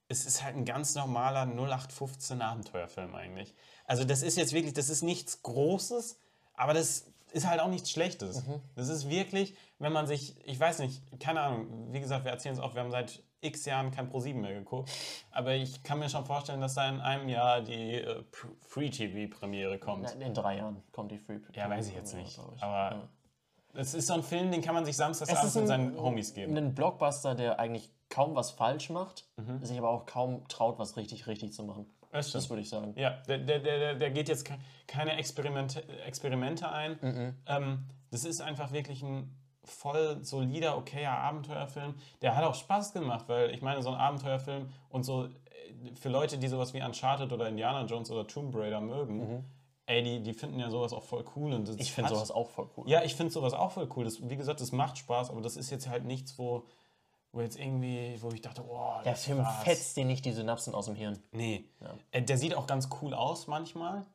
Es 0.08 0.26
ist 0.26 0.44
halt 0.44 0.56
ein 0.56 0.66
ganz 0.66 0.94
normaler 0.94 1.46
0815 1.46 2.42
Abenteuerfilm 2.42 3.14
eigentlich. 3.14 3.54
Also 3.86 4.04
das 4.04 4.22
ist 4.22 4.36
jetzt 4.36 4.52
wirklich, 4.52 4.74
das 4.74 4.90
ist 4.90 5.02
nichts 5.02 5.42
Großes, 5.42 6.18
aber 6.54 6.74
das 6.74 7.06
ist 7.32 7.48
halt 7.48 7.60
auch 7.60 7.68
nichts 7.68 7.90
Schlechtes. 7.90 8.42
Das 8.74 8.88
ist 8.88 9.08
wirklich, 9.08 9.54
wenn 9.78 9.92
man 9.92 10.06
sich, 10.06 10.36
ich 10.44 10.60
weiß 10.60 10.80
nicht, 10.80 11.00
keine 11.20 11.40
Ahnung, 11.40 11.92
wie 11.92 12.00
gesagt, 12.00 12.24
wir 12.24 12.32
erzählen 12.32 12.54
es 12.54 12.60
oft, 12.60 12.74
wir 12.74 12.82
haben 12.82 12.90
seit 12.90 13.22
x 13.42 13.64
Jahren 13.64 13.90
kein 13.90 14.10
Pro7 14.10 14.34
mehr 14.34 14.54
geguckt, 14.54 14.90
aber 15.30 15.54
ich 15.54 15.82
kann 15.82 15.98
mir 15.98 16.08
schon 16.08 16.24
vorstellen, 16.26 16.60
dass 16.60 16.74
da 16.74 16.88
in 16.88 17.00
einem 17.00 17.28
Jahr 17.28 17.60
die 17.62 17.94
äh, 17.94 18.22
Free-TV-Premiere 18.68 19.78
kommt. 19.78 20.02
Nein, 20.04 20.20
in 20.20 20.34
drei 20.34 20.56
Jahren 20.58 20.82
kommt 20.92 21.10
die 21.12 21.18
Free 21.18 21.38
Ja, 21.54 21.68
weiß 21.68 21.88
ich 21.88 21.94
jetzt 21.94 22.14
nicht. 22.14 22.38
ich. 22.38 22.62
Aber 22.62 22.96
Ja. 22.96 23.08
es 23.80 23.94
ist 23.94 24.06
so 24.06 24.14
ein 24.14 24.22
Film, 24.22 24.50
den 24.50 24.62
kann 24.62 24.74
man 24.74 24.84
sich 24.84 24.96
samstags 24.96 25.34
abends 25.34 25.54
mit 25.54 25.66
seinen 25.68 25.96
Homies 26.00 26.34
geben. 26.34 26.56
Ein 26.56 26.74
Blockbuster, 26.74 27.34
der 27.34 27.58
eigentlich 27.58 27.90
kaum 28.08 28.34
was 28.34 28.50
falsch 28.50 28.90
macht, 28.90 29.24
Mhm. 29.36 29.64
sich 29.64 29.78
aber 29.78 29.90
auch 29.90 30.06
kaum 30.06 30.46
traut, 30.48 30.78
was 30.78 30.96
richtig 30.96 31.26
richtig 31.26 31.52
zu 31.52 31.62
machen. 31.64 31.86
Das. 32.12 32.32
Das 32.32 32.50
würde 32.50 32.62
ich 32.62 32.68
sagen. 32.68 32.92
Ja, 32.96 33.10
der, 33.28 33.38
der, 33.38 33.60
der, 33.60 33.94
der 33.94 34.10
geht 34.10 34.28
jetzt 34.28 34.44
ke- 34.44 34.58
keine 34.88 35.12
Experimente, 35.16 35.88
Experimente 36.04 36.68
ein. 36.68 36.98
Mhm. 37.00 37.34
Ähm, 37.46 37.86
das 38.10 38.24
ist 38.24 38.40
einfach 38.40 38.72
wirklich 38.72 39.02
ein 39.04 39.30
voll 39.64 40.18
solider, 40.24 40.76
okayer 40.76 41.12
Abenteuerfilm. 41.12 41.94
Der 42.22 42.36
hat 42.36 42.44
auch 42.44 42.54
Spaß 42.54 42.92
gemacht, 42.92 43.26
weil 43.28 43.50
ich 43.50 43.62
meine, 43.62 43.82
so 43.82 43.90
ein 43.90 43.94
Abenteuerfilm 43.96 44.68
und 44.88 45.04
so 45.04 45.24
äh, 45.26 45.30
für 45.94 46.08
Leute, 46.08 46.38
die 46.38 46.48
sowas 46.48 46.72
wie 46.74 46.82
Uncharted 46.82 47.32
oder 47.32 47.48
Indiana 47.48 47.84
Jones 47.84 48.10
oder 48.10 48.26
Tomb 48.26 48.54
Raider 48.56 48.80
mögen, 48.80 49.44
ey, 49.86 50.02
die, 50.02 50.22
die 50.22 50.32
finden 50.34 50.58
ja 50.60 50.70
sowas 50.70 50.92
auch 50.92 51.02
voll 51.02 51.24
cool. 51.36 51.52
Und 51.52 51.68
Mhm. 51.68 51.76
Ich 51.78 51.92
finde 51.92 52.10
sowas 52.10 52.30
auch 52.30 52.48
voll 52.48 52.68
cool. 52.76 52.88
Ja, 52.88 53.02
ich 53.02 53.14
finde 53.14 53.32
sowas 53.32 53.52
auch 53.54 53.72
voll 53.72 53.88
cool. 53.96 54.04
Das, 54.04 54.28
wie 54.28 54.36
gesagt, 54.36 54.60
das 54.60 54.72
macht 54.72 54.98
Spaß, 54.98 55.30
aber 55.30 55.40
das 55.40 55.56
ist 55.56 55.70
jetzt 55.70 55.88
halt 55.88 56.04
nichts, 56.04 56.38
wo, 56.38 56.64
wo 57.32 57.40
jetzt 57.40 57.58
irgendwie, 57.58 58.16
wo 58.22 58.30
ich 58.30 58.40
dachte, 58.40 58.64
oh, 58.68 58.92
Der 59.04 59.16
Film 59.16 59.38
war's. 59.38 59.62
fetzt 59.64 59.96
dir 59.96 60.04
nicht 60.04 60.24
die 60.24 60.32
Synapsen 60.32 60.74
aus 60.74 60.86
dem 60.86 60.94
Hirn. 60.94 61.18
Nee. 61.32 61.64
Äh, 62.12 62.22
Der 62.22 62.38
sieht 62.38 62.54
auch 62.54 62.66
ganz 62.66 62.88
cool 63.02 63.14
aus 63.14 63.46
manchmal. 63.46 64.06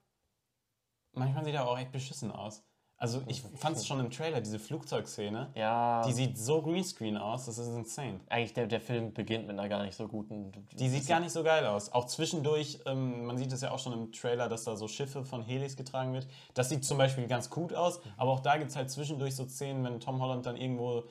Manchmal 1.13 1.45
sieht 1.45 1.53
er 1.55 1.67
auch 1.69 1.77
echt 1.77 1.91
beschissen 1.91 2.31
aus. 2.31 2.63
Also 2.97 3.21
ich 3.27 3.41
fand 3.41 3.75
es 3.75 3.85
schon 3.85 3.99
im 3.99 4.09
Trailer, 4.09 4.39
diese 4.39 4.57
Flugzeugszene, 4.57 5.51
Ja, 5.53 6.01
die 6.07 6.13
sieht 6.13 6.37
so 6.37 6.61
greenscreen 6.61 7.17
aus, 7.17 7.45
das 7.45 7.57
ist 7.57 7.67
insane. 7.67 8.21
eigentlich 8.29 8.53
der, 8.53 8.67
der 8.67 8.79
Film 8.79 9.13
beginnt 9.13 9.47
mit 9.47 9.59
einer 9.59 9.67
gar 9.67 9.83
nicht 9.83 9.95
so 9.95 10.07
guten. 10.07 10.53
Die 10.71 10.87
sieht 10.89 11.05
gar 11.05 11.19
nicht 11.19 11.33
so 11.33 11.43
geil 11.43 11.65
aus. 11.65 11.91
Auch 11.91 12.05
zwischendurch, 12.05 12.79
ähm, 12.85 13.25
man 13.25 13.37
sieht 13.37 13.51
es 13.51 13.59
ja 13.61 13.71
auch 13.71 13.79
schon 13.79 13.91
im 13.91 14.11
Trailer, 14.13 14.47
dass 14.47 14.63
da 14.63 14.77
so 14.77 14.87
Schiffe 14.87 15.25
von 15.25 15.41
Helix 15.43 15.75
getragen 15.75 16.13
wird. 16.13 16.27
Das 16.53 16.69
sieht 16.69 16.85
zum 16.85 16.97
Beispiel 16.97 17.27
ganz 17.27 17.49
gut 17.49 17.73
aus, 17.73 17.99
aber 18.15 18.31
auch 18.31 18.39
da 18.39 18.55
gibt 18.57 18.69
es 18.69 18.77
halt 18.77 18.89
zwischendurch 18.89 19.35
so 19.35 19.45
Szenen, 19.45 19.83
wenn 19.83 19.99
Tom 19.99 20.21
Holland 20.21 20.45
dann 20.45 20.55
irgendwo, 20.55 21.01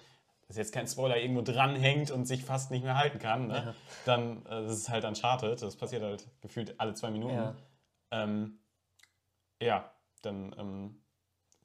das 0.49 0.51
ist 0.51 0.57
jetzt 0.57 0.73
kein 0.73 0.87
Spoiler, 0.87 1.19
irgendwo 1.19 1.43
dranhängt 1.43 2.11
und 2.11 2.25
sich 2.25 2.45
fast 2.45 2.71
nicht 2.71 2.85
mehr 2.85 2.97
halten 2.97 3.19
kann, 3.19 3.49
ne? 3.49 3.75
dann 4.07 4.39
äh, 4.47 4.63
das 4.63 4.73
ist 4.73 4.89
halt 4.89 5.05
Uncharted. 5.05 5.61
Das 5.61 5.77
passiert 5.77 6.03
halt 6.03 6.27
gefühlt 6.41 6.81
alle 6.81 6.95
zwei 6.95 7.11
Minuten. 7.11 7.35
Ja. 7.35 7.55
Ähm, 8.11 8.59
ja, 9.61 9.91
dann 10.23 10.55
ähm, 10.59 11.01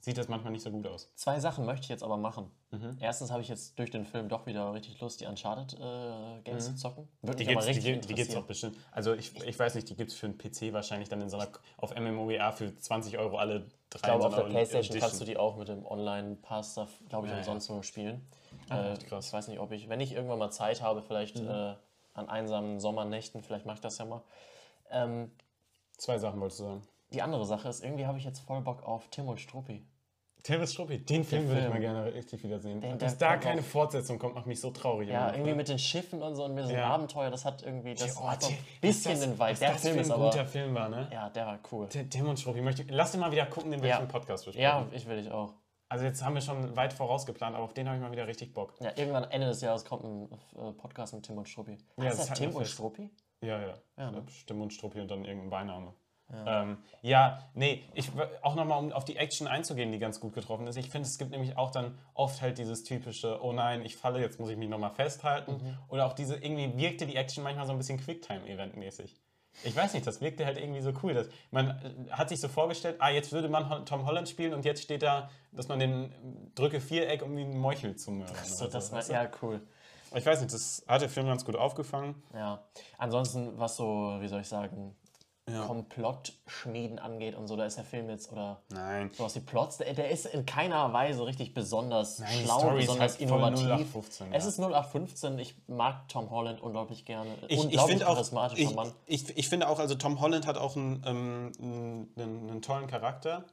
sieht 0.00 0.16
das 0.18 0.28
manchmal 0.28 0.52
nicht 0.52 0.62
so 0.62 0.70
gut 0.70 0.86
aus. 0.86 1.08
Zwei 1.14 1.38
Sachen 1.40 1.66
möchte 1.66 1.84
ich 1.84 1.88
jetzt 1.90 2.02
aber 2.02 2.16
machen. 2.16 2.50
Mhm. 2.70 2.96
Erstens 3.00 3.30
habe 3.30 3.42
ich 3.42 3.48
jetzt 3.48 3.78
durch 3.78 3.90
den 3.90 4.04
Film 4.06 4.28
doch 4.28 4.46
wieder 4.46 4.72
richtig 4.72 4.98
Lust, 5.00 5.20
die 5.20 5.26
Uncharted-Games 5.26 6.66
zu 6.66 6.74
zocken. 6.76 7.08
Würde 7.22 7.34
Mhm. 7.34 7.38
Die 7.38 7.44
mich 7.46 7.56
aber 7.56 7.64
die, 7.66 7.68
richtig 7.72 7.84
gibt- 7.84 8.04
die 8.04 8.08
gibt's 8.14 8.20
interessieren. 8.34 8.42
auch 8.42 8.46
bestimmt. 8.46 8.76
Also 8.92 9.12
ich, 9.14 9.34
ich 9.44 9.58
weiß 9.58 9.74
nicht, 9.74 9.88
die 9.90 9.96
gibt 9.96 10.10
es 10.10 10.16
für 10.16 10.26
einen 10.26 10.38
PC 10.38 10.72
wahrscheinlich 10.72 11.08
dann 11.08 11.20
in 11.20 11.28
so 11.28 11.36
einer, 11.38 11.48
auf 11.76 11.94
MMOGA 11.94 12.52
für 12.52 12.74
20 12.76 13.18
Euro 13.18 13.36
alle 13.36 13.60
drei 13.90 13.96
Ich 13.96 14.02
glaube, 14.02 14.22
so 14.22 14.28
auf 14.28 14.34
der 14.36 14.42
Playstation 14.44 14.80
Edition. 14.96 15.00
kannst 15.00 15.20
du 15.20 15.24
die 15.24 15.36
auch 15.36 15.56
mit 15.56 15.68
dem 15.68 15.84
Online-Pass, 15.84 16.74
glaube 17.08 17.26
ich, 17.26 17.30
Ja, 17.32 17.36
ja. 17.36 17.38
umsonst 17.38 17.68
nur 17.70 17.82
spielen. 17.84 18.26
Ah, 18.68 18.78
äh. 18.78 18.90
Mhm. 18.94 18.98
ich 19.20 19.32
weiß 19.32 19.48
nicht, 19.48 19.58
ob 19.60 19.72
ich, 19.72 19.88
wenn 19.88 20.00
ich 20.00 20.12
irgendwann 20.12 20.38
mal 20.38 20.50
Zeit 20.50 20.80
habe, 20.82 21.02
vielleicht 21.02 21.38
äh, 21.40 21.74
an 22.14 22.28
einsamen 22.28 22.80
Sommernächten, 22.80 23.42
vielleicht 23.42 23.66
mache 23.66 23.76
ich 23.76 23.80
das 23.80 23.98
ja 23.98 24.04
mal. 24.04 24.22
Ähm, 24.90 25.30
Zwei 25.96 26.16
Sachen 26.18 26.40
wolltest 26.40 26.60
du 26.60 26.64
sagen. 26.64 26.82
Die 27.12 27.22
andere 27.22 27.44
Sache 27.46 27.68
ist, 27.68 27.82
irgendwie 27.84 28.06
habe 28.06 28.18
ich 28.18 28.24
jetzt 28.24 28.40
voll 28.40 28.60
Bock 28.60 28.82
auf 28.82 29.08
Tim 29.08 29.28
und 29.28 29.40
Struppi. 29.40 29.84
Terence 30.42 30.72
Struppi, 30.72 30.98
den 31.04 31.22
Film 31.22 31.48
würde 31.48 31.60
ich 31.60 31.68
mal 31.68 31.80
gerne 31.80 32.14
richtig 32.14 32.42
wiedersehen. 32.42 32.80
Den- 32.80 32.98
Dass 32.98 33.18
da 33.18 33.36
keine 33.36 33.62
Fortsetzung 33.62 34.18
kommt, 34.18 34.34
macht 34.36 34.46
mich 34.46 34.58
so 34.58 34.70
traurig. 34.70 35.10
Ja, 35.10 35.26
immer. 35.28 35.34
irgendwie 35.36 35.54
mit 35.54 35.68
den 35.68 35.78
Schiffen 35.78 36.22
und 36.22 36.34
so 36.34 36.44
und 36.46 36.54
mit 36.54 36.64
so 36.64 36.70
einem 36.70 36.78
Ja. 36.78 36.86
Abenteuer, 36.94 37.30
das 37.30 37.44
hat 37.44 37.62
irgendwie, 37.62 37.92
das 37.94 38.16
Oh, 38.16 38.26
hat 38.26 38.42
so 38.42 38.48
ein 38.48 38.54
Tim, 38.56 38.64
bisschen 38.80 39.10
das- 39.12 39.20
den 39.20 39.38
Vibe. 39.38 39.58
Der 39.58 39.74
Film 39.74 39.98
ist 39.98 40.06
ein 40.10 40.12
aber, 40.12 40.30
guter 40.30 40.46
Film 40.46 40.74
war, 40.74 40.88
ne? 40.88 41.10
ja, 41.12 41.28
der 41.28 41.46
war 41.46 41.58
cool. 41.70 41.88
Tim 41.90 42.26
und 42.26 42.38
Struppi, 42.40 42.62
möchte, 42.62 42.84
lass 42.88 43.12
den 43.12 43.20
mal 43.20 43.30
wieder 43.32 43.44
gucken, 43.46 43.70
den 43.70 43.82
will 43.82 43.90
Ja. 43.90 43.96
ich 43.96 44.02
im 44.02 44.08
Podcast 44.08 44.46
besprechen. 44.46 44.62
Ja, 44.62 44.86
ich 44.92 45.06
will 45.06 45.18
ich 45.18 45.30
auch. 45.30 45.52
Also 45.90 46.06
jetzt 46.06 46.24
haben 46.24 46.34
wir 46.36 46.40
schon 46.40 46.74
weit 46.74 46.94
vorausgeplant, 46.94 47.54
aber 47.54 47.64
auf 47.64 47.74
den 47.74 47.86
habe 47.88 47.96
ich 47.98 48.02
mal 48.02 48.12
wieder 48.12 48.26
richtig 48.26 48.54
Bock. 48.54 48.72
Ja, 48.80 48.92
irgendwann 48.96 49.24
Ende 49.24 49.48
des 49.48 49.60
Jahres 49.60 49.84
kommt 49.84 50.04
ein 50.04 50.30
äh, 50.56 50.72
Podcast 50.72 51.12
mit 51.12 51.24
Tim 51.26 51.36
und 51.36 51.48
Struppi. 51.50 51.76
Ja, 51.98 52.04
Heißt 52.04 52.30
das 52.30 52.38
Tim 52.38 52.54
und. 52.54 52.66
Struppi? 52.66 53.10
Ja, 53.42 53.60
ja. 53.60 53.74
Ja, 53.98 54.10
ne? 54.10 54.22
Stimme 54.30 54.62
und 54.62 54.72
Struppi 54.72 55.00
und 55.00 55.10
dann 55.10 55.24
irgendein 55.26 55.50
Beiname. 55.50 55.92
Ja, 56.32 56.62
ähm, 56.62 56.78
ja 57.02 57.38
nee, 57.54 57.82
ich, 57.94 58.10
auch 58.42 58.54
nochmal, 58.54 58.78
um 58.78 58.92
auf 58.92 59.04
die 59.04 59.16
Action 59.16 59.46
einzugehen, 59.46 59.92
die 59.92 59.98
ganz 59.98 60.20
gut 60.20 60.32
getroffen 60.32 60.66
ist. 60.66 60.76
Ich 60.76 60.90
finde, 60.90 61.08
es 61.08 61.18
gibt 61.18 61.30
nämlich 61.30 61.56
auch 61.56 61.70
dann 61.70 61.98
oft 62.14 62.40
halt 62.40 62.58
dieses 62.58 62.84
typische, 62.84 63.42
oh 63.42 63.52
nein, 63.52 63.84
ich 63.84 63.96
falle, 63.96 64.20
jetzt 64.20 64.38
muss 64.38 64.50
ich 64.50 64.56
mich 64.56 64.68
nochmal 64.68 64.90
festhalten. 64.90 65.52
Mhm. 65.52 65.78
Oder 65.88 66.06
auch 66.06 66.12
diese, 66.12 66.36
irgendwie 66.36 66.76
wirkte 66.76 67.06
die 67.06 67.16
Action 67.16 67.42
manchmal 67.42 67.66
so 67.66 67.72
ein 67.72 67.78
bisschen 67.78 67.98
Quicktime-Event-mäßig. 67.98 69.16
Ich 69.64 69.76
weiß 69.76 69.94
nicht, 69.94 70.06
das 70.06 70.20
wirkte 70.20 70.46
halt 70.46 70.58
irgendwie 70.58 70.80
so 70.80 70.92
cool. 71.02 71.14
Dass 71.14 71.28
man 71.50 71.70
äh, 71.70 72.10
hat 72.10 72.28
sich 72.28 72.40
so 72.40 72.48
vorgestellt, 72.48 72.96
ah, 73.00 73.10
jetzt 73.10 73.32
würde 73.32 73.48
man 73.48 73.84
Tom 73.84 74.06
Holland 74.06 74.28
spielen 74.28 74.54
und 74.54 74.64
jetzt 74.64 74.82
steht 74.82 75.02
da, 75.02 75.30
dass 75.52 75.68
man 75.68 75.78
den 75.78 76.04
äh, 76.04 76.14
drücke 76.54 76.80
Viereck, 76.80 77.22
um 77.22 77.36
den 77.36 77.58
Meuchel 77.58 77.96
zu 77.96 78.10
mördern. 78.10 78.36
So, 78.44 78.66
das 78.68 78.92
war, 78.92 79.06
ja, 79.08 79.28
cool. 79.42 79.60
Ich 80.14 80.26
weiß 80.26 80.40
nicht, 80.40 80.52
das 80.52 80.84
hat 80.88 81.02
der 81.02 81.08
Film 81.08 81.26
ganz 81.26 81.44
gut 81.44 81.56
aufgefangen. 81.56 82.20
Ja. 82.34 82.64
Ansonsten, 82.98 83.58
was 83.58 83.76
so, 83.76 84.16
wie 84.20 84.28
soll 84.28 84.40
ich 84.40 84.48
sagen, 84.48 84.96
Ja. 85.52 85.64
Komplottschmieden 85.64 86.98
angeht 86.98 87.34
und 87.34 87.46
so, 87.46 87.56
da 87.56 87.64
ist 87.64 87.76
der 87.76 87.84
Film 87.84 88.08
jetzt, 88.08 88.30
oder 88.32 88.60
Nein. 88.68 89.10
sowas 89.12 89.34
wie 89.36 89.40
Plots, 89.40 89.78
der, 89.78 89.92
der 89.94 90.10
ist 90.10 90.26
in 90.26 90.46
keiner 90.46 90.92
Weise 90.92 91.26
richtig 91.26 91.54
besonders 91.54 92.18
Nein, 92.18 92.44
schlau, 92.44 92.70
besonders 92.74 93.12
halt 93.12 93.20
innovativ. 93.20 93.66
0815, 93.66 94.32
Es 94.32 94.44
ja. 94.44 94.48
ist 94.48 94.58
0815, 94.58 95.38
ich 95.38 95.54
mag 95.66 96.08
Tom 96.08 96.30
Holland 96.30 96.60
unglaublich 96.60 97.04
gerne. 97.04 97.30
Ich, 97.48 97.58
ich 97.58 97.64
unglaublich 97.64 97.90
finde 97.90 98.08
auch, 98.08 98.14
charismatischer 98.14 98.62
ich, 98.62 98.74
Mann. 98.74 98.92
ich, 99.06 99.36
ich 99.36 99.48
finde 99.48 99.68
auch, 99.68 99.78
also 99.78 99.94
Tom 99.94 100.20
Holland 100.20 100.46
hat 100.46 100.58
auch 100.58 100.76
einen, 100.76 101.02
ähm, 101.06 101.52
einen, 101.60 102.50
einen 102.50 102.62
tollen 102.62 102.86
Charakter. 102.86 103.44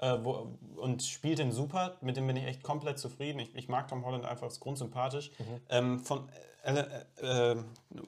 Äh, 0.00 0.18
wo, 0.22 0.56
und 0.76 1.02
spielt 1.02 1.38
den 1.38 1.52
super. 1.52 1.96
Mit 2.00 2.16
dem 2.16 2.26
bin 2.26 2.36
ich 2.36 2.44
echt 2.44 2.62
komplett 2.62 2.98
zufrieden. 2.98 3.38
Ich, 3.38 3.54
ich 3.54 3.68
mag 3.68 3.88
Tom 3.88 4.04
Holland 4.04 4.24
einfach, 4.24 4.46
ist 4.46 4.60
grundsympathisch. 4.60 5.30
Ähm, 5.68 6.00
von 6.00 6.28
äh, 6.62 6.84
äh, 7.22 7.52
äh, 7.52 7.56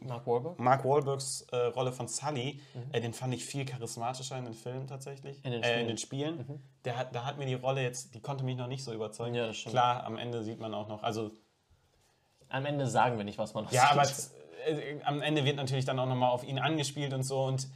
Mark 0.00 0.26
Wahlberg? 0.26 0.58
Mark 0.58 0.84
Wahlbergs 0.84 1.42
äh, 1.52 1.56
Rolle 1.56 1.92
von 1.92 2.08
Sully, 2.08 2.60
äh, 2.92 3.00
den 3.00 3.12
fand 3.14 3.32
ich 3.34 3.44
viel 3.44 3.64
charismatischer 3.64 4.36
in 4.36 4.44
den 4.44 4.54
Filmen 4.54 4.86
tatsächlich. 4.86 5.42
In 5.44 5.52
den 5.52 5.62
äh, 5.62 5.88
in 5.88 5.96
Spielen. 5.96 6.36
den 6.38 6.46
Spielen. 6.46 6.62
Der 6.84 6.96
hat, 6.98 7.14
da 7.14 7.24
hat 7.24 7.38
mir 7.38 7.46
die 7.46 7.54
Rolle 7.54 7.82
jetzt, 7.82 8.14
die 8.14 8.20
konnte 8.20 8.44
mich 8.44 8.56
noch 8.56 8.66
nicht 8.66 8.84
so 8.84 8.92
überzeugen. 8.92 9.34
Ja. 9.34 9.50
Klar, 9.52 10.04
am 10.04 10.18
Ende 10.18 10.42
sieht 10.42 10.60
man 10.60 10.74
auch 10.74 10.88
noch, 10.88 11.02
also 11.02 11.30
Am 12.48 12.66
Ende 12.66 12.86
sagen 12.86 13.16
wir 13.16 13.24
nicht, 13.24 13.38
was 13.38 13.54
man 13.54 13.64
noch 13.64 13.72
ja, 13.72 13.82
sieht. 13.82 13.90
aber 13.92 14.02
es, 14.02 14.34
am 15.04 15.22
Ende 15.22 15.44
wird 15.44 15.56
natürlich 15.56 15.84
dann 15.84 15.98
auch 15.98 16.06
nochmal 16.06 16.30
auf 16.30 16.44
ihn 16.44 16.58
angespielt 16.58 17.14
und 17.14 17.22
so. 17.22 17.44
Und 17.44 17.68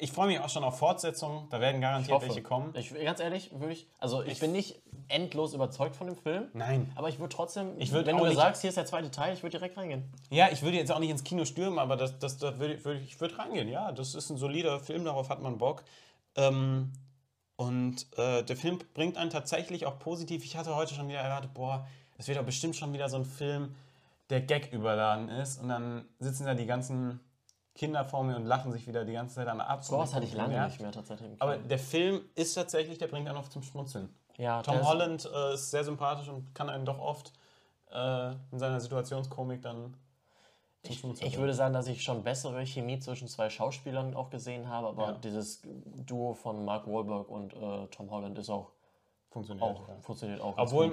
ich, 0.00 0.08
ich 0.08 0.12
freue 0.12 0.28
mich 0.28 0.40
auch 0.40 0.48
schon 0.48 0.64
auf 0.64 0.78
Fortsetzungen. 0.78 1.48
Da 1.50 1.60
werden 1.60 1.80
garantiert 1.80 2.20
welche 2.22 2.42
kommen. 2.42 2.74
Ich, 2.76 2.92
ganz 2.94 3.20
ehrlich, 3.20 3.50
würde 3.52 3.72
ich, 3.72 3.86
also 3.98 4.22
ich, 4.22 4.40
bin 4.40 4.52
nicht 4.52 4.80
endlos 5.08 5.54
überzeugt 5.54 5.96
von 5.96 6.06
dem 6.06 6.16
Film. 6.16 6.48
Nein. 6.52 6.92
Aber 6.96 7.08
ich 7.08 7.18
würde 7.18 7.34
trotzdem, 7.34 7.78
Ich 7.78 7.92
würd 7.92 8.06
wenn 8.06 8.16
du 8.16 8.32
sagst, 8.32 8.62
hier 8.62 8.68
ist 8.68 8.76
der 8.76 8.86
zweite 8.86 9.10
Teil, 9.10 9.34
ich 9.34 9.42
würde 9.42 9.58
direkt 9.58 9.76
reingehen. 9.76 10.04
Ja, 10.30 10.48
ich 10.50 10.62
würde 10.62 10.76
jetzt 10.76 10.90
auch 10.90 10.98
nicht 10.98 11.10
ins 11.10 11.24
Kino 11.24 11.44
stürmen, 11.44 11.78
aber 11.78 11.96
das, 11.96 12.18
das, 12.18 12.38
da 12.38 12.58
würde 12.58 12.84
würd, 12.84 13.02
ich 13.02 13.20
würde 13.20 13.38
reingehen. 13.38 13.68
Ja, 13.68 13.92
das 13.92 14.14
ist 14.14 14.30
ein 14.30 14.36
solider 14.36 14.80
Film, 14.80 15.04
darauf 15.04 15.28
hat 15.28 15.42
man 15.42 15.58
Bock. 15.58 15.84
Ähm, 16.36 16.92
und 17.56 18.06
äh, 18.16 18.42
der 18.42 18.56
Film 18.56 18.78
bringt 18.94 19.18
einen 19.18 19.30
tatsächlich 19.30 19.84
auch 19.86 19.98
positiv. 19.98 20.44
Ich 20.44 20.56
hatte 20.56 20.74
heute 20.74 20.94
schon 20.94 21.08
wieder 21.08 21.20
erwartet, 21.20 21.52
boah, 21.52 21.86
es 22.16 22.26
wird 22.26 22.38
doch 22.38 22.44
bestimmt 22.44 22.76
schon 22.76 22.92
wieder 22.92 23.08
so 23.08 23.16
ein 23.16 23.24
Film, 23.24 23.74
der 24.30 24.40
Gag 24.40 24.72
überladen 24.72 25.28
ist. 25.28 25.60
Und 25.60 25.68
dann 25.68 26.06
sitzen 26.18 26.46
da 26.46 26.54
die 26.54 26.66
ganzen 26.66 27.20
Kinder 27.80 28.04
vor 28.04 28.22
mir 28.24 28.36
und 28.36 28.44
lachen 28.44 28.72
sich 28.72 28.86
wieder 28.86 29.06
die 29.06 29.14
ganze 29.14 29.36
Zeit 29.36 29.48
an 29.48 29.58
ab. 29.58 29.82
Sowas 29.82 30.12
hatte 30.12 30.26
ich 30.26 30.34
lange 30.34 30.54
Ja. 30.54 30.66
nicht 30.66 30.80
mehr 30.80 30.92
tatsächlich. 30.92 31.40
Aber 31.40 31.56
der 31.56 31.78
Film 31.78 32.20
ist 32.34 32.52
tatsächlich, 32.52 32.98
der 32.98 33.06
bringt 33.08 33.26
einen 33.26 33.38
auf 33.38 33.48
zum 33.48 33.62
Schmunzeln. 33.62 34.14
ja, 34.36 34.60
Tom 34.62 34.84
Holland 34.86 35.24
äh, 35.34 35.54
ist 35.54 35.70
sehr 35.70 35.82
sympathisch 35.82 36.28
und 36.28 36.54
kann 36.54 36.68
einen 36.68 36.84
doch 36.84 36.98
oft 36.98 37.32
äh, 37.90 38.32
in 38.52 38.58
seiner 38.58 38.80
Situationskomik 38.80 39.62
dann 39.62 39.94
zum 40.82 40.94
Schmunzeln 40.94 41.26
Ich 41.26 41.32
bringen. 41.32 41.40
würde 41.42 41.54
sagen, 41.54 41.72
dass 41.72 41.86
ich 41.86 42.02
schon 42.02 42.22
bessere 42.22 42.66
Chemie 42.66 42.98
zwischen 42.98 43.28
zwei 43.28 43.48
Schauspielern 43.48 44.14
auch 44.14 44.28
gesehen 44.28 44.68
habe, 44.68 44.88
aber 44.88 45.06
Ja. 45.06 45.12
dieses 45.12 45.62
Duo 45.64 46.34
von 46.34 46.62
Mark 46.66 46.86
Wahlberg 46.86 47.30
und 47.30 47.54
äh, 47.54 47.86
Tom 47.86 48.10
Holland 48.10 48.38
ist 48.38 48.50
auch, 48.50 48.72
funktioniert. 49.30 49.62
auch 49.64 49.88
ja. 49.88 49.94
funktioniert 50.00 50.40
auch 50.40 50.58
Obwohl 50.58 50.90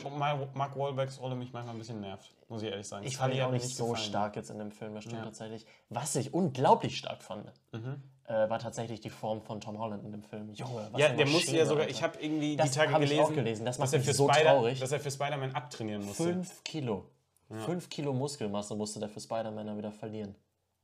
Mark 0.54 0.78
Wahlbergs 0.78 1.19
Rolle 1.19 1.36
mich 1.36 1.52
manchmal 1.54 1.76
ein 1.76 1.80
bisschen 1.80 2.00
nervt, 2.02 2.34
muss 2.50 2.62
ich 2.62 2.69
ehrlich 2.69 2.88
sagen. 2.88 3.06
Ich 3.06 3.17
fand 3.17 3.34
ihn 3.34 3.41
auch 3.41 3.52
nicht 3.52 3.67
so 3.67 3.88
gefallen. 3.89 4.08
stark 4.10 4.36
jetzt 4.36 4.50
in 4.52 4.60
dem 4.60 4.71
Film, 4.71 4.93
das 4.95 5.04
stimmt 5.04 5.17
Ja. 5.19 5.26
tatsächlich. 5.26 5.65
Was 5.89 6.15
ich 6.15 6.34
unglaublich 6.34 6.97
stark 6.97 7.21
fand, 7.23 7.52
Mhm. 7.71 8.02
äh, 8.26 8.50
war 8.50 8.60
tatsächlich 8.60 9.00
die 9.02 9.10
Form 9.10 9.41
von 9.41 9.60
Tom 9.60 9.80
Holland 9.80 10.04
in 10.06 10.12
dem 10.12 10.23
Film. 10.23 10.54
Junge, 10.54 10.88
was 10.91 11.02
Ja, 11.02 11.10
der 11.10 11.26
musste 11.28 11.56
ja 11.56 11.65
sogar, 11.65 11.84
Alter. 11.86 11.91
ich 11.91 12.04
habe 12.04 12.19
irgendwie 12.19 12.56
Das 12.56 12.71
die 12.71 12.78
Tage 12.78 12.93
hab 12.93 13.02
ich 13.02 13.10
gelesen, 13.10 13.26
auch 13.26 13.34
gelesen, 13.34 13.65
das 13.65 13.78
macht 13.80 13.88
dass, 13.88 13.93
er 13.93 14.02
für 14.02 14.13
so 14.13 14.30
Spider, 14.32 14.50
traurig. 14.52 14.80
dass 14.80 14.91
er 14.91 15.00
für 15.00 15.12
Spider-Man 15.12 15.56
abtrainieren 15.56 16.06
musste. 16.06 16.23
Fünf 16.23 16.63
Kilo. 16.63 17.06
Fünf 17.50 17.89
Kilo 17.89 18.12
Muskelmasse 18.13 18.76
musste 18.76 19.00
der 19.00 19.08
für 19.10 19.21
Spider-Man 19.21 19.65
dann 19.67 19.78
wieder 19.78 19.91
verlieren. 19.91 20.36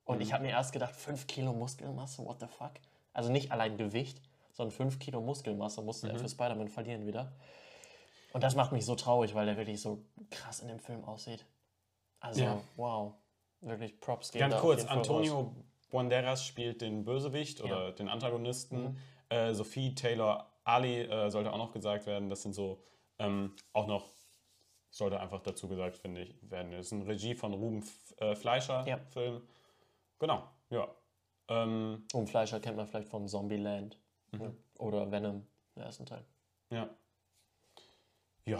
Und 0.06 0.16
Mhm. 0.18 0.22
ich 0.22 0.34
habe 0.34 0.44
mir 0.44 0.52
erst 0.52 0.72
gedacht, 0.74 0.96
fünf 0.96 1.28
Kilo 1.28 1.54
Muskelmasse, 1.54 2.26
what 2.26 2.40
the 2.40 2.48
fuck? 2.48 2.72
Also 3.14 3.30
nicht 3.32 3.52
allein 3.52 3.78
Gewicht, 3.78 4.22
sondern 4.54 4.72
fünf 4.72 5.00
Kilo 5.00 5.22
Muskelmasse 5.22 5.82
musste 5.82 6.08
Mhm. 6.08 6.14
er 6.14 6.20
für 6.20 6.30
Spider-Man 6.30 6.70
verlieren 6.70 7.06
wieder. 7.06 7.34
Und 8.34 8.44
das 8.44 8.56
macht 8.56 8.72
mich 8.72 8.86
so 8.86 8.96
traurig, 8.96 9.36
weil 9.36 9.46
der 9.46 9.58
wirklich 9.58 9.82
so 9.82 10.06
krass 10.32 10.60
in 10.62 10.68
dem 10.68 10.80
Film 10.80 11.04
aussieht. 11.04 11.46
Also, 12.20 12.42
Ja. 12.44 12.62
wow. 12.78 13.14
Wirklich 13.62 14.00
Props 14.00 14.32
gehen 14.32 14.40
Ganz 14.40 14.58
kurz, 14.58 14.84
Fall 14.84 14.98
raus. 14.98 15.08
Antonio 15.10 15.56
Banderas 15.92 16.46
spielt 16.46 16.82
den 16.82 17.06
Bösewicht 17.06 17.62
oder 17.62 17.92
den 17.92 18.10
Antagonisten. 18.10 18.84
Mhm. 18.84 18.98
Äh, 19.30 19.54
Sophie 19.54 19.94
Taylor 19.96 20.50
Ali 20.64 21.02
äh, 21.02 21.30
sollte 21.30 21.52
auch 21.54 21.58
noch 21.58 21.72
gesagt 21.72 22.06
werden. 22.06 22.30
Das 22.30 22.42
sind 22.42 22.54
so 22.54 22.82
ähm, 23.20 23.56
auch 23.74 23.86
noch, 23.88 24.10
sollte 24.90 25.20
einfach 25.20 25.42
dazu 25.42 25.68
gesagt, 25.68 25.98
finde 25.98 26.22
ich, 26.24 26.36
werden. 26.50 26.72
Das 26.72 26.88
ist 26.88 26.92
ein 26.94 27.04
Regie 27.04 27.36
von 27.36 27.54
Ruben 27.54 27.84
äh, 28.18 28.36
Fleischer 28.36 28.86
Ja. 28.88 28.98
Film. 29.12 29.42
Genau, 30.20 30.44
ja. 30.70 30.88
Ähm, 31.50 32.06
Und 32.14 32.30
Fleischer 32.30 32.60
kennt 32.60 32.78
man 32.78 32.88
vielleicht 32.88 33.10
von 33.10 33.28
Zombieland 33.28 34.00
Mhm. 34.34 34.58
oder 34.80 35.12
Venom, 35.12 35.46
der 35.76 35.86
ersten 35.86 36.06
Teil. 36.06 36.26
ja. 36.70 36.90
Ja. 38.46 38.60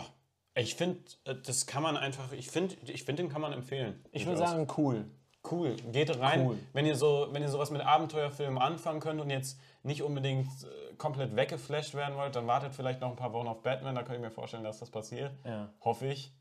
Ich 0.56 0.76
finde, 0.76 1.00
äh, 1.26 1.36
das 1.36 1.66
kann 1.66 1.84
man 1.84 1.98
einfach, 1.98 2.32
ich 2.32 2.50
finde, 2.50 2.76
ich 2.86 3.04
find, 3.04 3.20
den 3.20 3.30
kann 3.30 3.42
man 3.42 3.54
empfehlen. 3.54 4.04
Ich 4.12 4.26
würde 4.26 4.38
sagen, 4.38 4.68
cool. 4.78 5.06
Cool, 5.50 5.76
geht 5.92 6.18
rein. 6.20 6.46
Cool. 6.48 6.60
Wenn 6.72 6.86
ihr 6.86 6.96
so, 6.96 7.28
wenn 7.32 7.42
ihr 7.42 7.50
sowas 7.50 7.70
mit 7.70 7.82
Abenteuerfilmen 7.82 8.58
anfangen 8.62 9.02
könnt 9.02 9.20
und 9.20 9.30
jetzt 9.30 9.60
nicht 9.82 10.02
unbedingt 10.04 10.48
äh, 10.64 10.94
komplett 10.96 11.36
weggeflasht 11.36 11.96
werden 11.96 12.16
wollt, 12.18 12.36
dann 12.36 12.48
wartet 12.48 12.74
vielleicht 12.74 13.02
noch 13.02 13.10
ein 13.10 13.18
paar 13.18 13.34
Wochen 13.34 13.48
auf 13.48 13.62
Batman. 13.62 13.96
Da 13.96 14.04
könnte 14.04 14.18
ich 14.18 14.22
mir 14.22 14.32
vorstellen, 14.32 14.64
dass 14.64 14.80
das 14.80 14.90
passiert. 14.90 15.34
Ja. 15.44 15.74
Hoffe 15.82 16.08
ich. 16.08 16.32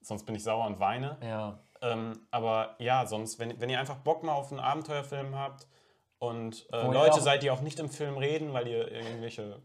Sonst 0.00 0.26
bin 0.26 0.36
ich 0.36 0.44
sauer 0.44 0.66
und 0.66 0.78
weine. 0.78 1.16
Ja. 1.22 1.58
Ähm, 1.80 2.12
aber 2.30 2.76
ja, 2.78 3.06
sonst, 3.06 3.40
wenn, 3.40 3.60
wenn 3.60 3.68
ihr 3.68 3.80
einfach 3.80 3.96
Bock 3.96 4.22
mal 4.22 4.34
auf 4.34 4.52
einen 4.52 4.60
Abenteuerfilm 4.60 5.34
habt 5.34 5.66
und 6.18 6.66
äh, 6.72 6.82
Leute 6.86 7.12
auch- 7.14 7.20
seid, 7.20 7.42
die 7.42 7.50
auch 7.50 7.60
nicht 7.60 7.78
im 7.78 7.88
Film 7.88 8.16
reden, 8.16 8.52
weil 8.52 8.66
ihr 8.68 8.90
irgendwelche, 8.90 9.60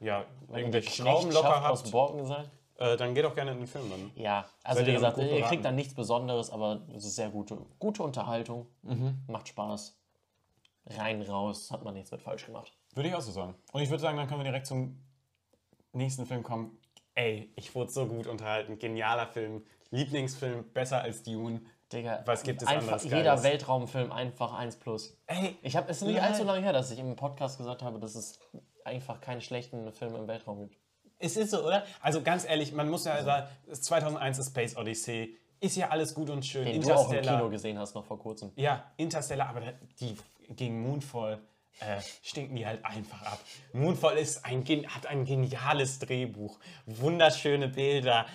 ja, 0.00 0.24
irgendwelche 0.52 0.90
Schrauben 0.90 1.30
locker 1.30 1.48
schafft 1.48 1.66
aus 1.70 1.80
habt, 1.82 1.90
Borken 1.92 2.26
seid. 2.26 2.50
äh, 2.78 2.96
dann 2.96 3.14
geht 3.14 3.24
auch 3.24 3.34
gerne 3.34 3.52
in 3.52 3.58
den 3.58 3.66
Film 3.66 3.88
dann. 3.90 4.10
Ja, 4.14 4.46
also 4.64 4.78
Seid 4.78 4.86
wie 4.86 4.90
ihr 4.90 4.94
gesagt, 4.96 5.18
ihr 5.18 5.42
kriegt 5.42 5.64
dann 5.64 5.74
nichts 5.76 5.94
Besonderes, 5.94 6.50
aber 6.50 6.82
es 6.94 7.04
ist 7.04 7.16
sehr 7.16 7.30
gute, 7.30 7.58
gute 7.78 8.02
Unterhaltung. 8.02 8.66
Macht 9.26 9.48
Spaß. 9.48 9.96
Rein, 10.86 11.22
raus, 11.22 11.70
hat 11.70 11.84
man 11.84 11.94
nichts 11.94 12.10
mit 12.10 12.22
falsch 12.22 12.46
gemacht. 12.46 12.72
Würde 12.94 13.08
ich 13.10 13.14
auch 13.14 13.20
so 13.20 13.30
sagen. 13.30 13.54
Und 13.72 13.82
ich 13.82 13.90
würde 13.90 14.00
sagen, 14.00 14.16
dann 14.16 14.26
können 14.26 14.40
wir 14.40 14.44
direkt 14.44 14.66
zum 14.66 14.98
nächsten 15.92 16.26
Film 16.26 16.42
kommen. 16.42 16.76
Ey, 17.14 17.52
ich 17.54 17.74
wurde 17.74 17.90
so 17.92 18.06
gut 18.06 18.26
unterhalten. 18.26 18.78
Genialer 18.78 19.26
Film. 19.26 19.64
Lieblingsfilm, 19.90 20.72
besser 20.72 21.02
als 21.02 21.22
Dune. 21.22 21.60
Digga, 21.92 22.22
Was 22.24 22.42
gibt 22.42 22.62
es 22.62 22.68
einfach, 22.68 23.02
Jeder 23.02 23.22
Geiles? 23.22 23.42
Weltraumfilm 23.42 24.12
einfach 24.12 24.52
1 24.52 24.76
plus. 24.76 25.16
Ey, 25.26 25.56
Ich 25.62 25.76
habe 25.76 25.90
es 25.90 25.98
ist 25.98 26.06
nicht 26.06 26.16
Nein. 26.16 26.32
allzu 26.32 26.44
lange 26.44 26.62
her, 26.62 26.72
dass 26.72 26.90
ich 26.90 26.98
im 26.98 27.16
Podcast 27.16 27.58
gesagt 27.58 27.82
habe, 27.82 27.98
dass 27.98 28.14
es 28.14 28.38
einfach 28.84 29.20
keinen 29.20 29.40
schlechten 29.40 29.92
Film 29.92 30.14
im 30.14 30.28
Weltraum 30.28 30.60
gibt. 30.60 30.76
es 31.18 31.36
ist 31.36 31.50
so, 31.50 31.64
oder? 31.66 31.84
Also 32.00 32.22
ganz 32.22 32.44
ehrlich, 32.44 32.72
man 32.72 32.88
muss 32.88 33.04
ja 33.04 33.22
sagen, 33.22 33.48
es 33.66 33.80
ist 33.80 33.84
2001 33.86 34.38
ist 34.38 34.46
Space 34.48 34.76
Odyssey. 34.76 35.36
Ist 35.60 35.76
ja 35.76 35.88
alles 35.90 36.14
gut 36.14 36.30
und 36.30 36.44
schön. 36.46 36.64
Den 36.64 36.80
du 36.80 36.92
auch 36.94 37.06
im 37.08 37.12
Interstellar. 37.16 37.38
Kino 37.40 37.50
gesehen 37.50 37.78
hast 37.78 37.94
noch 37.94 38.04
vor 38.04 38.18
kurzem. 38.18 38.50
Ja, 38.56 38.84
Interstellar, 38.96 39.48
aber 39.48 39.60
die 40.00 40.16
gegen 40.48 40.80
Moonfall 40.82 41.38
äh, 41.80 42.00
stinken 42.22 42.56
die 42.56 42.66
halt 42.66 42.84
einfach 42.84 43.22
ab. 43.22 43.40
Moonfall 43.72 44.16
ist 44.16 44.44
ein, 44.44 44.64
hat 44.88 45.06
ein 45.06 45.24
geniales 45.24 45.98
Drehbuch, 45.98 46.58
wunderschöne 46.86 47.68
Bilder, 47.68 48.26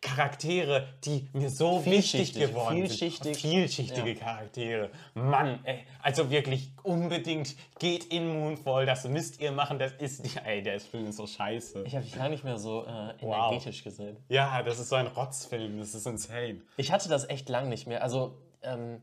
Charaktere, 0.00 0.88
die 1.04 1.28
mir 1.32 1.48
so 1.48 1.84
wichtig 1.86 2.34
geworden 2.34 2.76
vielschichtig. 2.78 3.22
sind. 3.22 3.50
Vielschichtige 3.50 4.14
Charaktere. 4.16 4.90
Mann, 5.14 5.60
ey, 5.64 5.86
also 6.02 6.28
wirklich 6.30 6.72
unbedingt 6.82 7.54
geht 7.78 8.04
in 8.12 8.28
Moonfall, 8.28 8.84
das 8.84 9.04
müsst 9.04 9.40
ihr 9.40 9.52
machen, 9.52 9.78
das 9.78 9.92
ist, 9.92 10.24
ey, 10.44 10.62
der 10.62 10.80
Film 10.80 11.06
ist 11.06 11.16
so 11.16 11.26
scheiße. 11.26 11.84
Ich 11.84 11.94
habe 11.94 12.04
dich 12.04 12.14
gar 12.14 12.28
nicht 12.28 12.44
mehr 12.44 12.58
so 12.58 12.84
äh, 12.84 13.14
Wow. 13.20 13.52
energetisch 13.52 13.84
gesehen. 13.84 14.16
Ja, 14.28 14.62
das 14.62 14.78
ist 14.80 14.88
so 14.88 14.96
ein 14.96 15.06
Rotzfilm, 15.06 15.78
das 15.78 15.94
ist 15.94 16.06
insane. 16.06 16.62
Ich 16.76 16.90
hatte 16.92 17.08
das 17.08 17.28
echt 17.28 17.48
lang 17.48 17.68
nicht 17.68 17.86
mehr. 17.86 18.02
Also, 18.02 18.36
ähm, 18.62 19.00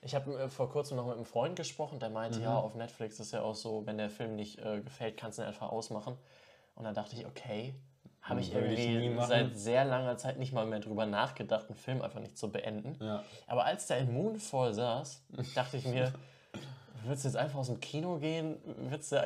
ich 0.00 0.16
habe 0.16 0.34
äh, 0.36 0.48
vor 0.48 0.68
kurzem 0.68 0.96
noch 0.96 1.06
mit 1.06 1.14
einem 1.14 1.24
Freund 1.24 1.54
gesprochen, 1.54 2.00
der 2.00 2.10
meinte, 2.10 2.38
Mhm. 2.38 2.44
ja, 2.44 2.58
auf 2.58 2.74
Netflix 2.74 3.20
ist 3.20 3.32
ja 3.32 3.42
auch 3.42 3.54
so, 3.54 3.86
wenn 3.86 3.98
der 3.98 4.10
Film 4.10 4.34
nicht 4.34 4.58
äh, 4.58 4.80
gefällt, 4.80 5.16
kannst 5.16 5.38
du 5.38 5.42
ihn 5.42 5.48
einfach 5.48 5.70
ausmachen. 5.70 6.16
Und 6.74 6.84
dann 6.84 6.94
dachte 6.94 7.14
ich, 7.14 7.24
okay, 7.24 7.74
habe 8.22 8.40
ich 8.40 8.48
ich 8.54 8.54
irgendwie 8.54 9.08
machen. 9.10 9.28
seit 9.28 9.56
sehr 9.58 9.84
langer 9.84 10.16
Zeit 10.16 10.38
nicht 10.38 10.52
mal 10.52 10.64
mehr 10.64 10.80
drüber 10.80 11.06
nachgedacht, 11.06 11.66
einen 11.66 11.76
Film 11.76 12.02
einfach 12.02 12.20
nicht 12.20 12.38
zu 12.38 12.50
beenden. 12.50 12.96
Ja. 13.04 13.22
Aber 13.46 13.64
als 13.64 13.86
der 13.88 13.98
in 13.98 14.12
Moonfall 14.12 14.72
saß, 14.74 15.24
dachte 15.54 15.76
ich 15.76 15.86
mir, 15.86 16.12
würdest 17.04 17.24
du 17.24 17.28
jetzt 17.28 17.36
einfach 17.36 17.58
aus 17.58 17.66
dem 17.66 17.80
Kino 17.80 18.18
gehen, 18.18 18.58
wird 18.90 19.02
es 19.02 19.08
dir 19.10 19.22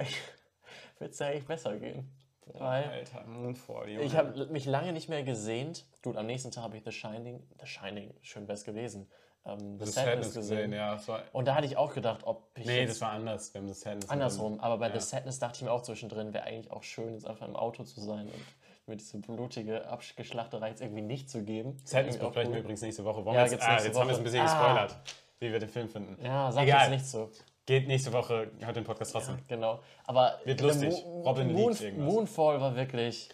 eigentlich 1.26 1.46
besser 1.46 1.76
gehen. 1.76 2.10
Weil 2.54 2.84
Alter, 2.84 3.24
Moonfall, 3.26 3.88
Junge. 3.90 4.04
ich 4.04 4.16
habe 4.16 4.46
mich 4.46 4.66
lange 4.66 4.92
nicht 4.92 5.08
mehr 5.08 5.24
gesehnt. 5.24 5.84
Gut, 6.02 6.16
am 6.16 6.26
nächsten 6.26 6.50
Tag 6.52 6.62
habe 6.64 6.76
ich 6.76 6.84
The 6.84 6.92
Shining, 6.92 7.42
The 7.60 7.66
Shining, 7.66 8.14
schön 8.22 8.46
wär's 8.46 8.62
gewesen, 8.64 9.10
ähm, 9.44 9.78
The, 9.80 9.84
The 9.86 9.90
Sadness, 9.92 10.32
Sadness 10.32 10.34
gesehen. 10.34 10.72
ja. 10.72 10.98
Und 11.32 11.48
da 11.48 11.56
hatte 11.56 11.66
ich 11.66 11.76
auch 11.76 11.92
gedacht, 11.92 12.20
ob 12.22 12.48
ich 12.56 12.64
nee, 12.64 12.86
das 12.86 13.00
war 13.00 13.10
anders. 13.10 13.52
Wir 13.52 13.60
haben 13.60 13.68
das 13.68 13.80
Sadness 13.80 14.08
andersrum. 14.08 14.60
Aber 14.60 14.78
bei 14.78 14.88
Ja. 14.88 14.98
The 14.98 15.00
Sadness 15.06 15.40
dachte 15.40 15.56
ich 15.56 15.62
mir 15.62 15.72
auch 15.72 15.82
zwischendrin, 15.82 16.32
wäre 16.32 16.44
eigentlich 16.44 16.70
auch 16.70 16.84
schön, 16.84 17.14
jetzt 17.14 17.26
einfach 17.26 17.48
im 17.48 17.56
Auto 17.56 17.82
zu 17.82 18.00
sein 18.00 18.26
und 18.28 18.44
mir 18.88 18.96
diese 18.96 19.18
blutige 19.18 19.86
Abgeschlachterei 19.88 20.70
jetzt 20.70 20.80
irgendwie 20.80 21.02
nicht 21.02 21.28
zu 21.30 21.42
geben. 21.42 21.76
Besprechen 21.82 22.20
wir 22.20 22.46
cool. 22.46 22.56
übrigens 22.56 22.82
nächste 22.82 23.04
Woche. 23.04 23.24
Wollen 23.24 23.36
Ja, 23.36 23.44
wir 23.44 23.50
jetzt, 23.52 23.62
ah, 23.62 23.82
jetzt 23.82 23.98
haben 23.98 24.08
wir 24.08 24.12
es 24.12 24.18
ein 24.18 24.24
Woche. 24.24 24.24
bisschen 24.24 24.40
Ah. 24.40 24.44
gespoilert, 24.44 24.96
wie 25.40 25.52
wir 25.52 25.58
den 25.58 25.68
Film 25.68 25.88
finden. 25.88 26.24
Ja, 26.24 26.50
sag 26.52 26.62
Egal. 26.64 26.80
jetzt 26.82 26.90
nicht 26.90 27.06
so. 27.06 27.30
Geht 27.66 27.88
nächste 27.88 28.12
Woche, 28.12 28.50
hört 28.60 28.76
den 28.76 28.84
Podcast 28.84 29.12
trotzdem. 29.12 29.38
Genau. 29.48 29.80
Aber 30.04 30.38
Wird 30.44 30.60
der 30.60 30.68
lustig. 30.68 31.04
Mo- 31.04 31.22
Robin 31.22 31.52
Moon, 31.52 31.70
liebt 31.70 31.80
irgendwas. 31.82 32.12
Moonfall 32.14 32.60
war 32.60 32.76
wirklich. 32.76 33.28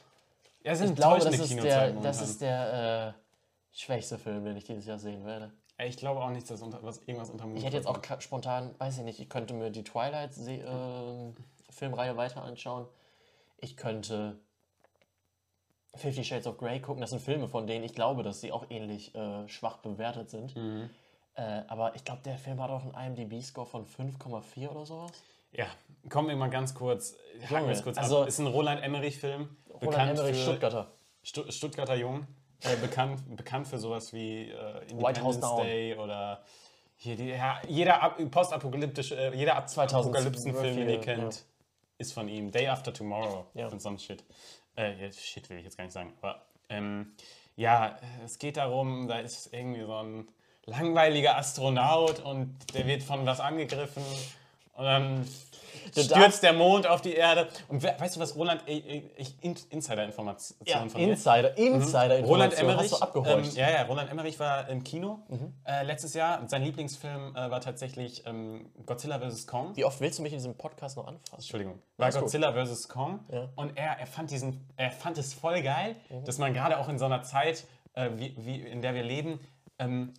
Ja, 0.65 0.73
es 0.73 0.81
Ich 0.81 0.95
glaube, 0.95 1.19
das 1.23 1.39
ist, 1.39 1.63
der, 1.63 1.91
das 1.93 2.23
ist 2.23 2.41
der 2.41 3.15
äh, 3.75 3.77
schwächste 3.77 4.17
Film, 4.19 4.45
den 4.45 4.57
ich 4.57 4.65
dieses 4.65 4.87
Jahr 4.87 4.99
sehen 4.99 5.25
werde. 5.27 5.53
Ich 5.85 5.97
glaube 5.97 6.21
auch 6.21 6.31
nicht, 6.31 6.49
dass 6.49 6.63
unter, 6.63 6.83
was, 6.83 6.99
irgendwas 7.01 7.29
unter 7.31 7.47
Ich 7.55 7.65
hätte 7.65 7.77
jetzt 7.77 7.87
auch 7.89 7.99
spontan, 8.21 8.75
weiß 8.79 8.99
ich 8.99 9.05
nicht, 9.05 9.19
ich 9.21 9.29
könnte 9.29 9.53
mir 9.53 9.71
die 9.71 9.83
Filmreihe 11.71 12.17
weiter 12.17 12.43
anschauen. 12.43 12.87
Ich 13.59 13.77
könnte 13.77 14.39
Fifty 15.95 16.25
Shades 16.25 16.47
of 16.47 16.57
Grey 16.57 16.81
gucken. 16.81 17.01
Das 17.01 17.11
sind 17.11 17.21
Filme, 17.21 17.49
von 17.49 17.67
denen 17.67 17.85
ich 17.85 17.95
glaube, 17.95 18.23
dass 18.23 18.41
sie 18.41 18.51
auch 18.53 18.65
ähnlich 18.71 19.15
äh, 19.15 19.47
schwach 19.49 19.79
bewertet 19.79 20.31
sind. 20.31 20.55
Äh, 21.35 21.63
aber 21.69 21.95
ich 21.95 22.05
glaube, 22.05 22.23
der 22.25 22.37
Film 22.39 22.61
hat 22.63 22.71
auch 22.71 22.83
einen 22.95 23.17
IMDb-Score 23.17 23.67
von 23.67 23.87
5,4 23.87 24.69
oder 24.69 24.87
sowas. 24.87 25.13
Ja, 25.53 25.67
kommen 26.09 26.29
wir 26.29 26.37
mal 26.37 26.49
ganz 26.51 26.75
kurz, 26.75 27.15
haken 27.51 27.67
wir 27.67 27.73
es 27.75 27.83
kurz 27.83 27.99
also- 27.99 28.23
ab. 28.23 28.29
Ist 28.29 28.39
ein 28.39 28.47
Roland 28.47 28.83
Emmerich-Film. 28.83 29.55
Roland 29.83 30.11
Emmerich, 30.19 30.37
für 30.37 30.43
Stuttgarter. 30.43 30.91
Stu 31.23 31.51
Stuttgarter 31.51 31.95
Jung. 31.95 32.27
Äh, 32.63 32.77
bekannt, 32.77 33.21
bekannt 33.37 33.67
für 33.67 33.79
sowas 33.79 34.13
wie 34.13 34.51
äh, 34.51 34.55
White 34.95 35.21
House 35.23 35.35
Independence. 35.37 35.63
Day 35.67 35.97
oder 35.97 36.43
hier 36.97 37.17
die, 37.17 37.29
ja, 37.31 37.61
jeder 37.69 38.01
ab- 38.03 38.19
postapokalyptische, 38.31 39.17
äh, 39.17 39.35
jeder 39.37 39.57
ab 39.57 39.69
2012 39.69 40.07
Apokalypsenfilm, 40.27 40.77
den 40.77 40.89
ihr 40.89 40.95
ja. 40.95 41.01
kennt, 41.01 41.45
ist 41.99 42.13
von 42.13 42.29
ihm. 42.29 42.51
Day 42.53 42.69
After 42.69 42.93
Tomorrow 42.93 43.47
Ja. 43.55 43.67
und 43.69 43.83
so 43.83 43.89
ein 43.89 43.99
Shit. 43.99 44.23
Äh, 44.77 45.13
Shit 45.13 45.49
will 45.51 45.59
ich 45.59 45.65
jetzt 45.65 45.77
gar 45.77 45.85
nicht 45.85 45.93
sagen. 45.93 46.13
Aber 46.21 46.47
ähm, 46.69 47.15
ja, 47.57 47.99
es 48.25 48.39
geht 48.39 48.57
darum, 48.57 49.09
da 49.09 49.19
ist 49.19 49.53
irgendwie 49.53 49.83
so 49.83 49.95
ein 49.95 50.27
langweiliger 50.65 51.37
Astronaut 51.37 52.21
und 52.21 52.57
der 52.75 52.87
wird 52.87 53.03
von 53.03 53.27
was 53.27 53.41
angegriffen 53.41 54.05
und 54.75 54.85
dann 54.85 55.27
stürzt 55.97 56.43
der 56.43 56.53
Mond 56.53 56.87
auf 56.87 57.01
die 57.03 57.13
Erde. 57.15 57.49
Und 57.69 57.83
we- 57.83 57.95
weißt 57.99 58.17
du 58.17 58.21
was, 58.21 58.35
Roland, 58.37 58.63
äh, 58.69 58.79
äh, 58.79 59.03
ich, 59.17 59.35
In- 59.43 59.57
Insider-Information 59.71 60.59
Ja, 60.65 60.79
von 60.87 61.01
mir. 61.01 61.09
Insider, 61.11 61.57
Insider 61.59 62.19
Mhm. 62.19 62.25
Roland. 62.25 62.55
Emmerich, 62.59 62.93
Hast 62.93 63.15
du 63.15 63.25
ähm, 63.25 63.45
ja, 63.55 63.71
ja, 63.71 63.83
Roland 63.83 64.11
Emmerich 64.11 64.39
war 64.39 64.69
im 64.69 64.83
Kino 64.85 65.21
Mhm. 65.29 65.53
äh, 65.65 65.83
letztes 65.85 66.15
Jahr. 66.15 66.43
Sein 66.49 66.63
Lieblingsfilm 66.63 67.35
äh, 67.37 67.51
war 67.51 67.61
tatsächlich 67.61 68.25
ähm, 68.27 68.71
Godzilla 68.87 69.19
vs. 69.19 69.47
Kong. 69.47 69.77
Wie 69.77 69.85
oft 69.85 70.01
willst 70.01 70.19
du 70.19 70.23
mich 70.23 70.33
in 70.33 70.39
diesem 70.39 70.55
Podcast 70.57 70.97
noch 70.97 71.07
anfassen? 71.07 71.35
Entschuldigung. 71.37 71.83
War 71.97 72.05
Alles 72.07 72.15
gut. 72.17 72.25
Godzilla 72.25 72.53
vs. 72.53 72.89
Kong. 72.89 73.21
Ja. 73.31 73.49
Und 73.57 73.77
er, 73.77 73.99
er, 73.99 74.07
fand 74.07 74.31
diesen, 74.31 74.67
er 74.77 74.91
fand 74.91 75.19
es 75.19 75.35
voll 75.35 75.63
geil, 75.63 75.97
Mhm. 76.11 76.25
dass 76.25 76.39
man 76.39 76.55
gerade 76.55 76.79
auch 76.79 76.89
in 76.89 76.99
so 76.99 77.05
einer 77.07 77.23
Zeit, 77.23 77.65
äh, 77.95 78.09
wie, 78.17 78.35
wie, 78.39 78.61
in 78.63 78.81
der 78.83 78.95
wir 78.95 79.03
leben, 79.03 79.41
ähm, 79.79 80.15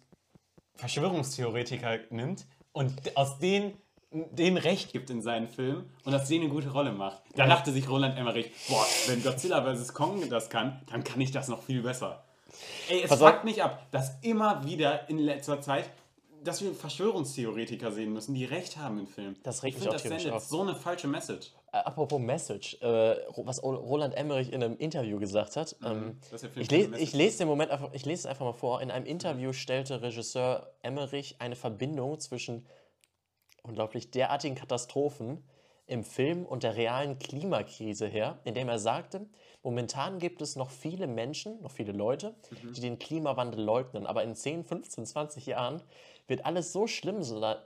Verschwörungstheoretiker 0.75 1.99
nimmt 2.09 2.45
und 2.71 3.15
aus 3.15 3.39
denen 3.39 3.73
denen 4.13 4.58
Recht 4.58 4.91
gibt 4.91 5.10
in 5.10 5.21
seinen 5.21 5.47
Filmen 5.47 5.89
und 6.06 6.13
aus 6.13 6.28
denen 6.28 6.45
eine 6.45 6.54
gute 6.54 6.71
Rolle 6.71 6.91
macht. 6.91 7.21
Da 7.36 7.47
dachte 7.47 7.71
sich 7.71 7.89
Roland 7.89 8.17
Emmerich, 8.17 8.52
boah, 8.69 8.86
wenn 9.08 9.23
Godzilla 9.23 9.63
vs. 9.63 9.93
Kong 9.93 10.30
das 10.30 10.49
kann, 10.49 10.82
dann 10.91 11.04
kann 11.04 11.19
ich 11.19 11.32
das 11.32 11.47
noch 11.47 11.63
viel 11.63 11.82
besser. 11.82 12.23
Ey, 12.89 13.02
es 13.02 13.12
auf. 13.12 13.19
fuckt 13.19 13.43
mich 13.43 13.63
ab, 13.63 13.88
dass 13.91 14.12
immer 14.21 14.63
wieder 14.65 15.10
in 15.10 15.17
letzter 15.17 15.62
Zeit, 15.62 15.89
dass 16.43 16.62
wir 16.62 16.73
Verschwörungstheoretiker 16.73 17.91
sehen 17.91 18.13
müssen, 18.13 18.36
die 18.36 18.45
Recht 18.45 18.78
haben 18.78 18.99
in 18.99 19.08
Filmen. 19.08 19.38
Das 19.43 19.63
regt 19.63 19.78
ich 19.78 19.84
mich 19.84 19.84
finde, 19.84 19.89
auch 19.89 19.93
das 19.93 20.02
tierisch 20.04 20.23
sendet 20.23 20.38
auf. 20.38 20.45
so 20.45 20.62
eine 20.62 20.76
falsche 20.76 21.08
Message. 21.08 21.52
Äh, 21.71 21.78
apropos 21.78 22.19
Message, 22.19 22.78
äh, 22.82 23.15
was 23.38 23.63
Roland 23.63 24.13
Emmerich 24.13 24.52
in 24.54 24.63
einem 24.63 24.78
Interview 24.78 25.17
gesagt 25.19 25.56
hat. 25.56 25.76
Ähm, 25.84 26.19
dass 26.30 26.41
der 26.41 26.49
Film 26.52 26.62
ich, 26.62 26.69
les, 26.69 26.89
ich 26.99 27.13
lese 27.13 27.39
den 27.39 27.47
Moment 27.47 27.71
einfach, 27.71 27.89
ich 27.93 28.06
lese 28.06 28.19
es 28.19 28.26
einfach 28.28 28.45
mal 28.45 28.54
vor. 28.54 28.82
In 28.82 28.91
einem 28.91 29.06
Interview 29.06 29.54
stellte 29.54 30.02
Regisseur 30.02 30.69
Emmerich 30.84 31.38
eine 31.39 31.56
Verbindung 31.56 32.19
zwischen 32.19 32.67
unglaublich 33.63 34.12
derartigen 34.12 34.56
Katastrophen 34.56 35.43
im 35.88 36.04
Film 36.04 36.45
und 36.45 36.63
der 36.63 36.76
realen 36.76 37.19
Klimakrise 37.19 38.08
her, 38.08 38.39
indem 38.43 38.69
er 38.69 38.80
sagte, 38.80 39.26
momentan 39.63 40.19
gibt 40.19 40.41
es 40.41 40.56
noch 40.56 40.69
viele 40.69 41.08
Menschen, 41.08 41.62
noch 41.62 41.71
viele 41.71 41.91
Leute, 41.91 42.36
die 42.76 42.82
den 42.82 42.99
Klimawandel 42.99 43.62
leugnen, 43.62 44.06
aber 44.06 44.23
in 44.23 44.36
10, 44.36 44.63
15, 44.63 45.06
20 45.06 45.45
Jahren 45.45 45.82
wird 46.28 46.45
alles 46.45 46.71
so 46.71 46.88
schlimm 46.88 47.23
sein, 47.23 47.58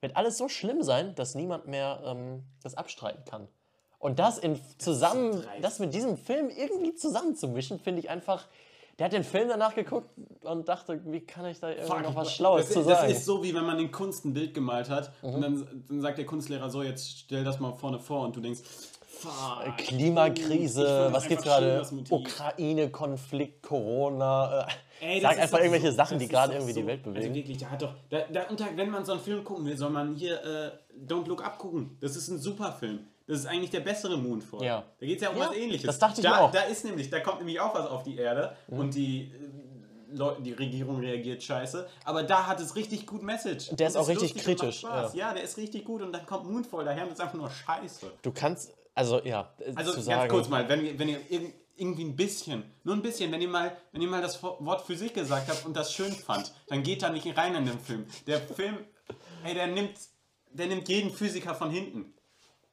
wird 0.00 0.16
alles 0.16 0.38
so 0.38 0.48
schlimm 0.48 0.82
sein, 0.82 1.14
dass 1.14 1.34
niemand 1.34 1.66
mehr 1.66 2.00
ähm, 2.04 2.44
das 2.62 2.74
abstreiten 2.74 3.24
kann. 3.24 3.48
Und 3.98 4.18
das 4.18 4.38
in 4.38 4.58
zusammen, 4.78 5.44
das 5.60 5.78
mit 5.78 5.92
diesem 5.92 6.16
Film 6.16 6.48
irgendwie 6.48 6.94
zusammenzumischen, 6.94 7.78
finde 7.78 8.00
ich 8.00 8.08
einfach. 8.08 8.48
Der 9.00 9.06
hat 9.06 9.14
den 9.14 9.24
Film 9.24 9.48
danach 9.48 9.74
geguckt 9.74 10.10
und 10.42 10.68
dachte, 10.68 11.00
wie 11.06 11.20
kann 11.20 11.46
ich 11.46 11.58
da 11.58 11.70
irgendwie 11.70 12.02
noch 12.02 12.14
was 12.14 12.34
Schlaues 12.34 12.66
das, 12.66 12.74
zu 12.74 12.82
das 12.82 12.98
sagen? 13.00 13.10
ist 13.12 13.24
so, 13.24 13.42
wie 13.42 13.54
wenn 13.54 13.64
man 13.64 13.78
in 13.78 13.90
Kunst 13.90 14.26
ein 14.26 14.34
Bild 14.34 14.52
gemalt 14.52 14.90
hat 14.90 15.10
und 15.22 15.40
dann, 15.40 15.84
dann 15.88 16.02
sagt 16.02 16.18
der 16.18 16.26
Kunstlehrer 16.26 16.68
so, 16.68 16.82
jetzt 16.82 17.08
stell 17.20 17.42
das 17.42 17.58
mal 17.60 17.72
vorne 17.72 17.98
vor 17.98 18.26
und 18.26 18.36
du 18.36 18.42
denkst, 18.42 18.60
fuck. 19.00 19.74
Klimakrise, 19.78 21.08
was 21.12 21.22
das 21.22 21.28
gibt's 21.28 21.44
gerade? 21.44 21.78
das. 21.78 21.94
Ukraine-Konflikt, 22.10 23.62
Corona. 23.62 24.66
Äh, 25.00 25.06
Ey, 25.14 25.20
das 25.20 25.30
sag 25.30 25.32
ist 25.32 25.42
einfach 25.44 25.58
irgendwelche 25.60 25.90
so- 25.92 25.96
Sachen, 25.96 26.18
das 26.18 26.22
die 26.22 26.28
gerade 26.28 26.52
irgendwie 26.52 26.72
so, 26.74 26.80
die 26.80 26.86
Welt 26.86 27.02
bewegen. 27.02 27.22
Also 27.24 27.34
wirklich, 27.34 27.56
da 27.56 27.70
hat 27.70 27.80
doch, 27.80 27.94
da, 28.10 28.18
da, 28.30 28.44
wenn 28.76 28.90
man 28.90 29.06
so 29.06 29.12
einen 29.12 29.22
Film 29.22 29.42
gucken 29.44 29.64
will, 29.64 29.78
soll 29.78 29.88
man 29.88 30.14
hier 30.14 30.44
äh, 30.44 30.72
Don't 31.10 31.26
Look 31.26 31.42
Up 31.42 31.56
gucken. 31.56 31.96
Das 32.02 32.16
ist 32.16 32.28
ein 32.28 32.38
super 32.38 32.72
Film. 32.72 33.06
Das 33.30 33.40
ist 33.40 33.46
eigentlich 33.46 33.70
der 33.70 33.80
bessere 33.80 34.16
Moonfall. 34.18 34.64
Ja. 34.64 34.84
Da 34.98 35.06
geht 35.06 35.16
es 35.16 35.22
ja 35.22 35.30
um 35.30 35.36
Ja, 35.38 35.48
was 35.50 35.56
ähnliches. 35.56 35.86
das 35.86 35.98
dachte 36.00 36.20
ich 36.20 36.24
da, 36.26 36.30
mir 36.30 36.40
auch. 36.40 36.50
Da 36.50 36.62
ist 36.62 36.84
nämlich, 36.84 37.10
da 37.10 37.20
kommt 37.20 37.38
nämlich 37.38 37.60
auch 37.60 37.72
was 37.74 37.86
auf 37.86 38.02
die 38.02 38.16
Erde 38.16 38.56
und 38.66 38.94
die, 38.94 39.30
äh, 39.32 40.16
Leute, 40.16 40.42
die 40.42 40.52
Regierung 40.52 40.98
reagiert 40.98 41.40
scheiße. 41.40 41.88
Aber 42.04 42.24
da 42.24 42.48
hat 42.48 42.58
es 42.58 42.74
richtig 42.74 43.06
gut 43.06 43.22
Message. 43.22 43.68
Der 43.70 43.86
ist 43.86 43.94
Und 43.94 44.02
auch 44.02 44.08
richtig 44.08 44.34
lustig 44.34 44.42
kritisch, 44.44 44.80
Spaß. 44.80 45.14
Ja. 45.14 45.32
der 45.32 45.44
ist 45.44 45.56
richtig 45.58 45.84
gut 45.84 46.02
und 46.02 46.12
dann 46.12 46.26
kommt 46.26 46.50
Moonfall 46.50 46.84
daher 46.84 47.04
und 47.04 47.12
ist 47.12 47.20
einfach 47.20 47.34
nur 47.38 47.48
scheiße. 47.50 48.10
Du 48.20 48.32
kannst, 48.32 48.74
also 48.96 49.22
ja, 49.22 49.54
äh, 49.60 49.72
Also 49.76 49.90
zu 49.92 49.96
ganz 49.98 50.06
sagen, 50.06 50.28
kurz 50.30 50.48
mal, 50.48 50.68
wenn, 50.68 50.84
ihr- 50.84 50.98
wenn 50.98 51.08
ihr 51.08 51.20
irg- 51.30 51.52
irgendwie 51.76 52.02
ein 52.04 52.16
bisschen, 52.16 52.64
nur 52.82 52.96
ein 52.96 53.02
bisschen, 53.02 53.30
wenn 53.30 53.40
ihr 53.40 53.48
mal, 53.48 53.76
wenn 53.92 54.02
ihr 54.02 54.08
mal 54.08 54.20
das 54.20 54.42
Wort 54.42 54.82
Physik 54.84 55.14
gesagt 55.14 55.48
habt 55.48 55.64
und 55.64 55.76
das 55.76 55.92
schön 55.94 56.10
fand, 56.12 56.52
dann 56.66 56.82
geht 56.82 57.02
da 57.04 57.10
nicht 57.10 57.26
rein 57.38 57.54
in 57.54 57.64
den 57.66 57.78
Film. 57.78 58.04
Der 58.26 58.40
Film, 58.40 58.78
ey, 59.44 59.54
der 59.54 59.68
nimmt, 59.68 59.92
der 60.52 60.66
nimmt 60.66 60.88
jeden 60.88 61.12
Physiker 61.12 61.54
von 61.54 61.70
hinten. 61.70 62.12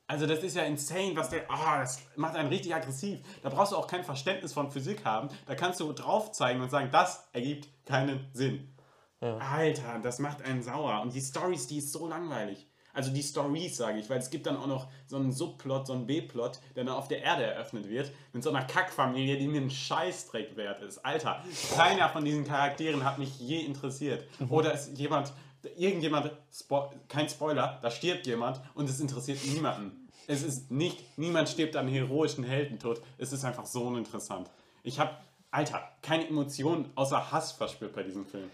Also 0.10 0.26
das 0.26 0.39
ist 0.39 0.56
ja 0.56 0.63
insane, 0.63 1.15
was 1.15 1.30
der, 1.30 1.52
ah, 1.52 1.82
das 1.82 2.00
macht 2.15 2.36
einen 2.36 2.48
richtig 2.48 2.74
aggressiv. 2.74 3.20
Da 3.43 3.50
brauchst 3.50 3.74
du 3.74 3.76
auch 3.76 3.88
kein 3.88 4.06
Verständnis 4.06 4.54
von 4.54 4.72
Physik 4.72 5.04
haben. 5.04 5.28
Da 5.46 5.54
kannst 5.54 5.82
du 5.82 5.91
drauf 5.91 6.32
zeigen 6.32 6.62
und 6.62 6.70
sagen, 6.70 6.89
das 6.91 7.28
ergibt 7.34 7.67
keinen 7.86 8.26
Sinn. 8.34 8.74
Alter, 9.20 10.00
das 10.02 10.20
macht 10.20 10.41
einen 10.43 10.63
sauer. 10.63 11.02
Und 11.02 11.13
die 11.13 11.22
Stories, 11.22 11.67
die 11.67 11.80
ist 11.80 11.91
so 11.91 12.08
langweilig. 12.08 12.67
Also 12.93 13.12
die 13.12 13.22
Stories, 13.22 13.78
sage 13.78 14.00
ich, 14.00 14.10
weil 14.10 14.17
es 14.17 14.30
gibt 14.30 14.48
dann 14.48 14.58
auch 14.58 14.65
noch 14.65 14.88
so 15.06 15.17
einen 15.17 15.32
Subplot, 15.32 15.86
so 15.86 15.93
einen 15.93 16.08
B-Plot, 16.08 16.60
der 16.76 16.84
dann 16.84 16.96
auf 16.96 17.08
der 17.08 17.22
Erde 17.22 17.43
eröffnet 17.43 17.89
wird, 17.89 18.12
mit 18.34 18.41
so 18.43 18.50
einer 18.50 18.63
Kackfamilie, 18.63 19.38
die 19.38 19.48
mir 19.48 19.62
einen 19.62 19.70
Scheißdreck 19.70 20.56
wert 20.56 20.82
ist. 20.82 21.06
Alter, 21.06 21.43
keiner 21.76 22.10
von 22.10 22.26
diesen 22.26 22.43
Charakteren 22.43 23.04
hat 23.04 23.20
mich 23.20 23.39
je 23.39 23.60
interessiert. 23.60 24.28
Oder 24.50 24.74
ist 24.74 24.98
jemand, 24.98 25.32
irgendjemand, 25.76 26.32
Spo 26.52 26.91
kein 27.08 27.30
Spoiler, 27.30 27.78
da 27.82 27.91
stirbt 27.91 28.26
jemand 28.26 28.62
und 28.74 28.89
es 28.89 29.00
interessiert 29.00 29.46
niemanden. 29.46 29.97
Es 30.28 30.44
ist 30.44 30.70
nicht, 30.70 31.18
niemand 31.18 31.50
stirbt 31.50 31.76
an 31.78 31.88
heroischen 31.88 32.44
Heldentod. 32.44 33.02
Es 33.18 33.32
ist 33.34 33.44
einfach 33.46 33.66
so 33.66 33.84
uninteressant. 33.84 34.50
Ich 34.84 35.00
habe, 35.00 35.12
Alter, 35.52 35.82
keine 36.02 36.28
Emotionen 36.28 36.92
außer 36.96 37.32
Hass 37.32 37.54
verspürt 37.54 37.94
bei 37.94 38.04
diesem 38.04 38.26
Film. 38.26 38.50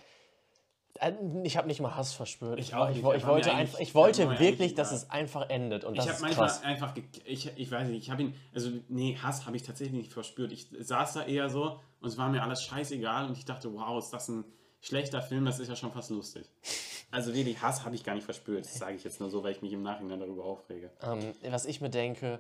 Äh, 0.99 1.13
Ich 1.43 1.57
habe 1.57 1.67
nicht 1.67 1.81
mal 1.81 1.95
Hass 1.95 2.13
verspürt. 2.13 2.59
Ich, 2.59 2.69
Ich 2.69 2.75
auch 2.75 2.89
ich, 2.89 2.97
nicht. 2.97 3.05
ich 3.15 3.23
mir 3.23 3.27
wollte, 3.27 3.51
einfach, 3.53 3.79
ich 3.79 3.95
wollte 3.95 4.39
wirklich, 4.39 4.75
dass 4.75 4.91
es 4.91 5.09
einfach 5.09 5.49
endet. 5.49 5.83
Und 5.83 5.97
das 5.97 6.05
ich 6.05 6.09
habe 6.11 6.17
ist 6.17 6.21
manchmal 6.21 6.47
krass. 6.47 6.63
einfach, 6.63 6.93
ich, 7.25 7.51
ich 7.57 7.71
weiß 7.71 7.87
nicht, 7.87 8.03
ich 8.03 8.11
habe 8.11 8.21
ihn, 8.21 8.35
also 8.53 8.69
nee, 8.89 9.17
Hass 9.21 9.47
habe 9.47 9.57
ich 9.57 9.63
tatsächlich 9.63 9.97
nicht 9.97 10.13
verspürt. 10.13 10.51
Ich 10.51 10.67
saß 10.79 11.13
da 11.13 11.25
eher 11.25 11.49
so 11.49 11.79
und 11.99 12.07
es 12.07 12.17
war 12.19 12.29
mir 12.29 12.43
alles 12.43 12.61
scheißegal 12.63 13.25
und 13.25 13.35
ich 13.37 13.45
dachte, 13.45 13.73
wow, 13.73 13.97
ist 13.97 14.11
das 14.11 14.27
ein 14.29 14.45
schlechter 14.79 15.21
Film, 15.23 15.45
das 15.45 15.59
ist 15.59 15.69
ja 15.69 15.75
schon 15.75 15.91
fast 15.91 16.11
lustig. 16.11 16.45
Also 17.13 17.33
wirklich, 17.33 17.61
Hass 17.61 17.85
habe 17.85 17.95
ich 17.95 18.03
gar 18.03 18.15
nicht 18.15 18.25
verspürt. 18.25 18.65
Das 18.65 18.73
sage 18.75 18.95
ich 18.95 19.03
jetzt 19.03 19.19
nur 19.19 19.29
so, 19.29 19.43
weil 19.43 19.51
ich 19.51 19.61
mich 19.61 19.71
im 19.71 19.83
Nachhinein 19.83 20.19
darüber 20.19 20.45
aufrege. 20.45 20.89
Ähm, 21.01 21.33
was 21.49 21.65
ich 21.65 21.79
mir 21.79 21.89
denke, 21.91 22.39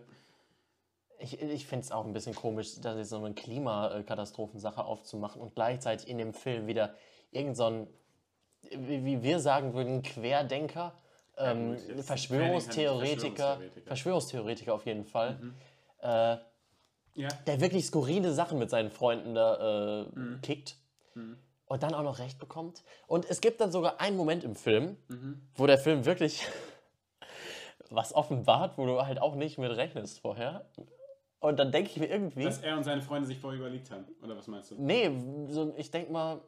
ich, 1.19 1.39
ich 1.39 1.67
finde 1.67 1.85
es 1.85 1.91
auch 1.91 2.05
ein 2.05 2.13
bisschen 2.13 2.33
komisch, 2.33 2.81
da 2.81 2.97
jetzt 2.97 3.09
so 3.09 3.17
eine 3.17 3.33
Klimakatastrophensache 3.35 4.83
aufzumachen 4.83 5.41
und 5.41 5.53
gleichzeitig 5.55 6.07
in 6.07 6.17
dem 6.17 6.33
Film 6.33 6.65
wieder 6.67 6.95
irgend 7.31 7.55
so 7.55 7.65
ein, 7.65 7.87
wie, 8.71 9.21
wir 9.21 9.39
sagen 9.39 9.73
würden, 9.75 10.01
Querdenker, 10.01 10.93
ähm, 11.37 11.75
gut, 11.75 11.87
jetzt 11.95 12.07
Verschwörungstheoretiker, 12.07 13.35
Verschwörungstheoretiker. 13.35 13.87
Verschwörungstheoretiker 13.87 14.73
auf 14.73 14.85
jeden 14.85 15.05
Fall, 15.05 15.53
äh, 15.99 16.37
Ja, 17.15 17.27
der 17.45 17.61
wirklich 17.61 17.85
skurrile 17.85 18.33
Sachen 18.33 18.57
mit 18.57 18.71
seinen 18.71 18.89
Freunden 18.89 19.35
da 19.35 20.01
äh, 20.01 20.19
Mhm. 20.19 20.41
kickt 20.41 20.77
und 21.73 21.81
dann 21.81 21.95
auch 21.95 22.03
noch 22.03 22.19
Recht 22.19 22.37
bekommt. 22.37 22.83
Und 23.07 23.27
es 23.27 23.41
gibt 23.41 23.59
dann 23.59 23.71
sogar 23.71 23.99
einen 23.99 24.15
Moment 24.15 24.43
im 24.43 24.55
Film, 24.55 24.95
Mhm. 25.07 25.41
wo 25.55 25.65
der 25.65 25.79
Film 25.79 26.05
wirklich 26.05 26.45
was 27.89 28.13
offenbart, 28.13 28.77
wo 28.77 28.85
du 28.85 29.01
halt 29.05 29.19
auch 29.19 29.33
nicht 29.35 29.57
mit 29.57 29.71
rechnest 29.71 30.19
vorher. 30.19 30.69
Und 31.39 31.57
dann 31.57 31.71
denke 31.71 31.89
ich 31.89 31.97
mir 31.97 32.05
irgendwie, 32.07 32.43
dass 32.43 32.59
er 32.59 32.77
und 32.77 32.83
seine 32.83 33.01
Freunde 33.01 33.27
sich 33.27 33.39
vorher 33.39 33.59
überlegt 33.59 33.89
haben. 33.91 34.05
Oder 34.21 34.37
was 34.37 34.47
meinst 34.47 34.71
du? 34.71 34.75
nee, 34.77 35.11
so, 35.49 35.73
ich 35.75 35.89
denke 35.91 36.11
mal, 36.11 36.41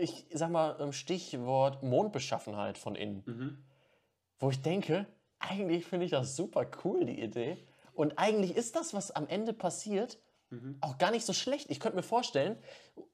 ich 0.00 0.26
sag 0.32 0.50
mal 0.50 0.76
ähm, 0.80 0.92
Stichwort 0.92 1.82
Mondbeschaffenheit 1.82 2.78
von 2.78 2.94
innen. 2.94 3.22
Mhm. 3.26 3.64
Wo 4.38 4.50
ich 4.50 4.60
denke, 4.62 5.06
eigentlich 5.38 5.84
finde 5.84 6.06
ich 6.06 6.10
das 6.10 6.36
super 6.36 6.66
cool, 6.84 7.04
die 7.04 7.20
Idee. 7.20 7.58
Und 7.94 8.18
eigentlich 8.18 8.56
ist 8.56 8.74
das, 8.76 8.94
was 8.94 9.10
am 9.10 9.28
Ende 9.28 9.52
passiert, 9.52 10.18
Mhm. 10.52 10.76
auch 10.82 10.98
gar 10.98 11.10
nicht 11.10 11.24
so 11.24 11.32
schlecht. 11.32 11.70
Ich 11.70 11.80
könnte 11.80 11.96
mir 11.96 12.02
vorstellen, 12.02 12.56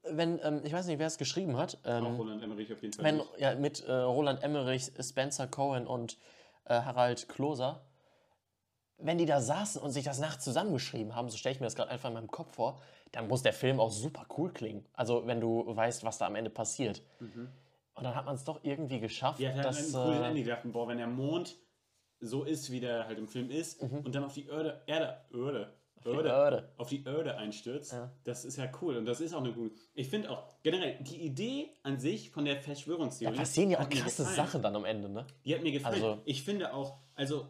wenn, 0.02 0.40
ähm, 0.42 0.60
ich 0.64 0.72
weiß 0.72 0.86
nicht, 0.86 0.98
wer 0.98 1.06
es 1.06 1.18
geschrieben 1.18 1.56
hat, 1.56 1.78
ähm, 1.84 2.04
Auch 2.06 2.18
Roland 2.18 2.42
Emmerich 2.42 2.72
auf 2.72 2.82
jeden 2.82 2.92
Fall. 2.94 3.04
wenn, 3.04 3.22
ja, 3.38 3.54
mit 3.54 3.84
äh, 3.84 3.92
Roland 3.92 4.42
Emmerich, 4.42 4.90
Spencer 5.00 5.46
Cohen 5.46 5.86
und 5.86 6.18
äh, 6.64 6.74
Harald 6.80 7.28
Kloser. 7.28 7.80
wenn 8.98 9.16
die 9.18 9.26
da 9.26 9.40
saßen 9.40 9.80
und 9.80 9.92
sich 9.92 10.04
das 10.04 10.18
nachts 10.18 10.42
zusammengeschrieben 10.44 11.14
haben, 11.14 11.28
so 11.28 11.36
stelle 11.36 11.54
ich 11.54 11.60
mir 11.60 11.66
das 11.66 11.76
gerade 11.76 11.90
einfach 11.92 12.08
in 12.08 12.14
meinem 12.14 12.26
Kopf 12.30 12.56
vor, 12.56 12.80
dann 13.12 13.28
muss 13.28 13.42
der 13.42 13.52
Film 13.52 13.78
auch 13.78 13.90
super 13.92 14.26
cool 14.36 14.52
klingen. 14.52 14.84
Also 14.92 15.24
wenn 15.28 15.40
du 15.40 15.64
weißt, 15.68 16.02
was 16.02 16.18
da 16.18 16.26
am 16.26 16.34
Ende 16.34 16.50
passiert. 16.50 17.02
Und 17.20 18.04
dann 18.04 18.14
hat 18.16 18.26
man 18.26 18.34
es 18.34 18.42
doch 18.44 18.58
irgendwie 18.64 18.98
geschafft, 18.98 19.38
Die 19.38 19.46
hat 19.48 19.54
halt 19.54 19.64
dass... 19.66 19.94
einen 19.94 20.04
coolen 20.04 20.22
äh, 20.24 20.28
Ende 20.28 20.42
gedacht, 20.42 20.62
boah, 20.64 20.88
wenn 20.88 20.98
der 20.98 21.06
Mond 21.06 21.56
so 22.20 22.42
ist, 22.42 22.72
wie 22.72 22.80
der 22.80 23.06
halt 23.06 23.18
im 23.18 23.28
Film 23.28 23.50
ist 23.50 23.80
und 23.80 24.12
dann 24.12 24.24
auf 24.24 24.34
die 24.34 24.46
Erde, 24.48 24.82
Erde, 24.86 25.20
Erde, 25.32 25.72
Erde, 26.04 26.28
Erde. 26.28 26.72
auf 26.76 26.88
die 26.88 27.04
Erde 27.04 27.36
einstürzt, 27.36 27.92
Ja. 27.92 28.10
das 28.24 28.44
ist 28.44 28.56
ja 28.56 28.70
cool 28.82 28.96
und 28.96 29.04
das 29.06 29.20
ist 29.20 29.34
auch 29.34 29.40
eine 29.42 29.52
gute. 29.52 29.74
Ich 29.94 30.08
finde 30.08 30.30
auch 30.30 30.44
generell 30.62 31.02
die 31.02 31.16
Idee 31.22 31.70
an 31.82 31.98
sich 31.98 32.30
von 32.30 32.44
der 32.44 32.56
da 32.56 32.60
Verschwörungstheorie. 32.62 33.36
passieren 33.36 33.70
ja 33.70 33.80
auch 33.80 33.88
krasse. 33.88 34.24
Sachen 34.24 34.62
dann 34.62 34.74
am 34.76 34.84
Ende, 34.84 35.08
ne? 35.08 35.26
Die 35.44 35.54
hat 35.54 35.62
mir 35.62 35.72
gefallen. 35.72 35.94
Also- 36.02 36.22
ich 36.24 36.42
finde 36.42 36.72
auch, 36.74 36.98
also 37.14 37.46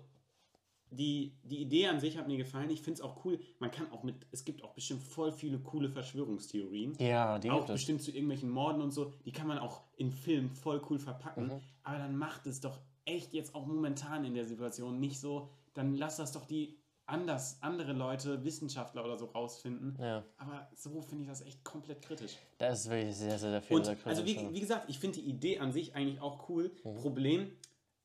die, 0.90 1.34
die 1.42 1.58
Idee 1.60 1.86
an 1.88 2.00
sich 2.00 2.16
hat 2.16 2.28
mir 2.28 2.38
gefallen. 2.38 2.70
Ich 2.70 2.80
finde 2.80 2.94
es 2.94 3.00
auch 3.02 3.22
cool. 3.26 3.38
Man 3.58 3.70
kann 3.70 3.92
auch 3.92 4.02
mit, 4.04 4.26
es 4.32 4.44
gibt 4.46 4.64
auch 4.64 4.72
bestimmt 4.72 5.02
voll 5.02 5.32
viele 5.32 5.58
coole 5.58 5.90
Verschwörungstheorien. 5.90 6.94
Ja, 6.98 7.38
die 7.38 7.50
auch 7.50 7.58
gibt 7.58 7.68
es. 7.70 7.74
bestimmt 7.74 8.02
zu 8.02 8.10
irgendwelchen 8.10 8.48
Morden 8.48 8.80
und 8.80 8.90
so. 8.92 9.12
Die 9.26 9.32
kann 9.32 9.46
man 9.46 9.58
auch 9.58 9.82
in 9.96 10.10
Filmen 10.12 10.48
voll 10.50 10.80
cool 10.88 10.98
verpacken. 10.98 11.48
Mhm. 11.48 11.60
Aber 11.82 11.98
dann 11.98 12.16
macht 12.16 12.46
es 12.46 12.60
doch 12.62 12.78
echt 13.04 13.34
jetzt 13.34 13.54
auch 13.54 13.66
momentan 13.66 14.24
in 14.24 14.32
der 14.34 14.46
Situation 14.46 14.98
nicht 14.98 15.20
so. 15.20 15.50
Dann 15.74 15.94
lass 15.94 16.16
das 16.16 16.32
doch 16.32 16.46
die 16.46 16.78
anders, 17.08 17.58
andere 17.62 17.92
Leute, 17.92 18.44
Wissenschaftler 18.44 19.04
oder 19.04 19.16
so 19.16 19.26
rausfinden. 19.26 19.96
Ja, 20.00 20.24
Aber 20.36 20.68
so 20.74 21.00
finde 21.00 21.24
ich 21.24 21.28
das 21.28 21.40
echt 21.40 21.64
komplett 21.64 22.02
kritisch. 22.02 22.36
da 22.58 22.68
ist 22.68 22.88
wirklich 22.88 23.16
sehr, 23.16 23.38
sehr, 23.38 23.50
sehr 23.50 23.62
viel 23.62 23.76
Und 23.76 24.06
also 24.06 24.24
wie, 24.24 24.38
wie 24.52 24.60
gesagt, 24.60 24.88
ich 24.88 24.98
finde 24.98 25.20
die 25.20 25.28
Idee 25.28 25.58
an 25.58 25.72
sich 25.72 25.94
eigentlich 25.94 26.20
auch 26.20 26.48
cool. 26.48 26.70
Mhm. 26.84 26.94
Problem, 26.96 27.52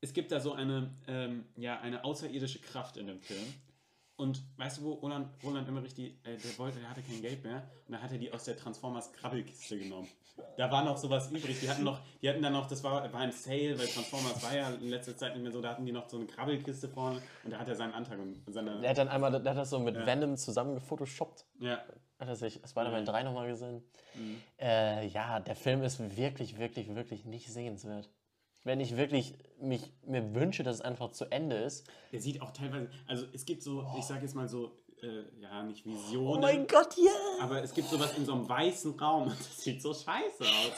es 0.00 0.12
gibt 0.12 0.32
da 0.32 0.40
so 0.40 0.52
eine, 0.52 0.94
ähm, 1.06 1.44
ja, 1.56 1.80
eine 1.80 2.04
außerirdische 2.04 2.60
Kraft 2.60 2.96
in 2.96 3.06
dem 3.06 3.20
Film. 3.20 3.44
Und 4.24 4.42
weißt 4.56 4.78
du, 4.78 4.84
wo 4.84 4.92
Roland, 4.94 5.28
Roland 5.44 5.68
Emmerich 5.68 5.92
die, 5.94 6.08
äh, 6.24 6.36
der 6.38 6.58
wollte, 6.58 6.78
der 6.78 6.88
hatte 6.88 7.02
kein 7.02 7.20
Geld 7.20 7.44
mehr 7.44 7.62
und 7.86 7.92
dann 7.92 8.02
hat 8.02 8.10
er 8.10 8.16
die 8.18 8.32
aus 8.32 8.44
der 8.44 8.56
Transformers 8.56 9.12
Krabbelkiste 9.12 9.78
genommen. 9.78 10.08
Da 10.56 10.70
war 10.70 10.82
noch 10.82 10.96
sowas 10.96 11.30
übrig. 11.30 11.60
Die 11.60 11.68
hatten 11.68 11.84
noch, 11.84 12.00
die 12.22 12.28
hatten 12.28 12.40
dann 12.42 12.54
noch, 12.54 12.66
das 12.66 12.82
war, 12.82 13.12
war 13.12 13.20
ein 13.20 13.32
Sale, 13.32 13.78
weil 13.78 13.86
Transformers 13.86 14.42
war 14.42 14.56
ja 14.56 14.70
in 14.70 14.88
letzter 14.88 15.14
Zeit 15.16 15.34
nicht 15.34 15.42
mehr 15.42 15.52
so, 15.52 15.60
da 15.60 15.70
hatten 15.70 15.84
die 15.84 15.92
noch 15.92 16.08
so 16.08 16.16
eine 16.16 16.26
Krabbelkiste 16.26 16.88
vorne 16.88 17.20
und 17.44 17.52
da 17.52 17.58
hat 17.58 17.68
er 17.68 17.76
seinen 17.76 17.92
Antrag 17.92 18.18
und 18.18 18.42
seine. 18.48 18.80
Der 18.80 18.90
hat 18.90 18.98
dann 18.98 19.08
einmal, 19.08 19.30
der 19.30 19.50
hat 19.52 19.58
das 19.58 19.70
so 19.70 19.78
mit 19.78 19.94
Ja. 19.94 20.06
Venom 20.06 20.36
zusammen 20.36 20.74
gefotoshoppt. 20.74 21.44
ja. 21.60 21.84
Hat 22.20 22.28
er 22.28 22.36
sich 22.36 22.60
Spider-Man 22.64 23.04
3 23.04 23.24
nochmal 23.24 23.48
gesehen? 23.48 23.82
Mhm. 24.14 24.40
Äh, 24.58 25.06
ja, 25.08 25.40
der 25.40 25.56
Film 25.56 25.82
ist 25.82 25.98
wirklich, 26.16 26.58
wirklich, 26.58 26.94
wirklich 26.94 27.24
nicht 27.24 27.52
sehenswert. 27.52 28.08
Wenn 28.64 28.80
ich 28.80 28.96
wirklich 28.96 29.34
mich, 29.60 29.92
mir 30.06 30.34
wünsche, 30.34 30.62
dass 30.62 30.76
es 30.76 30.80
einfach 30.80 31.12
zu 31.12 31.26
Ende 31.26 31.56
ist. 31.56 31.86
Der 32.12 32.20
sieht 32.20 32.40
auch 32.42 32.50
teilweise, 32.50 32.88
also 33.06 33.26
es 33.32 33.44
gibt 33.44 33.62
so, 33.62 33.86
ich 33.98 34.04
sag 34.04 34.22
jetzt 34.22 34.34
mal 34.34 34.48
so, 34.48 34.72
äh, 35.02 35.40
ja, 35.40 35.62
nicht 35.62 35.84
Oh 35.86 35.90
Visionen. 35.90 36.40
mein 36.40 36.66
Gott, 36.66 36.96
ja! 36.96 37.44
Aber 37.44 37.62
es 37.62 37.74
gibt 37.74 37.88
sowas 37.88 38.16
in 38.16 38.24
so 38.24 38.32
einem 38.32 38.48
weißen 38.48 38.98
Raum 38.98 39.24
und 39.28 39.38
das 39.38 39.62
sieht 39.62 39.82
so 39.82 39.92
scheiße 39.92 40.44
aus. 40.44 40.72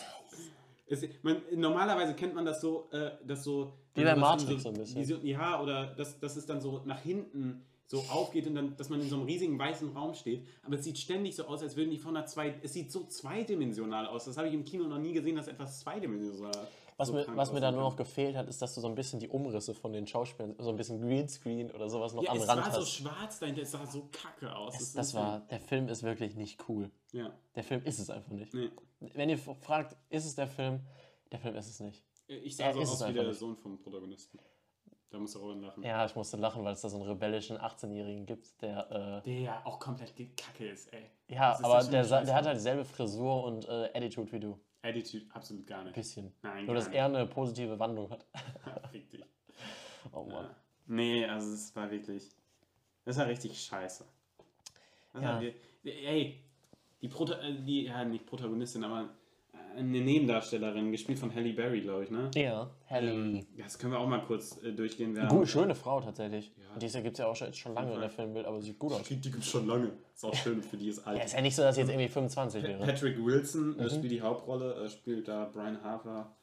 Es, 0.89 1.05
man, 1.22 1.43
normalerweise 1.55 2.14
kennt 2.14 2.34
man 2.34 2.45
das 2.45 2.61
so, 2.61 2.89
äh, 2.93 3.12
dass 3.24 3.43
so. 3.45 3.72
Wie 3.95 4.05
bei 4.05 4.14
Matrix 4.14 4.62
so 4.62 4.68
ein 4.68 4.74
bisschen. 4.74 5.01
Vision, 5.01 5.26
ja, 5.26 5.61
oder 5.61 5.87
dass, 5.95 6.18
dass 6.20 6.37
es 6.37 6.47
dann 6.47 6.61
so 6.61 6.82
nach 6.84 7.01
hinten 7.01 7.64
so 7.87 7.99
aufgeht 8.11 8.47
und 8.47 8.55
dann, 8.57 8.76
dass 8.76 8.89
man 8.89 9.01
in 9.01 9.09
so 9.09 9.16
einem 9.16 9.24
riesigen 9.26 9.59
weißen 9.59 9.97
Raum 9.97 10.14
steht. 10.14 10.47
Aber 10.64 10.76
es 10.76 10.84
sieht 10.84 10.99
ständig 10.99 11.37
so 11.37 11.47
aus, 11.47 11.62
als 11.62 11.76
würden 11.76 11.91
die 11.91 11.99
von 11.99 12.16
einer 12.16 12.26
zwei. 12.26 12.55
Es 12.62 12.72
sieht 12.72 12.91
so 12.91 13.05
zweidimensional 13.05 14.07
aus. 14.07 14.24
Das 14.24 14.37
habe 14.37 14.49
ich 14.49 14.55
im 14.55 14.64
Kino 14.64 14.84
noch 14.84 14.99
nie 14.99 15.12
gesehen, 15.12 15.37
dass 15.37 15.49
etwas 15.49 15.80
zweidimensional. 15.80 16.68
Was, 16.99 17.09
so 17.09 17.14
mir, 17.14 17.26
was 17.36 17.53
mir 17.53 17.61
da 17.61 17.70
nur 17.70 17.82
noch 17.82 17.97
gefehlt 17.97 18.36
hat, 18.36 18.49
ist, 18.49 18.62
dass 18.62 18.74
du 18.74 18.80
so 18.80 18.88
ein 18.88 18.94
bisschen 18.94 19.20
die 19.20 19.28
Umrisse 19.28 19.74
von 19.74 19.92
den 19.92 20.07
Schauspielern, 20.07 20.55
so 20.59 20.70
ein 20.70 20.76
bisschen 20.76 20.99
Greenscreen 21.01 21.70
oder 21.70 21.90
sowas 21.90 22.14
noch 22.14 22.22
Ja, 22.22 22.30
am 22.30 22.38
es 22.38 22.49
Rand 22.49 22.62
war 22.62 22.72
so 22.72 22.80
hast. 22.80 22.90
schwarz 22.92 23.38
dahinter, 23.38 23.62
es 23.62 23.70
sah 23.72 23.84
so 23.86 24.09
kacke 24.11 24.55
aus. 24.57 24.72
Das, 24.72 24.82
ist 24.82 24.97
das 24.97 25.11
so- 25.11 25.18
war, 25.18 25.40
der 25.40 25.61
Film 25.61 25.88
ist 25.88 26.03
wirklich 26.03 26.36
nicht 26.36 26.66
cool. 26.68 26.90
Ja, 27.12 27.30
Der 27.55 27.64
Film 27.64 27.82
ist 27.84 27.99
es 27.99 28.09
einfach 28.09 28.32
nicht. 28.32 28.55
nee. 28.55 28.70
Wenn 29.01 29.28
ihr 29.28 29.36
fragt, 29.38 29.94
ist 30.09 30.24
es 30.24 30.34
der 30.36 30.47
Film? 30.49 30.80
Der 31.30 31.38
Film 31.38 31.55
ist 31.57 31.68
es 31.68 31.80
nicht. 31.80 32.03
Ich 32.28 32.57
sah 32.57 32.64
Er 32.64 32.72
so 32.74 32.80
ist 32.80 32.92
es 32.94 33.03
aus 33.03 33.09
wie 33.09 33.12
der 33.12 33.24
nicht. 33.28 33.38
Sohn 33.38 33.57
vom 33.57 33.78
Protagonisten. 33.78 34.38
Da 35.11 35.19
muss 35.19 35.35
er 35.35 35.41
Robin 35.41 35.63
lachen. 35.63 35.83
Ja, 35.83 36.05
ich 36.05 36.15
musste 36.17 36.37
lachen, 36.37 36.65
weil 36.65 36.73
es 36.73 36.81
da 36.81 36.89
so 36.89 36.97
einen 36.97 37.07
rebellischen 37.07 37.59
18-Jährigen 37.59 38.27
gibt, 38.27 38.61
der. 38.61 39.21
Der 39.21 39.41
ja 39.41 39.63
auch 39.65 39.79
komplett 39.79 40.15
kacke 40.37 40.69
ist, 40.69 40.93
ey. 40.93 41.11
Äh, 41.29 41.35
ja, 41.35 41.53
ist 41.53 41.65
aber 41.65 41.83
der, 41.85 42.03
der 42.05 42.35
hat 42.35 42.47
halt 42.47 42.57
dieselbe 42.57 42.85
Frisur 42.85 43.45
und 43.45 43.69
äh, 43.69 43.91
Attitude 43.95 44.33
wie 44.33 44.41
du. 44.41 44.59
Attitude 44.83 45.27
absolut 45.33 45.67
gar 45.67 45.85
nicht. 45.85 45.95
Bisschen. 45.95 46.33
Nein, 46.43 46.67
Nur, 46.67 46.75
dass 46.75 46.89
er 46.89 47.07
eine 47.07 47.27
positive 47.27 47.79
Wandlung 47.79 48.11
hat. 48.11 48.27
Dich. 48.93 49.07
Oh 50.13 50.25
Mann. 50.25 50.45
Ja. 50.45 50.57
Nee, 50.87 51.27
also 51.27 51.53
es 51.53 51.75
war 51.75 51.91
wirklich. 51.91 52.31
Das 53.05 53.19
war 53.19 53.27
richtig 53.27 53.59
scheiße. 53.61 54.05
Das 55.13 55.23
Ja. 55.23 55.41
ey, 55.85 56.41
die, 57.01 57.09
Prota 57.09 57.41
äh, 57.41 57.55
die, 57.63 57.85
ja, 57.85 58.05
nicht 58.05 58.27
Protagonistin, 58.27 58.85
aber 58.85 59.03
äh, 59.03 59.09
eine 59.77 60.01
Nebendarstellerin, 60.01 60.91
gespielt 60.93 61.18
von 61.18 61.35
Halle 61.35 61.53
Berry, 61.53 61.81
glaube 61.83 62.05
ich, 62.05 62.11
ne? 62.11 62.31
Ja, 62.35 62.70
Halle. 62.89 63.12
Ähm, 63.12 63.47
das 63.57 63.79
können 63.79 63.93
wir 63.93 63.99
auch 64.01 64.07
mal 64.09 64.24
kurz 64.24 64.62
äh, 64.62 64.72
durchgehen. 64.72 65.14
Wer 65.14 65.27
Gut, 65.27 65.49
schöne 65.49 65.74
Frau 65.74 66.01
tatsächlich. 66.01 66.53
Ja. 66.57 66.79
Dieses 66.79 67.03
gibt 67.03 67.14
es 67.14 67.18
ja 67.18 67.27
auch 67.27 67.37
schon, 67.37 67.53
schon 67.53 67.74
lange 67.74 67.95
in 67.95 68.01
der 68.01 68.11
Filmwelt, 68.11 68.47
aber 68.47 68.61
sieht 68.61 68.79
gut 68.79 68.93
aus. 68.93 69.03
Die, 69.05 69.16
die 69.16 69.31
gibt 69.31 69.43
es 69.45 69.49
schon 69.51 69.66
lange. 69.66 69.93
Ist 70.14 70.24
auch 70.24 70.35
schön 70.35 70.62
für 70.62 70.77
die 70.77 70.89
ist 70.89 71.07
alt. 71.07 71.18
Ja, 71.18 71.24
ist 71.24 71.35
ja 71.35 71.41
nicht 71.41 71.55
so, 71.57 71.62
dass 71.62 71.74
sie 71.74 71.83
jetzt 71.83 71.91
irgendwie 71.91 72.09
25 72.09 72.62
Pa- 72.62 72.68
wäre. 72.68 72.85
Patrick 72.87 73.24
Wilson 73.24 73.74
Mhm. 73.74 73.81
äh, 73.81 73.91
spielt 73.91 74.12
die 74.12 74.20
Hauptrolle, 74.22 74.74
äh, 74.85 74.89
spielt 74.89 75.29
da 75.29 75.45
Brian 75.53 75.83
Harper. 75.83 76.35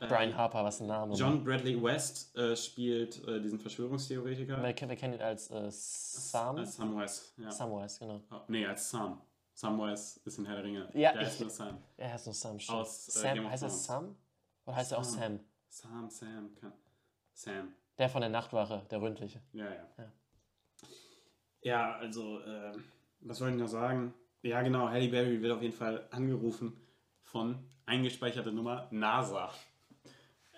Äh, 0.00 0.06
Brian 0.06 0.34
Harper, 0.36 0.64
was 0.64 0.80
ein 0.80 0.86
Name. 0.86 1.14
John 1.14 1.44
Bradley 1.44 1.80
West 1.82 2.34
äh, 2.36 2.56
spielt 2.56 3.22
äh, 3.28 3.40
diesen 3.40 3.58
Verschwörungstheoretiker. 3.58 4.62
Wir, 4.62 4.72
kennen- 4.72 4.90
wir 4.90 4.96
kennen 4.96 5.14
ihn 5.14 5.20
als 5.22 5.50
äh, 5.50 5.66
Sam. 5.70 6.56
Als 6.56 6.76
Samwise, 6.76 7.22
ja. 7.36 7.50
Samwise, 7.50 7.98
genau. 8.00 8.20
Oh, 8.32 8.36
nee, 8.48 8.64
als 8.66 8.90
Sam. 8.90 9.20
Samwise 9.60 10.20
ist 10.24 10.38
in 10.38 10.46
Herr 10.46 10.54
der 10.56 10.64
Ringe. 10.64 10.88
Ja, 10.94 11.12
Der 11.12 11.22
ist 11.22 11.38
nur 11.38 11.50
Sam. 11.50 11.76
Er 11.98 12.12
heißt 12.14 12.26
nur 12.26 12.34
Sam. 12.34 12.58
stimmt. 12.58 12.78
Aus, 12.78 13.08
äh, 13.08 13.18
Sam 13.20 13.50
heißt 13.50 13.62
er. 13.62 13.68
Sam? 13.68 14.16
Oder 14.64 14.76
heißt 14.76 14.92
er 14.92 14.98
auch 14.98 15.04
Sam. 15.04 15.38
Sam? 15.68 16.08
Sam, 16.08 16.10
Sam, 16.10 16.54
kann. 16.58 16.72
Sam. 17.34 17.74
Der 17.98 18.08
von 18.08 18.22
der 18.22 18.30
Nachtwache, 18.30 18.86
der 18.90 19.02
ründliche. 19.02 19.42
Ja, 19.52 19.66
ja. 19.66 19.86
Ja. 19.98 20.12
Ja, 21.62 21.96
also, 21.98 22.40
äh, 22.40 22.72
was 23.20 23.38
wollte 23.42 23.54
ich 23.56 23.60
noch 23.60 23.68
sagen? 23.68 24.14
Ja, 24.40 24.62
genau, 24.62 24.88
Halle 24.88 25.08
Berry 25.08 25.42
wird 25.42 25.52
auf 25.52 25.60
jeden 25.60 25.74
Fall 25.76 26.08
angerufen 26.10 26.80
von 27.22 27.62
eingespeicherte 27.84 28.52
Nummer 28.52 28.88
NASA. 28.90 29.50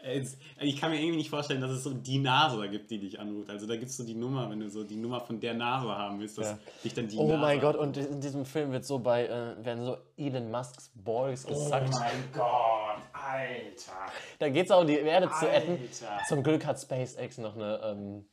Es, 0.04 0.36
ich 0.60 0.80
kann 0.80 0.90
mir 0.90 0.98
irgendwie 0.98 1.18
nicht 1.18 1.30
vorstellen, 1.30 1.60
dass 1.60 1.70
es 1.70 1.84
so 1.84 1.92
die 1.94 2.18
NASA 2.18 2.66
gibt, 2.66 2.90
die 2.90 2.98
dich 2.98 3.20
anruft. 3.20 3.48
Also 3.50 3.66
da 3.66 3.76
gibst 3.76 3.98
du 3.98 4.02
die 4.02 4.14
Nummer, 4.14 4.50
wenn 4.50 4.58
du 4.60 4.68
so 4.68 4.82
die 4.82 4.96
Nummer 4.96 5.20
von 5.20 5.38
der 5.38 5.54
NASA 5.54 5.96
haben 5.96 6.18
willst, 6.18 6.38
dass 6.38 6.50
Ja. 6.50 6.58
dich 6.82 6.92
dann 6.94 7.06
die 7.08 7.16
Oh 7.16 7.28
NASA 7.28 7.38
mein 7.40 7.60
Gott, 7.60 7.76
und 7.76 7.96
in 7.96 8.20
diesem 8.20 8.44
Film 8.44 8.72
wird 8.72 8.84
so 8.84 8.98
bei, 8.98 9.26
äh, 9.26 9.64
werden 9.64 9.84
so 9.84 9.96
Elon 10.16 10.50
Musks 10.50 10.90
Balls 10.94 11.46
gesagt. 11.46 11.90
Oh 11.94 11.98
mein 11.98 12.24
Gott, 12.32 13.02
Alter. 13.12 14.12
Da 14.40 14.48
geht 14.48 14.66
es 14.66 14.70
auch 14.72 14.80
um 14.80 14.86
die 14.88 14.96
Erde 14.98 15.30
zu 15.38 15.46
retten. 15.46 15.78
Alter. 15.80 16.24
Zum 16.28 16.42
Glück 16.42 16.66
hat 16.66 16.80
SpaceX 16.80 17.38
noch 17.38 17.54
eine, 17.54 17.80
ähm, 17.84 18.24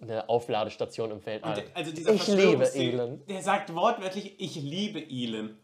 eine 0.00 0.26
Aufladestation 0.28 1.10
im 1.10 1.26
Weltall. 1.26 1.50
Und 1.50 1.56
der, 1.58 1.76
also 1.76 1.92
dieser 1.92 2.14
ich 2.14 2.26
liebe 2.28 2.74
Elon. 2.74 3.20
Der 3.28 3.42
sagt 3.42 3.74
wortwörtlich, 3.74 4.40
ich 4.40 4.54
liebe 4.56 5.00
Elon. 5.06 5.56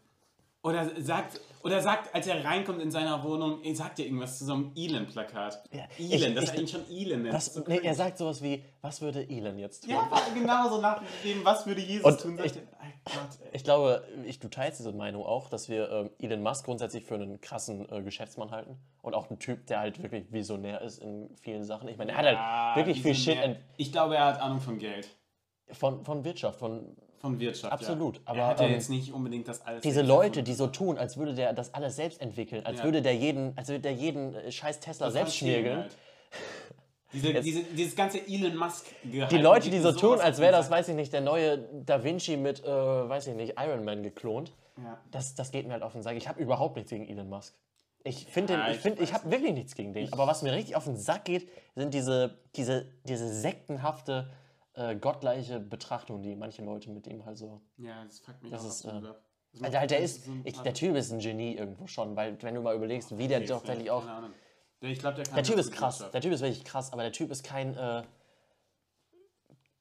Oder 0.67 0.89
sagt, 1.01 1.39
oder 1.63 1.81
sagt, 1.81 2.13
als 2.13 2.27
er 2.27 2.43
reinkommt 2.43 2.81
in 2.81 2.91
seiner 2.91 3.23
Wohnung, 3.23 3.63
er 3.63 3.73
sagt 3.75 3.99
ja 3.99 4.05
irgendwas 4.05 4.37
zu 4.37 4.45
so 4.45 4.53
einem 4.53 4.71
Elon-Plakat. 4.75 5.63
Ja, 5.71 5.83
Elon, 5.97 6.29
ich- 6.29 6.35
dass 6.35 6.43
ich- 6.45 6.49
er 6.53 6.59
ihn 6.59 6.67
schon 6.67 6.89
Elon. 6.89 7.31
Was, 7.33 7.53
So 7.53 7.63
nee, 7.65 7.79
er 7.81 7.93
sagt 7.95 8.17
sowas 8.17 8.41
wie, 8.43 8.63
was 8.81 9.01
würde 9.01 9.27
Elon 9.29 9.57
jetzt 9.57 9.83
tun? 9.85 9.91
ja, 9.91 10.09
genau 10.33 10.69
so 10.69 10.81
nach 10.81 11.01
dem, 11.23 11.43
was 11.45 11.65
würde 11.65 11.81
Jesus 11.81 12.05
Und 12.05 12.19
tun, 12.21 12.39
ich- 12.43 12.55
er, 12.55 12.61
Gott, 13.05 13.15
ey. 13.43 13.49
Ich 13.53 13.63
glaube, 13.63 14.03
ich, 14.25 14.39
du 14.39 14.49
teilst 14.49 14.79
diese 14.79 14.91
Meinung 14.91 15.23
auch, 15.23 15.49
dass 15.49 15.69
wir 15.69 15.89
ähm, 15.89 16.09
Elon 16.19 16.43
Musk 16.43 16.65
grundsätzlich 16.65 17.05
für 17.05 17.15
einen 17.15 17.39
krassen 17.39 17.87
äh, 17.89 18.01
Geschäftsmann 18.01 18.51
halten 18.51 18.77
und 19.01 19.13
auch 19.13 19.29
ein 19.31 19.39
Typ, 19.39 19.65
der 19.67 19.79
halt 19.79 20.03
wirklich 20.03 20.31
visionär 20.33 20.81
ist 20.81 20.99
in 21.01 21.29
vielen 21.41 21.63
Sachen. 21.63 21.87
Ich 21.87 21.97
meine, 21.97 22.11
er 22.11 22.17
hat 22.17 22.25
Ja, 22.25 22.73
halt 22.75 22.85
wirklich 22.85 23.01
viel 23.01 23.15
Shit 23.15 23.57
Ich 23.77 23.91
glaube, 23.93 24.17
er 24.17 24.25
hat 24.25 24.41
Ahnung 24.41 24.59
von 24.59 24.77
Geld. 24.77 25.07
von, 25.71 26.03
von 26.03 26.25
Wirtschaft, 26.25 26.59
von 26.59 26.97
Von 27.19 27.39
Wirtschaft. 27.39 27.73
Absolut, 27.73 28.17
Ja. 28.17 28.21
aber, 28.25 28.39
er 28.39 28.47
hat 28.47 28.59
ja 28.59 28.67
ähm, 28.67 28.73
jetzt 28.73 28.89
nicht 28.89 29.11
unbedingt 29.11 29.47
das 29.47 29.65
alles. 29.65 29.81
diese 29.81 30.01
Leute, 30.03 30.43
die 30.43 30.53
so 30.53 30.67
tun, 30.67 30.97
als 30.97 31.17
würde 31.17 31.33
der 31.33 31.53
das 31.53 31.73
alles 31.73 31.95
selbst 31.95 32.21
entwickeln, 32.21 32.65
als 32.65 32.79
Ja. 32.79 32.83
würde 32.83 33.01
der 33.01 33.15
jeden, 33.15 33.57
als 33.57 33.69
würde 33.69 33.79
der 33.81 33.93
jeden 33.93 34.35
äh, 34.35 34.51
scheiß 34.51 34.79
Tesla 34.79 35.07
Das 35.07 35.13
selbst 35.13 35.35
schmirgeln. 35.37 35.79
halt. 35.79 35.95
Diese, 37.13 37.33
diese, 37.41 37.63
dieses 37.63 37.95
ganze 37.95 38.19
Elon 38.27 38.57
Musk 38.57 38.85
Die 39.03 39.37
Leute, 39.37 39.69
die 39.69 39.79
so 39.79 39.93
tun, 39.93 40.19
als 40.19 40.39
wäre 40.39 40.51
das, 40.51 40.69
weiß 40.69 40.89
ich 40.89 40.95
nicht, 40.95 41.13
der 41.13 41.21
neue 41.21 41.57
Da 41.85 42.03
Vinci 42.03 42.35
mit, 42.35 42.63
äh, 42.63 42.67
weiß 42.67 43.27
ich 43.27 43.35
nicht, 43.35 43.53
Iron 43.57 43.85
Man 43.85 44.03
geklont, 44.03 44.51
Ja. 44.77 44.97
das, 45.11 45.33
das 45.33 45.51
geht 45.51 45.65
mir 45.65 45.73
halt 45.73 45.83
auf 45.83 45.93
den 45.93 46.01
Sack. 46.03 46.17
Ich 46.17 46.27
habe 46.27 46.39
überhaupt 46.41 46.75
nichts 46.75 46.89
gegen 46.91 47.07
Elon 47.07 47.29
Musk. 47.29 47.55
Ich 48.03 48.25
finde, 48.25 48.53
Ja, 48.53 48.65
den- 48.65 48.75
ich, 48.75 48.79
find, 48.81 48.99
ich 48.99 49.13
habe 49.13 49.31
wirklich 49.31 49.53
nichts 49.53 49.73
gegen 49.75 49.93
den. 49.93 50.11
Aber 50.13 50.27
was 50.27 50.41
mir 50.41 50.51
richtig 50.53 50.75
auf 50.75 50.83
den 50.83 50.97
Sack 50.97 51.25
geht, 51.25 51.47
sind 51.75 51.93
diese, 51.93 52.37
diese, 52.55 52.85
diese 53.05 53.33
sektenhafte, 53.33 54.29
äh, 54.77 54.95
gottgleiche 54.95 55.59
Betrachtung, 55.59 56.21
die 56.21 56.35
manche 56.35 56.63
Leute 56.63 56.89
mit 56.91 57.07
ihm 57.07 57.25
halt 57.25 57.37
so. 57.37 57.61
Ja, 57.77 58.05
das 58.05 58.19
fuckt 58.19 58.43
mich 58.43 58.51
Das 58.51 58.63
auch 58.63 58.69
ist, 58.69 58.85
äh, 58.85 58.89
ab. 58.89 59.21
Das 59.53 59.63
Also 59.63 59.77
halt, 59.79 59.91
der 59.91 59.99
ist, 59.99 60.27
ich, 60.43 60.59
der 60.59 60.73
Typ 60.73 60.95
ist 60.95 61.11
ein 61.11 61.19
Genie 61.19 61.55
irgendwo 61.55 61.87
schon, 61.87 62.15
weil 62.15 62.41
wenn 62.41 62.53
du 62.55 62.61
mal 62.61 62.75
überlegst, 62.75 63.17
wie 63.17 63.27
der 63.27 63.39
doch 63.41 63.59
tatsächlich 63.59 63.89
auch. 63.89 64.05
Der, 64.81 64.89
ich 64.91 64.99
glaub, 64.99 65.15
der 65.15 65.25
Der 65.25 65.43
Typ 65.43 65.57
ist 65.57 65.71
krass, 65.71 66.05
der 66.11 66.21
Typ 66.21 66.31
ist 66.31 66.41
wirklich 66.41 66.63
krass, 66.63 66.93
aber 66.93 67.01
der 67.01 67.11
Typ 67.11 67.31
ist 67.31 67.43
kein, 67.43 67.75
äh, 67.75 68.03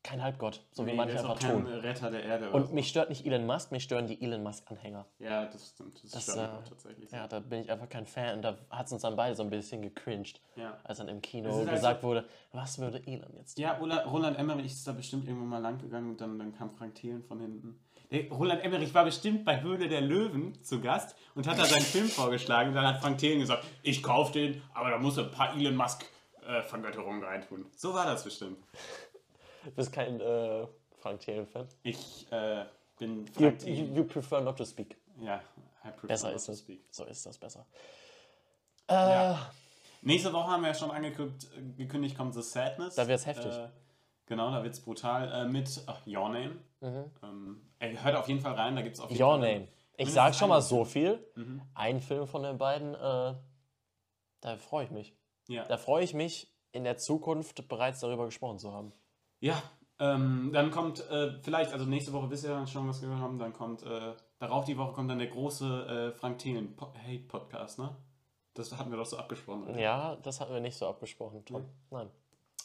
kein 0.06 0.22
Halbgott, 0.22 0.62
so 0.72 0.84
wie 0.86 0.90
Nee, 0.90 0.96
manche 0.96 1.16
ist 1.16 1.24
auch 1.24 1.30
einfach 1.30 1.50
tun. 1.50 1.66
Retter 1.66 2.10
der 2.10 2.22
Erde. 2.24 2.46
oder 2.46 2.54
Und 2.54 2.68
so. 2.68 2.74
mich 2.74 2.88
stört 2.88 3.08
nicht 3.10 3.26
Elon 3.26 3.44
Musk, 3.46 3.72
mich 3.72 3.82
stören 3.82 4.06
die 4.06 4.22
Elon 4.22 4.42
Musk-Anhänger. 4.42 5.04
ja, 5.18 5.44
das 5.46 5.68
stimmt. 5.68 6.02
Das, 6.02 6.10
Das, 6.12 6.22
stört 6.22 6.36
mich 6.38 6.46
äh, 6.46 6.52
auch 6.62 6.68
tatsächlich. 6.68 7.10
Ja, 7.10 7.26
da 7.28 7.40
bin 7.40 7.60
ich 7.60 7.70
einfach 7.70 7.88
kein 7.88 8.06
Fan. 8.06 8.36
Und 8.36 8.42
da 8.42 8.56
hat 8.70 8.86
es 8.86 8.92
uns 8.92 9.02
dann 9.02 9.16
beide 9.16 9.34
so 9.34 9.42
ein 9.42 9.50
bisschen 9.50 9.82
gecringed, 9.82 10.40
Ja. 10.56 10.78
als 10.84 10.98
dann 10.98 11.08
im 11.08 11.20
Kino 11.20 11.52
halt 11.54 11.70
gesagt 11.70 12.02
wurde, 12.02 12.24
was 12.52 12.78
würde 12.78 13.02
Elon 13.06 13.34
jetzt 13.34 13.54
tun? 13.56 13.62
Ja, 13.62 13.72
Roland, 13.78 14.06
Roland 14.10 14.38
Emmerich 14.38 14.66
ist 14.72 14.86
da 14.86 14.92
bestimmt 14.92 15.26
irgendwann 15.26 15.48
mal 15.48 15.58
lang 15.62 15.78
gegangen 15.78 16.10
und 16.10 16.20
dann, 16.20 16.38
dann 16.38 16.52
kam 16.54 16.70
Frank 16.70 16.94
Thelen 16.94 17.22
von 17.22 17.40
hinten. 17.40 17.80
Der 18.12 18.28
Roland 18.30 18.62
Emmerich 18.62 18.94
war 18.94 19.04
bestimmt 19.04 19.44
bei 19.44 19.60
Höhle 19.62 19.88
der 19.88 20.00
Löwen 20.00 20.62
zu 20.62 20.80
Gast 20.80 21.16
und 21.34 21.48
hat 21.48 21.58
da 21.58 21.64
seinen 21.64 21.82
Film 21.96 22.06
vorgeschlagen. 22.06 22.68
Und 22.68 22.76
dann 22.76 22.86
hat 22.86 23.00
Frank 23.00 23.18
Thelen 23.18 23.40
gesagt, 23.40 23.64
ich 23.82 24.00
kauf 24.02 24.30
den, 24.30 24.62
aber 24.74 24.90
da 24.90 24.98
muss 24.98 25.18
ein 25.18 25.30
paar 25.32 25.56
Elon 25.56 25.74
Musk 25.74 26.04
äh, 26.46 26.62
reintun. 27.24 27.66
So 27.74 27.92
war 27.94 28.06
das 28.06 28.22
bestimmt. 28.24 28.58
Du 29.66 29.72
bist 29.72 29.92
kein 29.92 30.20
äh, 30.20 30.66
Frank 30.98 31.20
Thelen-Fan? 31.20 31.66
Ich 31.82 32.30
äh, 32.30 32.64
bin 32.98 33.26
You, 33.26 33.32
Frank 33.32 33.38
you, 33.38 33.50
Thelen. 33.74 33.96
you 33.96 34.04
prefer 34.04 34.40
not 34.40 34.56
to 34.56 34.64
speak. 34.64 34.96
Ja, 35.20 35.40
I 35.84 35.90
prefer 35.90 36.06
Besser 36.06 36.28
not 36.28 36.36
ist 36.36 36.46
to 36.46 36.52
es. 36.52 36.58
speak. 36.60 36.84
So 36.90 37.04
ist 37.04 37.26
das 37.26 37.36
besser. 37.36 37.66
Äh, 38.88 38.94
Ja. 38.94 39.50
Nächste 40.02 40.32
Woche 40.32 40.46
haben 40.48 40.60
wir 40.62 40.68
ja 40.68 40.74
schon 40.74 40.90
angekündigt, 40.92 41.48
gekündigt 41.76 42.16
kommt 42.16 42.32
The 42.34 42.42
Sadness. 42.42 42.94
Da 42.94 43.08
wird's 43.08 43.26
heftig. 43.26 43.52
Äh, 43.52 43.68
genau, 44.26 44.52
da 44.52 44.62
wird's 44.62 44.78
brutal. 44.78 45.32
Äh, 45.32 45.48
mit 45.48 45.82
ach, 45.86 46.06
Your 46.06 46.28
Name. 46.28 46.58
Ähm, 46.80 47.60
ey, 47.80 47.96
hört 47.96 48.14
auf 48.14 48.28
jeden 48.28 48.40
Fall 48.40 48.52
rein, 48.54 48.76
da 48.76 48.82
gibt's 48.82 49.00
auf 49.00 49.10
jeden 49.10 49.20
Your 49.20 49.38
Fall. 49.40 49.52
Name. 49.54 49.68
Ich 49.96 50.12
sag 50.12 50.34
schon 50.36 50.48
mal 50.50 50.62
so 50.62 50.84
viel. 50.84 51.26
Mhm. 51.34 51.60
Ein 51.74 52.00
Film 52.00 52.28
von 52.28 52.44
den 52.44 52.56
beiden, 52.58 52.94
äh, 52.94 53.34
da 54.42 54.56
freue 54.58 54.84
ich 54.84 54.90
mich. 54.92 55.16
Ja. 55.48 55.64
Da 55.64 55.76
freue 55.76 56.04
ich 56.04 56.14
mich, 56.14 56.52
in 56.70 56.84
der 56.84 56.98
Zukunft 56.98 57.66
bereits 57.66 57.98
darüber 58.00 58.26
gesprochen 58.26 58.58
zu 58.60 58.72
haben. 58.72 58.92
Ja, 59.40 59.62
ähm, 59.98 60.50
dann 60.52 60.70
kommt 60.70 61.08
äh, 61.10 61.40
vielleicht, 61.42 61.72
also 61.72 61.84
nächste 61.86 62.12
Woche 62.12 62.30
wisst 62.30 62.44
ihr 62.44 62.50
ja 62.50 62.66
schon, 62.66 62.88
was 62.88 63.00
wir 63.02 63.08
haben, 63.18 63.38
dann 63.38 63.52
kommt, 63.52 63.82
äh, 63.82 64.14
darauf 64.38 64.64
die 64.64 64.76
Woche 64.76 64.92
kommt 64.92 65.10
dann 65.10 65.18
der 65.18 65.28
große 65.28 66.12
äh, 66.14 66.18
Frank 66.18 66.38
Thelen 66.38 66.76
po 66.76 66.92
Hate 66.94 67.24
Podcast, 67.28 67.78
ne? 67.78 67.96
Das 68.54 68.76
hatten 68.76 68.90
wir 68.90 68.96
doch 68.98 69.06
so 69.06 69.18
abgesprochen. 69.18 69.64
oder? 69.64 69.78
Ja, 69.78 70.16
das 70.16 70.40
hatten 70.40 70.52
wir 70.52 70.60
nicht 70.60 70.76
so 70.76 70.86
abgesprochen, 70.86 71.44
Tom. 71.44 71.66
Nein. 71.90 72.10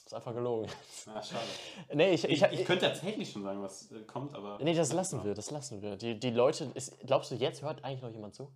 Ist 0.05 0.13
einfach 0.13 0.33
gelogen. 0.33 0.69
Ah, 1.05 1.21
schade. 1.21 1.45
Nee, 1.93 2.13
ich, 2.13 2.23
Ich, 2.25 2.41
ich, 2.41 2.51
ich 2.59 2.65
könnte 2.65 2.85
tatsächlich 2.85 3.31
schon 3.31 3.43
sagen, 3.43 3.61
was 3.61 3.91
äh, 3.91 4.01
kommt, 4.03 4.33
aber. 4.33 4.57
nee, 4.61 4.73
das 4.73 4.91
lassen 4.93 5.23
wir, 5.23 5.33
das 5.33 5.51
lassen 5.51 5.81
wir. 5.81 5.95
Die, 5.97 6.19
die 6.19 6.31
Leute, 6.31 6.71
ist, 6.73 6.97
glaubst 7.05 7.31
du, 7.31 7.35
jetzt 7.35 7.61
hört 7.61 7.83
eigentlich 7.83 8.01
noch 8.01 8.11
jemand 8.11 8.35
zu? 8.35 8.51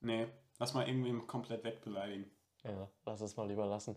Nee, 0.00 0.26
lass 0.58 0.74
mal 0.74 0.86
irgendwie 0.86 1.16
komplett 1.26 1.64
wegbeleidigen. 1.64 2.30
Ja, 2.64 2.88
lass 3.06 3.20
es 3.20 3.36
mal 3.36 3.46
lieber 3.48 3.66
lassen. 3.66 3.96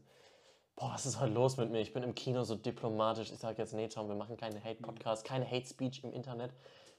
Boah, 0.80 0.91
was 0.93 1.07
ist 1.07 1.19
heute 1.19 1.34
los 1.34 1.57
mit 1.57 1.71
mir? 1.71 1.82
Ich 1.82 1.91
bin 1.91 2.03
im 2.03 2.13
Kino 2.13 2.43
so 2.43 2.53
diplomatisch. 2.53 3.32
Ich 3.32 3.39
sage 3.39 3.57
jetzt, 3.57 3.73
nee, 3.73 3.88
Tom, 3.88 4.07
wir 4.09 4.15
machen 4.15 4.38
keine 4.38 4.63
Hate-Podcast, 4.63 5.25
keine 5.25 5.49
Hate-Speech 5.49 6.03
im 6.03 6.13
Internet. 6.13 6.51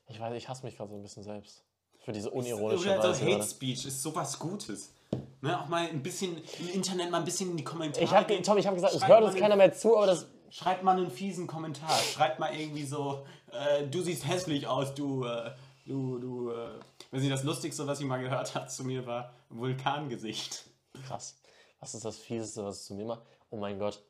Ich 0.08 0.18
weiß, 0.18 0.34
ich 0.34 0.48
hasse 0.48 0.66
mich 0.66 0.76
gerade 0.76 0.90
so 0.90 0.96
ein 0.96 1.02
bisschen 1.02 1.22
selbst. 1.22 1.62
Für 2.00 2.10
diese 2.10 2.28
unironische 2.28 2.82
so 2.82 2.90
Weise. 2.90 3.20
Hate 3.20 3.24
gerade. 3.24 3.44
Speech 3.44 3.86
ist 3.86 4.02
sowas 4.02 4.36
Gutes. 4.36 4.94
Ne, 5.40 5.60
auch 5.60 5.68
mal 5.68 5.88
ein 5.88 6.02
bisschen 6.02 6.42
im 6.58 6.68
Internet 6.70 7.12
mal 7.12 7.18
ein 7.18 7.24
bisschen 7.24 7.52
in 7.52 7.56
die 7.56 7.62
Kommentare. 7.62 8.04
Ich 8.04 8.10
hab. 8.10 8.26
Tom, 8.42 8.58
ich 8.58 8.66
habe 8.66 8.74
gesagt, 8.74 8.94
es 8.94 9.06
hört 9.06 9.22
uns 9.22 9.36
keiner 9.36 9.54
mehr 9.54 9.72
zu, 9.72 9.96
aber 9.96 10.06
das. 10.06 10.26
Schreibt 10.50 10.82
mal 10.82 10.96
einen 10.96 11.10
fiesen 11.10 11.46
Kommentar. 11.46 11.96
Schreibt 11.98 12.40
mal 12.40 12.52
irgendwie 12.52 12.84
so, 12.84 13.24
äh, 13.52 13.86
du 13.86 14.02
siehst 14.02 14.26
hässlich 14.26 14.66
aus, 14.66 14.92
du, 14.94 15.24
äh, 15.24 15.52
du, 15.86 16.18
du, 16.18 16.50
äh. 16.50 16.80
Weiß 17.12 17.20
nicht, 17.20 17.32
das 17.32 17.44
Lustigste, 17.44 17.86
was 17.86 18.00
ich 18.00 18.06
mal 18.06 18.18
gehört 18.18 18.56
habe 18.56 18.66
zu 18.66 18.82
mir, 18.82 19.06
war 19.06 19.32
Vulkangesicht. 19.50 20.64
Krass. 21.06 21.36
Was 21.78 21.94
ist 21.94 22.04
das 22.04 22.16
Fieseste, 22.16 22.64
was 22.64 22.78
es 22.78 22.84
zu 22.86 22.94
mir 22.94 23.04
macht? 23.04 23.22
Oh 23.50 23.56
mein 23.56 23.78
Gott. 23.78 24.04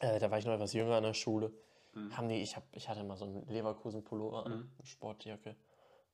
Äh, 0.00 0.18
da 0.18 0.30
war 0.30 0.38
ich 0.38 0.44
noch 0.44 0.54
etwas 0.54 0.72
jünger 0.72 0.96
an 0.96 1.04
der 1.04 1.14
Schule. 1.14 1.52
Mhm. 1.94 2.16
Haben 2.16 2.28
die, 2.28 2.42
ich, 2.42 2.56
hab, 2.56 2.64
ich 2.72 2.88
hatte 2.88 3.02
mal 3.04 3.16
so 3.16 3.24
einen 3.24 3.46
Leverkusen-Pullover 3.48 4.46
an, 4.46 4.52
eine 4.52 4.86
Sportjacke. 4.86 5.56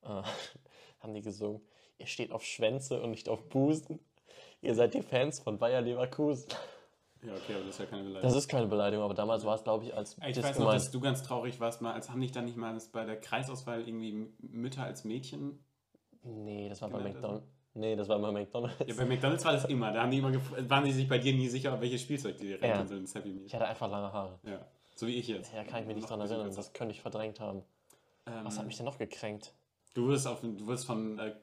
Äh, 0.01 0.07
haben 0.99 1.13
die 1.13 1.21
gesungen, 1.21 1.61
ihr 1.97 2.07
steht 2.07 2.31
auf 2.31 2.43
Schwänze 2.43 3.01
und 3.01 3.11
nicht 3.11 3.29
auf 3.29 3.49
Busen. 3.49 3.99
Ihr 4.61 4.75
seid 4.75 4.93
die 4.93 5.01
Fans 5.01 5.39
von 5.39 5.57
Bayer 5.57 5.81
Leverkusen. 5.81 6.47
Ja, 7.21 7.33
okay, 7.35 7.55
aber 7.55 7.65
das 7.65 7.75
ist 7.75 7.79
ja 7.79 7.85
keine 7.85 8.03
Beleidigung. 8.03 8.29
Das 8.29 8.35
ist 8.35 8.47
keine 8.49 8.67
Beleidigung, 8.67 9.05
aber 9.05 9.13
damals 9.13 9.45
war 9.45 9.55
es, 9.55 9.63
glaube 9.63 9.85
ich, 9.85 9.95
als 9.95 10.17
ich 10.17 10.43
weiß 10.43 10.59
noch, 10.59 10.71
dass 10.71 10.91
du 10.91 10.99
ganz 10.99 11.23
traurig 11.23 11.59
warst, 11.59 11.81
mal, 11.81 11.93
als 11.93 12.09
haben 12.09 12.19
dich 12.19 12.31
dann 12.31 12.45
nicht 12.45 12.57
mal 12.57 12.77
bei 12.91 13.05
der 13.05 13.19
Kreisauswahl 13.19 13.87
irgendwie 13.87 14.33
Mütter 14.39 14.83
als 14.83 15.05
Mädchen. 15.05 15.63
Nee, 16.21 16.69
das 16.69 16.81
war 16.81 16.89
bei 16.89 16.99
McDonald's. 16.99 17.52
Nee, 17.75 17.95
das 17.95 18.07
war 18.07 18.19
bei 18.19 18.31
McDonald's. 18.31 18.77
Ja, 18.87 18.93
bei 18.95 19.05
McDonalds 19.05 19.43
war 19.45 19.53
das 19.53 19.65
immer. 19.65 19.91
Da 19.91 20.03
haben 20.03 20.11
die 20.11 20.19
immer 20.19 20.31
waren 20.69 20.85
die 20.85 20.91
sich 20.91 21.07
bei 21.07 21.17
dir 21.17 21.33
nie 21.33 21.47
sicher, 21.47 21.79
welches 21.81 22.01
Spielzeug 22.01 22.37
die 22.37 22.45
direkt 22.47 22.63
Ja. 22.63 22.85
sind 22.85 22.99
ins 22.99 23.15
Happy 23.15 23.29
Meal. 23.29 23.45
Ich 23.45 23.55
hatte 23.55 23.67
einfach 23.67 23.89
lange 23.89 24.11
Haare. 24.13 24.39
Ja. 24.43 24.65
So 24.95 25.07
wie 25.07 25.15
ich 25.15 25.27
jetzt. 25.27 25.51
Ja, 25.53 25.63
kann 25.63 25.81
ich 25.81 25.87
mich 25.87 25.95
nicht 25.95 26.09
dran 26.09 26.19
erinnern. 26.21 26.45
besser. 26.47 26.57
Das 26.57 26.73
könnte 26.73 26.93
ich 26.93 27.01
verdrängt 27.01 27.39
haben. 27.39 27.63
Ähm, 28.27 28.45
Was 28.45 28.59
hat 28.59 28.67
mich 28.67 28.77
denn 28.77 28.85
noch 28.85 28.97
gekränkt? 28.99 29.53
Du 29.95 30.07
wirst, 30.07 30.27
auf, 30.27 30.41
du 30.41 30.67
wirst 30.67 30.85
von 30.85 31.17
äh, 31.19 31.33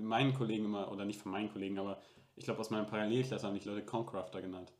meinen 0.00 0.34
Kollegen 0.34 0.66
immer, 0.66 0.90
oder 0.92 1.04
nicht 1.04 1.20
von 1.20 1.32
meinen 1.32 1.50
Kollegen, 1.50 1.78
aber 1.78 1.98
ich 2.36 2.44
glaube 2.44 2.60
aus 2.60 2.70
meinem 2.70 2.86
Parallelklasse 2.86 3.46
haben 3.46 3.54
dich 3.54 3.64
Leute 3.64 3.84
Concrafter 3.84 4.40
genannt. 4.40 4.72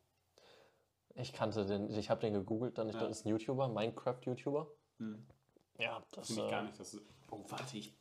Ich 1.14 1.32
kannte 1.32 1.66
den, 1.66 1.90
ich 1.98 2.08
habe 2.08 2.20
den 2.20 2.34
gegoogelt, 2.34 2.78
dann 2.78 2.88
ich 2.88 2.94
Ja. 2.94 3.00
das 3.00 3.18
ist 3.18 3.26
ein 3.26 3.30
YouTuber, 3.30 3.68
Minecraft-YouTuber. 3.68 4.66
Hm. 4.98 5.26
Ja, 5.78 6.02
das 6.12 6.26
Finde 6.28 6.42
ich 6.42 6.48
äh, 6.48 6.50
gar 6.50 6.62
nicht. 6.62 6.78
Das 6.78 6.94
ist, 6.94 7.02
oh, 7.30 7.42
warte, 7.48 7.76
ich. 7.76 7.94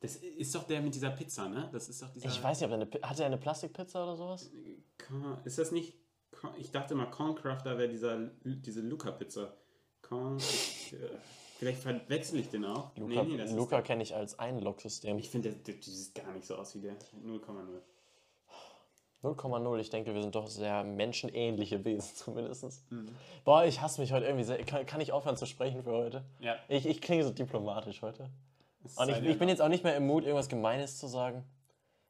Das 0.00 0.16
ist 0.16 0.54
doch 0.54 0.64
der 0.64 0.80
mit 0.80 0.94
dieser 0.94 1.10
Pizza, 1.10 1.48
ne? 1.48 1.68
Das 1.72 1.88
ist 1.88 2.00
doch 2.00 2.08
dieser. 2.10 2.28
Ich 2.28 2.42
weiß 2.42 2.60
nicht, 2.60 2.70
ob 2.70 2.78
er 2.78 3.08
eine, 3.08 3.34
er 3.34 3.36
Plastikpizza 3.36 4.02
oder 4.02 4.16
sowas? 4.16 4.50
Ist 5.44 5.58
das 5.58 5.72
nicht. 5.72 5.94
Ich 6.58 6.70
dachte 6.70 6.94
mal, 6.94 7.10
Concrafter 7.10 7.76
wäre 7.76 7.88
dieser, 7.88 8.30
diese 8.44 8.80
Luca-Pizza. 8.80 9.52
Ich, 10.38 10.94
äh, 10.94 10.96
vielleicht 11.58 11.82
verwechsel 11.82 12.40
ich 12.40 12.48
den 12.48 12.64
auch. 12.64 12.96
Luca, 12.96 13.22
nee, 13.22 13.36
nee, 13.36 13.52
Luca 13.52 13.82
kenne 13.82 14.02
ich 14.02 14.14
als 14.14 14.38
Einlog-System. 14.38 15.18
Ich 15.18 15.30
finde, 15.30 15.50
der, 15.50 15.58
der, 15.58 15.74
der 15.74 15.82
sieht 15.82 16.14
gar 16.14 16.32
nicht 16.32 16.46
so 16.46 16.56
aus 16.56 16.74
wie 16.74 16.80
der. 16.80 16.96
0,0. 17.22 17.80
0,0. 19.22 19.78
Ich 19.78 19.90
denke, 19.90 20.14
wir 20.14 20.22
sind 20.22 20.34
doch 20.34 20.48
sehr 20.48 20.82
menschenähnliche 20.82 21.84
Wesen 21.84 22.14
zumindest. 22.16 22.90
Mhm. 22.90 23.14
Boah, 23.44 23.64
ich 23.64 23.80
hasse 23.80 24.00
mich 24.00 24.12
heute 24.12 24.26
irgendwie 24.26 24.44
sehr. 24.44 24.64
Kann, 24.64 24.86
kann 24.86 25.00
ich 25.00 25.12
aufhören 25.12 25.36
zu 25.36 25.46
sprechen 25.46 25.82
für 25.82 25.92
heute? 25.92 26.24
Ja. 26.40 26.56
Ich, 26.68 26.86
ich 26.86 27.00
klinge 27.00 27.24
so 27.24 27.30
diplomatisch 27.30 28.02
heute. 28.02 28.30
Es 28.84 28.96
Und 28.96 29.08
ich, 29.08 29.22
ich 29.22 29.38
bin 29.38 29.48
jetzt 29.48 29.60
auch 29.62 29.68
nicht 29.68 29.84
mehr 29.84 29.96
im 29.96 30.06
Mut, 30.06 30.24
irgendwas 30.24 30.48
Gemeines 30.48 30.98
zu 30.98 31.06
sagen. 31.06 31.44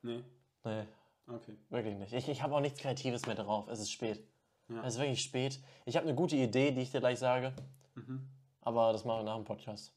Nee, 0.03 0.23
Nee, 0.65 0.85
okay. 1.27 1.57
wirklich 1.71 1.97
nicht. 1.97 2.13
Ich, 2.13 2.29
ich 2.29 2.43
habe 2.43 2.55
auch 2.55 2.61
nichts 2.61 2.81
Kreatives 2.81 3.27
mehr 3.27 3.35
drauf. 3.35 3.67
Es 3.69 3.81
ist 3.81 3.91
spät. 3.91 4.23
Ja. 4.69 4.83
Es 4.85 4.95
ist 4.95 5.01
wirklich 5.01 5.23
spät. 5.23 5.59
Ich 5.85 5.97
habe 5.97 6.07
eine 6.07 6.15
gute 6.15 6.37
Idee, 6.37 6.71
die 6.71 6.83
ich 6.83 6.91
dir 6.91 7.01
gleich 7.01 7.19
sage. 7.19 7.53
Mhm. 7.95 8.29
Aber 8.63 8.93
das 8.93 9.05
machen 9.05 9.21
wir 9.21 9.25
nach 9.25 9.37
dem 9.37 9.45
Podcast. 9.45 9.93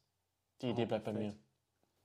Die 0.62 0.70
Idee 0.70 0.86
bleibt 0.86 1.04
bei 1.06 1.12
mir. 1.14 1.36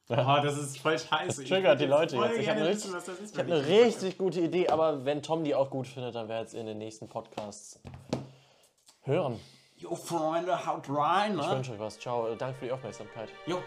perfekt. 0.07 0.29
Oh, 0.29 0.43
das 0.45 0.59
ist 0.59 0.79
voll 0.79 0.99
scheiße. 0.99 1.27
Das 1.27 1.39
Ich 1.39 1.49
triggert 1.49 1.81
die 1.81 1.87
Leute 1.87 2.17
jetzt. 2.17 2.39
Ich 2.39 2.49
habe 2.49 2.61
eine, 2.61 2.69
wissen, 2.71 2.95
richtig, 2.95 3.15
ich 3.33 3.39
hab 3.39 3.47
eine 3.47 3.61
ich- 3.61 3.67
richtig 3.69 4.19
gute 4.19 4.41
Idee, 4.41 4.69
aber 4.69 5.05
wenn 5.05 5.23
Tom 5.23 5.45
die 5.45 5.55
auch 5.55 5.71
gut 5.71 5.87
findet, 5.87 6.15
dann 6.15 6.29
werdet 6.29 6.53
ihr 6.55 6.61
in 6.61 6.67
den 6.67 6.79
nächsten 6.79 7.09
Podcasts 7.09 7.81
hören. 9.03 9.39
Jo, 9.77 9.95
Freunde, 9.95 10.67
haut 10.67 10.89
rein, 10.91 11.39
Ich 11.39 11.47
ne? 11.47 11.53
wünsche 11.57 11.73
euch 11.73 11.79
was. 11.79 11.99
Ciao. 12.01 12.35
Danke 12.35 12.59
für 12.59 12.65
die 12.67 12.73
Aufmerksamkeit. 12.73 13.29
Jo. 13.47 13.63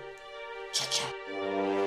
Ciao, 0.72 0.88
ciao. 0.90 1.81